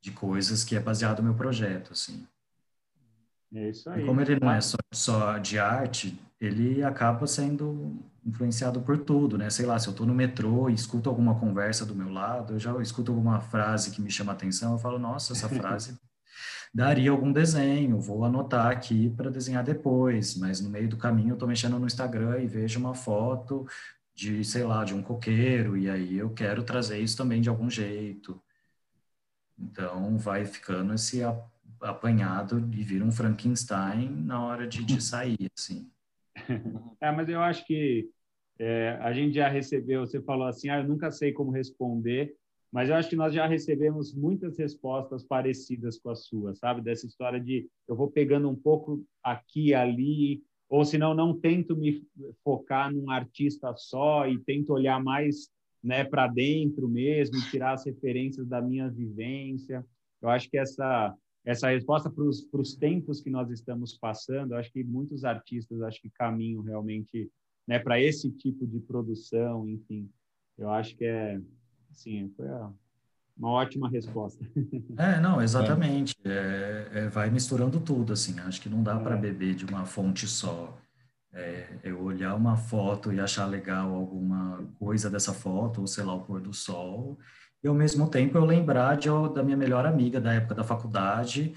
de 0.00 0.10
coisas 0.10 0.64
que 0.64 0.74
é 0.74 0.80
baseado 0.80 1.18
no 1.18 1.26
meu 1.26 1.34
projeto, 1.34 1.92
assim. 1.92 2.26
É 3.54 3.68
isso 3.68 3.88
aí. 3.90 4.02
E 4.02 4.06
como 4.06 4.20
ele 4.20 4.40
não 4.40 4.50
é 4.50 4.60
só, 4.60 4.78
só 4.92 5.36
de 5.36 5.58
arte, 5.58 6.18
ele 6.40 6.82
acaba 6.82 7.26
sendo 7.26 8.02
influenciado 8.24 8.80
por 8.80 8.98
tudo, 8.98 9.36
né? 9.36 9.50
Sei 9.50 9.66
lá, 9.66 9.78
se 9.78 9.88
eu 9.88 9.90
estou 9.90 10.06
no 10.06 10.14
metrô 10.14 10.70
e 10.70 10.74
escuto 10.74 11.10
alguma 11.10 11.38
conversa 11.38 11.84
do 11.84 11.94
meu 11.94 12.10
lado, 12.10 12.54
eu 12.54 12.58
já 12.58 12.72
escuto 12.80 13.12
alguma 13.12 13.40
frase 13.40 13.90
que 13.90 14.00
me 14.00 14.10
chama 14.10 14.32
atenção, 14.32 14.72
eu 14.72 14.78
falo, 14.78 14.98
nossa, 14.98 15.34
essa 15.34 15.48
frase 15.50 15.98
daria 16.72 17.10
algum 17.10 17.32
desenho, 17.32 18.00
vou 18.00 18.24
anotar 18.24 18.68
aqui 18.68 19.10
para 19.10 19.30
desenhar 19.30 19.62
depois, 19.62 20.36
mas 20.36 20.60
no 20.60 20.70
meio 20.70 20.88
do 20.88 20.96
caminho 20.96 21.30
eu 21.30 21.34
estou 21.34 21.48
mexendo 21.48 21.78
no 21.78 21.86
Instagram 21.86 22.40
e 22.40 22.46
vejo 22.46 22.80
uma 22.80 22.94
foto 22.94 23.66
de, 24.14 24.44
sei 24.44 24.64
lá, 24.64 24.84
de 24.84 24.94
um 24.94 25.02
coqueiro, 25.02 25.76
e 25.76 25.88
aí 25.88 26.16
eu 26.16 26.30
quero 26.30 26.62
trazer 26.62 26.98
isso 26.98 27.16
também 27.16 27.40
de 27.40 27.48
algum 27.48 27.68
jeito. 27.68 28.40
Então 29.58 30.16
vai 30.18 30.44
ficando 30.44 30.94
esse 30.94 31.22
apanhado 31.80 32.58
e 32.72 32.82
vira 32.82 33.04
um 33.04 33.12
Frankenstein 33.12 34.08
na 34.08 34.42
hora 34.44 34.66
de, 34.66 34.84
de 34.84 35.02
sair, 35.02 35.50
assim. 35.56 35.90
É, 37.00 37.10
mas 37.10 37.28
eu 37.28 37.42
acho 37.42 37.66
que 37.66 38.08
é, 38.58 38.96
a 39.00 39.12
gente 39.12 39.34
já 39.34 39.48
recebeu, 39.48 40.06
você 40.06 40.22
falou 40.22 40.46
assim, 40.46 40.68
ah, 40.68 40.78
eu 40.78 40.88
nunca 40.88 41.10
sei 41.10 41.32
como 41.32 41.50
responder, 41.50 42.34
mas 42.72 42.88
eu 42.88 42.94
acho 42.94 43.10
que 43.10 43.16
nós 43.16 43.34
já 43.34 43.46
recebemos 43.46 44.14
muitas 44.14 44.56
respostas 44.56 45.22
parecidas 45.22 45.98
com 45.98 46.08
as 46.08 46.24
suas, 46.24 46.58
sabe? 46.58 46.80
Dessa 46.80 47.06
história 47.06 47.38
de 47.38 47.68
eu 47.86 47.94
vou 47.94 48.10
pegando 48.10 48.48
um 48.48 48.56
pouco 48.56 49.04
aqui 49.22 49.74
ali, 49.74 50.42
ou 50.70 50.82
senão 50.82 51.12
não 51.12 51.38
tento 51.38 51.76
me 51.76 52.02
focar 52.42 52.90
num 52.90 53.10
artista 53.10 53.74
só 53.76 54.26
e 54.26 54.38
tento 54.38 54.72
olhar 54.72 55.02
mais 55.04 55.50
né, 55.84 56.02
para 56.02 56.26
dentro 56.26 56.88
mesmo, 56.88 57.36
tirar 57.50 57.72
as 57.72 57.84
referências 57.84 58.48
da 58.48 58.62
minha 58.62 58.88
vivência. 58.88 59.84
Eu 60.22 60.30
acho 60.30 60.48
que 60.48 60.56
essa 60.56 61.14
essa 61.44 61.70
resposta 61.70 62.08
para 62.08 62.60
os 62.60 62.76
tempos 62.76 63.20
que 63.20 63.28
nós 63.28 63.50
estamos 63.50 63.98
passando, 63.98 64.52
eu 64.52 64.58
acho 64.58 64.72
que 64.72 64.84
muitos 64.84 65.24
artistas 65.24 65.82
acho 65.82 66.00
que 66.00 66.08
caminham 66.10 66.62
realmente 66.62 67.28
né, 67.66 67.80
para 67.80 68.00
esse 68.00 68.30
tipo 68.30 68.64
de 68.64 68.78
produção, 68.78 69.68
enfim. 69.68 70.08
Eu 70.56 70.70
acho 70.70 70.96
que 70.96 71.04
é 71.04 71.40
Sim, 71.92 72.32
foi 72.36 72.46
uma 73.36 73.50
ótima 73.50 73.88
resposta. 73.88 74.44
É, 74.98 75.18
não, 75.20 75.40
exatamente. 75.40 76.14
É, 76.24 76.88
é, 76.92 77.08
vai 77.08 77.30
misturando 77.30 77.80
tudo, 77.80 78.12
assim. 78.12 78.38
Acho 78.40 78.60
que 78.60 78.68
não 78.68 78.82
dá 78.82 78.98
para 78.98 79.16
é. 79.16 79.18
beber 79.18 79.54
de 79.54 79.64
uma 79.64 79.84
fonte 79.84 80.26
só. 80.26 80.78
É, 81.32 81.78
eu 81.82 82.02
olhar 82.02 82.34
uma 82.34 82.56
foto 82.56 83.10
e 83.12 83.18
achar 83.18 83.46
legal 83.46 83.94
alguma 83.94 84.62
coisa 84.78 85.08
dessa 85.08 85.32
foto, 85.32 85.80
ou 85.80 85.86
sei 85.86 86.04
lá, 86.04 86.14
o 86.14 86.20
pôr 86.20 86.40
do 86.40 86.52
sol, 86.52 87.18
e 87.64 87.68
ao 87.68 87.74
mesmo 87.74 88.08
tempo 88.10 88.36
eu 88.36 88.44
lembrar 88.44 88.96
de, 88.96 89.08
da 89.34 89.42
minha 89.42 89.56
melhor 89.56 89.86
amiga 89.86 90.20
da 90.20 90.34
época 90.34 90.54
da 90.54 90.62
faculdade, 90.62 91.54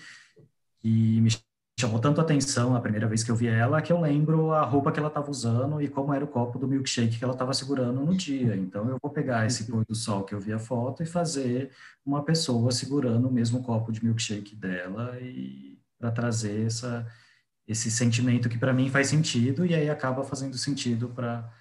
que 0.81 1.19
me 1.19 1.29
chamou 1.77 1.99
tanto 1.99 2.21
atenção 2.21 2.73
a 2.73 2.79
primeira 2.79 3.07
vez 3.07 3.23
que 3.23 3.29
eu 3.29 3.35
vi 3.35 3.47
ela 3.47 3.81
que 3.81 3.91
eu 3.91 3.99
lembro 3.99 4.51
a 4.51 4.63
roupa 4.63 4.91
que 4.91 4.99
ela 4.99 5.09
estava 5.09 5.29
usando 5.29 5.81
e 5.81 5.89
como 5.89 6.13
era 6.13 6.23
o 6.23 6.27
copo 6.27 6.57
do 6.57 6.67
milkshake 6.67 7.17
que 7.17 7.23
ela 7.23 7.33
estava 7.33 7.53
segurando 7.53 7.99
no 8.01 8.15
dia. 8.15 8.55
Então 8.55 8.89
eu 8.89 8.97
vou 9.01 9.11
pegar 9.11 9.45
esse 9.45 9.65
pôr 9.65 9.83
do 9.85 9.93
sol 9.93 10.23
que 10.23 10.33
eu 10.33 10.39
vi 10.39 10.53
a 10.53 10.59
foto 10.59 11.03
e 11.03 11.05
fazer 11.05 11.71
uma 12.05 12.23
pessoa 12.23 12.71
segurando 12.71 13.27
o 13.27 13.31
mesmo 13.31 13.61
copo 13.61 13.91
de 13.91 14.03
milkshake 14.03 14.55
dela 14.55 15.17
e 15.19 15.77
para 15.99 16.11
trazer 16.11 16.65
essa 16.65 17.05
esse 17.67 17.89
sentimento 17.89 18.47
que 18.47 18.59
para 18.59 18.71
mim 18.71 18.89
faz 18.89 19.07
sentido 19.07 19.65
e 19.65 19.73
aí 19.73 19.89
acaba 19.89 20.23
fazendo 20.23 20.55
sentido 20.55 21.09
para 21.09 21.51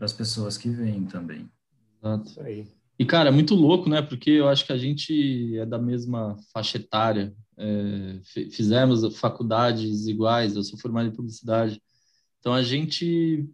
as 0.00 0.12
pessoas 0.12 0.56
que 0.56 0.70
vêm 0.70 1.04
também. 1.04 1.48
Exato. 2.02 2.40
Aí. 2.40 2.66
E 2.98 3.04
cara, 3.04 3.28
é 3.28 3.32
muito 3.32 3.54
louco, 3.54 3.88
né? 3.88 4.00
Porque 4.00 4.30
eu 4.30 4.48
acho 4.48 4.64
que 4.64 4.72
a 4.72 4.78
gente 4.78 5.58
é 5.58 5.66
da 5.66 5.78
mesma 5.78 6.36
faixa 6.52 6.78
etária 6.78 7.34
é, 7.56 8.20
fizemos 8.50 9.16
faculdades 9.18 10.06
iguais, 10.06 10.56
eu 10.56 10.62
sou 10.64 10.78
formado 10.78 11.08
em 11.08 11.14
publicidade. 11.14 11.80
Então 12.40 12.52
a 12.52 12.62
gente 12.62 13.48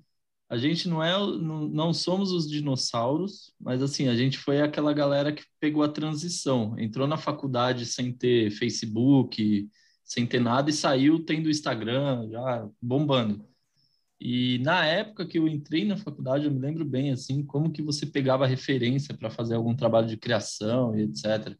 a 0.48 0.56
gente 0.58 0.88
não 0.88 1.02
é, 1.02 1.12
não, 1.38 1.68
não 1.68 1.94
somos 1.94 2.32
os 2.32 2.50
dinossauros, 2.50 3.54
mas 3.60 3.80
assim, 3.82 4.08
a 4.08 4.16
gente 4.16 4.36
foi 4.36 4.60
aquela 4.60 4.92
galera 4.92 5.32
que 5.32 5.44
pegou 5.60 5.84
a 5.84 5.88
transição, 5.88 6.76
entrou 6.76 7.06
na 7.06 7.16
faculdade 7.16 7.86
sem 7.86 8.12
ter 8.12 8.50
Facebook, 8.50 9.70
sem 10.04 10.26
ter 10.26 10.40
nada 10.40 10.68
e 10.68 10.72
saiu 10.72 11.24
tendo 11.24 11.48
Instagram, 11.48 12.28
já 12.30 12.68
bombando. 12.82 13.48
E 14.20 14.58
na 14.58 14.84
época 14.84 15.24
que 15.26 15.38
eu 15.38 15.48
entrei 15.48 15.84
na 15.84 15.96
faculdade, 15.96 16.46
eu 16.46 16.50
me 16.50 16.58
lembro 16.58 16.84
bem 16.84 17.12
assim, 17.12 17.44
como 17.44 17.70
que 17.70 17.80
você 17.80 18.04
pegava 18.04 18.46
referência 18.46 19.16
para 19.16 19.30
fazer 19.30 19.54
algum 19.54 19.74
trabalho 19.74 20.08
de 20.08 20.16
criação 20.16 20.96
e 20.96 21.02
etc. 21.02 21.56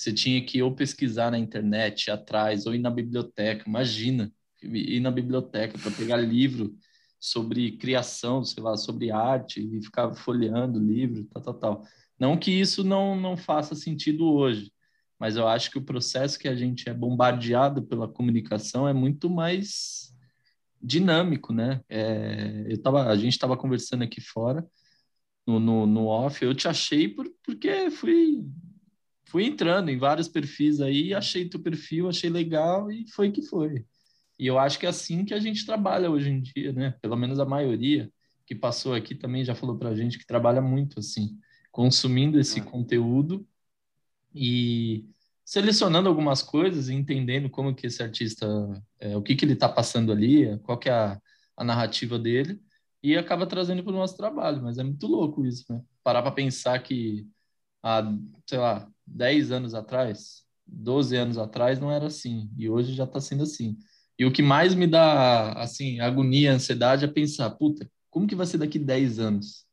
Você 0.00 0.14
tinha 0.14 0.42
que 0.42 0.62
ou 0.62 0.74
pesquisar 0.74 1.30
na 1.30 1.38
internet 1.38 2.10
atrás 2.10 2.64
ou 2.64 2.74
ir 2.74 2.78
na 2.78 2.90
biblioteca. 2.90 3.68
Imagina 3.68 4.32
ir 4.62 4.98
na 4.98 5.10
biblioteca 5.10 5.76
para 5.76 5.90
pegar 5.90 6.16
livro 6.16 6.74
sobre 7.18 7.72
criação, 7.72 8.42
sei 8.42 8.62
lá, 8.62 8.78
sobre 8.78 9.10
arte 9.10 9.60
e 9.60 9.82
ficar 9.82 10.14
folheando 10.14 10.78
livro, 10.78 11.24
tal, 11.24 11.42
tal, 11.42 11.54
tal. 11.54 11.84
Não 12.18 12.38
que 12.38 12.50
isso 12.50 12.82
não 12.82 13.14
não 13.14 13.36
faça 13.36 13.74
sentido 13.74 14.24
hoje, 14.32 14.72
mas 15.18 15.36
eu 15.36 15.46
acho 15.46 15.70
que 15.70 15.76
o 15.76 15.84
processo 15.84 16.38
que 16.38 16.48
a 16.48 16.54
gente 16.54 16.88
é 16.88 16.94
bombardeado 16.94 17.82
pela 17.82 18.08
comunicação 18.08 18.88
é 18.88 18.94
muito 18.94 19.28
mais 19.28 20.14
dinâmico, 20.80 21.52
né? 21.52 21.82
É, 21.90 22.64
eu 22.70 22.80
tava, 22.80 23.06
a 23.06 23.16
gente 23.16 23.32
estava 23.32 23.54
conversando 23.54 24.02
aqui 24.02 24.22
fora, 24.22 24.66
no, 25.46 25.60
no, 25.60 25.86
no, 25.86 26.06
off, 26.06 26.42
eu 26.42 26.54
te 26.54 26.68
achei 26.68 27.06
por, 27.06 27.30
porque 27.44 27.90
fui, 27.90 28.42
fui 29.30 29.44
entrando 29.46 29.90
em 29.90 29.98
vários 29.98 30.28
perfis 30.28 30.80
aí, 30.80 31.14
achei 31.14 31.48
teu 31.48 31.60
perfil, 31.60 32.08
achei 32.08 32.28
legal 32.28 32.90
e 32.90 33.08
foi 33.08 33.30
que 33.30 33.42
foi. 33.42 33.84
E 34.36 34.46
eu 34.46 34.58
acho 34.58 34.78
que 34.78 34.86
é 34.86 34.88
assim 34.88 35.24
que 35.24 35.32
a 35.32 35.38
gente 35.38 35.64
trabalha 35.64 36.10
hoje 36.10 36.30
em 36.30 36.40
dia, 36.40 36.72
né? 36.72 36.94
Pelo 37.00 37.16
menos 37.16 37.38
a 37.38 37.44
maioria 37.44 38.10
que 38.44 38.54
passou 38.54 38.92
aqui 38.92 39.14
também 39.14 39.44
já 39.44 39.54
falou 39.54 39.78
para 39.78 39.90
a 39.90 39.94
gente 39.94 40.18
que 40.18 40.26
trabalha 40.26 40.60
muito 40.60 40.98
assim, 40.98 41.38
consumindo 41.70 42.40
esse 42.40 42.58
é. 42.58 42.62
conteúdo 42.62 43.46
e 44.34 45.06
selecionando 45.44 46.08
algumas 46.08 46.42
coisas 46.42 46.88
e 46.88 46.94
entendendo 46.94 47.48
como 47.48 47.74
que 47.74 47.86
esse 47.86 48.02
artista, 48.02 48.46
é, 48.98 49.16
o 49.16 49.22
que 49.22 49.36
que 49.36 49.44
ele 49.44 49.52
está 49.52 49.68
passando 49.68 50.10
ali, 50.10 50.58
qual 50.60 50.78
que 50.78 50.88
é 50.88 50.92
a, 50.92 51.20
a 51.56 51.64
narrativa 51.64 52.18
dele 52.18 52.60
e 53.02 53.16
acaba 53.16 53.46
trazendo 53.46 53.84
para 53.84 53.92
o 53.92 53.96
nosso 53.96 54.16
trabalho. 54.16 54.62
Mas 54.62 54.78
é 54.78 54.82
muito 54.82 55.06
louco 55.06 55.44
isso, 55.46 55.64
né? 55.72 55.80
Parar 56.02 56.22
para 56.22 56.32
pensar 56.32 56.78
que 56.80 57.26
há, 57.82 58.02
sei 58.46 58.58
lá, 58.58 58.88
10 59.10 59.50
anos 59.52 59.74
atrás, 59.74 60.44
12 60.66 61.16
anos 61.16 61.38
atrás 61.38 61.80
não 61.80 61.90
era 61.90 62.06
assim 62.06 62.50
e 62.56 62.68
hoje 62.68 62.94
já 62.94 63.04
está 63.04 63.20
sendo 63.20 63.42
assim. 63.42 63.76
E 64.18 64.24
o 64.24 64.32
que 64.32 64.42
mais 64.42 64.74
me 64.74 64.86
dá, 64.86 65.52
assim, 65.54 65.98
agonia, 66.00 66.52
ansiedade 66.52 67.04
é 67.04 67.08
pensar, 67.08 67.50
puta, 67.52 67.90
como 68.10 68.26
que 68.26 68.34
vai 68.36 68.46
ser 68.46 68.58
daqui 68.58 68.78
10 68.78 69.18
anos 69.18 69.64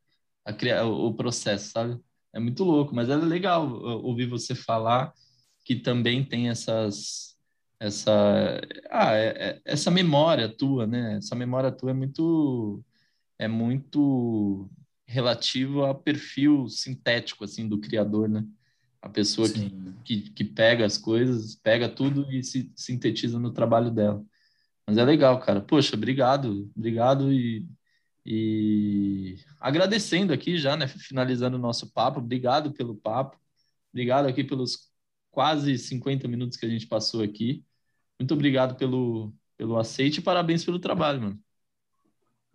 a 0.44 0.52
criar, 0.52 0.86
o 0.86 1.12
processo, 1.14 1.70
sabe? 1.70 2.00
É 2.32 2.40
muito 2.40 2.64
louco, 2.64 2.94
mas 2.94 3.08
é 3.10 3.16
legal 3.16 3.70
ouvir 4.02 4.26
você 4.26 4.54
falar 4.54 5.12
que 5.64 5.76
também 5.76 6.24
tem 6.24 6.48
essas 6.48 7.36
essa 7.80 8.60
ah, 8.90 9.14
é, 9.14 9.26
é, 9.50 9.62
essa 9.64 9.90
memória 9.90 10.48
tua, 10.48 10.86
né? 10.86 11.18
Essa 11.18 11.34
memória 11.34 11.70
tua 11.70 11.90
é 11.90 11.94
muito 11.94 12.84
é 13.38 13.48
muito 13.48 14.70
relativo 15.06 15.84
ao 15.84 15.94
perfil 15.94 16.68
sintético 16.68 17.44
assim 17.44 17.68
do 17.68 17.80
criador, 17.80 18.28
né? 18.28 18.44
A 19.00 19.08
pessoa 19.08 19.48
que, 19.48 19.70
que, 20.04 20.30
que, 20.30 20.44
pega 20.44 20.84
as 20.84 20.98
coisas, 20.98 21.54
pega 21.56 21.88
tudo 21.88 22.30
e 22.32 22.42
se 22.42 22.72
sintetiza 22.74 23.38
no 23.38 23.52
trabalho 23.52 23.90
dela. 23.90 24.24
Mas 24.86 24.98
é 24.98 25.04
legal, 25.04 25.38
cara. 25.40 25.60
Poxa, 25.60 25.94
obrigado, 25.94 26.70
obrigado 26.76 27.32
e, 27.32 27.66
e 28.26 29.36
agradecendo 29.60 30.32
aqui 30.32 30.58
já, 30.58 30.76
né? 30.76 30.88
Finalizando 30.88 31.56
o 31.56 31.60
nosso 31.60 31.92
papo. 31.92 32.18
Obrigado 32.18 32.72
pelo 32.72 32.96
papo. 32.96 33.38
Obrigado 33.92 34.26
aqui 34.26 34.42
pelos 34.42 34.88
quase 35.30 35.78
50 35.78 36.26
minutos 36.26 36.56
que 36.56 36.66
a 36.66 36.68
gente 36.68 36.86
passou 36.86 37.22
aqui. 37.22 37.64
Muito 38.18 38.34
obrigado 38.34 38.76
pelo, 38.76 39.32
pelo 39.56 39.78
aceite 39.78 40.18
e 40.18 40.22
parabéns 40.22 40.64
pelo 40.64 40.78
trabalho, 40.78 41.20
mano. 41.20 41.40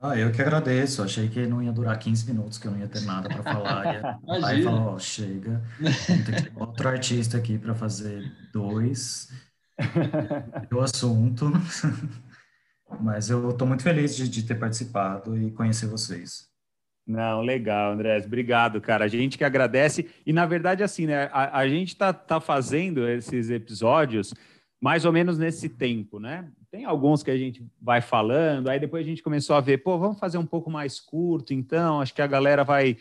Ah, 0.06 0.18
eu 0.18 0.34
que 0.34 0.41
agradeço. 0.41 1.01
Achei 1.01 1.30
que 1.30 1.47
não 1.47 1.64
ia 1.64 1.72
durar 1.72 1.97
15 1.97 2.28
minutos, 2.28 2.58
que 2.58 2.68
eu 2.68 2.72
não 2.72 2.80
ia 2.80 2.89
ter 2.89 2.99
nada 3.04 3.30
para 3.30 3.41
falar. 3.41 4.20
Aí 4.43 4.62
falou, 4.62 4.95
oh, 4.95 4.99
chega, 4.99 5.64
ter 6.26 6.36
que 6.36 6.41
ter 6.43 6.51
outro 6.58 6.89
artista 6.89 7.38
aqui 7.38 7.58
para 7.58 7.74
fazer 7.74 8.30
dois 8.51 9.32
o 10.74 10.82
assunto. 10.82 11.49
Mas 12.99 13.30
eu 13.30 13.49
estou 13.51 13.66
muito 13.66 13.82
feliz 13.82 14.14
de, 14.14 14.28
de, 14.28 14.43
ter 14.43 14.56
participado 14.56 15.38
e 15.38 15.49
conhecer 15.51 15.88
vocês. 15.88 16.49
Não, 17.08 17.39
legal, 17.39 17.93
Andrés. 17.93 18.26
Obrigado, 18.26 18.82
cara. 18.82 19.06
A 19.06 19.08
gente 19.08 19.38
que 19.38 19.45
agradece. 19.45 20.10
E, 20.26 20.34
na 20.34 20.45
verdade, 20.45 20.84
assim, 20.84 21.06
né? 21.06 21.30
A, 21.32 21.60
a 21.60 21.68
gente 21.70 21.89
está 21.89 22.12
tá 22.12 22.41
fazendo 22.41 23.08
esses 23.08 23.49
episódios 23.49 24.34
mais 24.84 25.06
ou 25.06 25.14
menos 25.14 25.38
nesse 25.38 25.70
tempo, 25.70 26.20
né? 26.20 26.46
Tem 26.70 26.84
alguns 26.84 27.24
que 27.24 27.32
a 27.32 27.38
gente 27.38 27.66
vai 27.82 28.02
falando, 28.02 28.68
aí 28.68 28.78
depois 28.78 29.06
a 29.06 29.10
gente 29.10 29.24
começou 29.24 29.56
a 29.56 29.62
ver, 29.62 29.78
pô, 29.78 29.98
vamos 29.98 30.20
fazer 30.20 30.38
um 30.38 30.46
pouco 30.46 30.70
mais 30.70 31.00
curto, 31.00 31.54
então, 31.54 32.02
acho 32.02 32.14
que 32.14 32.22
a 32.22 32.28
galera 32.28 32.66
vai 32.66 32.98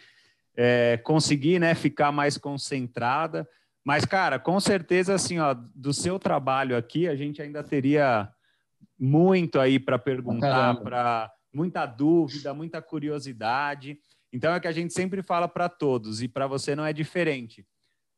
é, 0.57 0.97
conseguir, 1.03 1.59
né, 1.59 1.75
ficar 1.75 2.13
mais 2.13 2.39
concentrada. 2.39 3.49
Mas, 3.83 4.05
cara, 4.05 4.39
com 4.39 4.61
certeza, 4.61 5.13
assim, 5.13 5.41
ó, 5.41 5.57
do 5.75 5.93
seu 5.93 6.21
trabalho 6.21 6.77
aqui, 6.77 7.09
a 7.09 7.17
gente 7.17 7.43
ainda 7.43 7.65
teria 7.65 8.31
muito 8.97 9.59
aí 9.59 9.81
para 9.81 9.99
perguntar, 9.99 10.77
para 10.77 11.33
muita 11.53 11.85
dúvida, 11.85 12.55
muita 12.55 12.81
curiosidade. 12.81 13.99
Então 14.33 14.55
é 14.55 14.61
que 14.61 14.69
a 14.69 14.73
gente 14.73 14.95
sempre 14.95 15.21
fala 15.21 15.49
para 15.49 15.69
todos 15.69 16.23
e 16.23 16.29
para 16.29 16.47
você 16.47 16.77
não 16.77 16.87
é 16.87 16.93
diferente. 16.93 17.67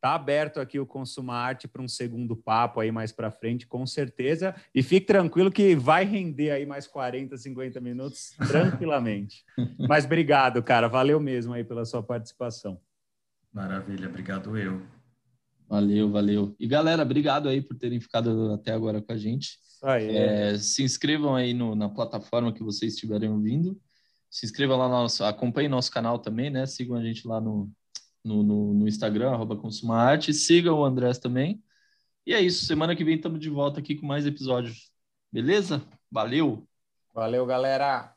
Tá 0.01 0.13
aberto 0.13 0.59
aqui 0.59 0.79
o 0.79 0.85
Consuma 0.85 1.33
Arte 1.33 1.67
para 1.67 1.81
um 1.81 1.87
segundo 1.87 2.35
papo 2.35 2.79
aí 2.79 2.91
mais 2.91 3.11
para 3.11 3.31
frente, 3.31 3.65
com 3.65 3.85
certeza. 3.87 4.55
E 4.73 4.83
fique 4.83 5.07
tranquilo 5.07 5.51
que 5.51 5.75
vai 5.75 6.05
render 6.05 6.51
aí 6.51 6.65
mais 6.65 6.85
40, 6.85 7.35
50 7.37 7.81
minutos 7.81 8.35
tranquilamente. 8.47 9.43
Mas 9.87 10.05
obrigado, 10.05 10.61
cara. 10.61 10.87
Valeu 10.87 11.19
mesmo 11.19 11.53
aí 11.53 11.63
pela 11.63 11.85
sua 11.85 12.03
participação. 12.03 12.79
Maravilha, 13.51 14.07
obrigado 14.07 14.55
eu. 14.57 14.81
Valeu, 15.67 16.11
valeu. 16.11 16.55
E 16.59 16.67
galera, 16.67 17.01
obrigado 17.01 17.49
aí 17.49 17.61
por 17.61 17.75
terem 17.75 17.99
ficado 17.99 18.53
até 18.53 18.71
agora 18.71 19.01
com 19.01 19.11
a 19.11 19.17
gente. 19.17 19.57
É, 19.83 20.57
se 20.57 20.83
inscrevam 20.83 21.35
aí 21.35 21.53
no, 21.53 21.75
na 21.75 21.89
plataforma 21.89 22.53
que 22.53 22.63
vocês 22.63 22.93
estiverem 22.93 23.29
ouvindo. 23.29 23.79
Se 24.29 24.45
inscrevam 24.45 24.77
lá 24.77 24.87
no 24.87 24.93
nosso, 24.93 25.23
acompanhem 25.23 25.69
nosso 25.69 25.91
canal 25.91 26.19
também, 26.19 26.49
né? 26.49 26.65
Sigam 26.65 26.95
a 26.97 27.03
gente 27.03 27.27
lá 27.27 27.39
no, 27.39 27.71
no, 28.25 28.43
no, 28.43 28.73
no 28.73 28.87
Instagram, 28.87 29.31
arroba 29.31 29.55
Consumaarte. 29.55 30.33
Sigam 30.33 30.79
o 30.79 30.85
Andrés 30.85 31.19
também. 31.19 31.63
E 32.25 32.33
é 32.33 32.41
isso. 32.41 32.65
Semana 32.65 32.95
que 32.95 33.03
vem 33.03 33.15
estamos 33.15 33.39
de 33.39 33.49
volta 33.49 33.79
aqui 33.79 33.95
com 33.95 34.05
mais 34.05 34.25
episódios. 34.25 34.91
Beleza? 35.31 35.81
Valeu! 36.11 36.67
Valeu, 37.13 37.45
galera! 37.45 38.14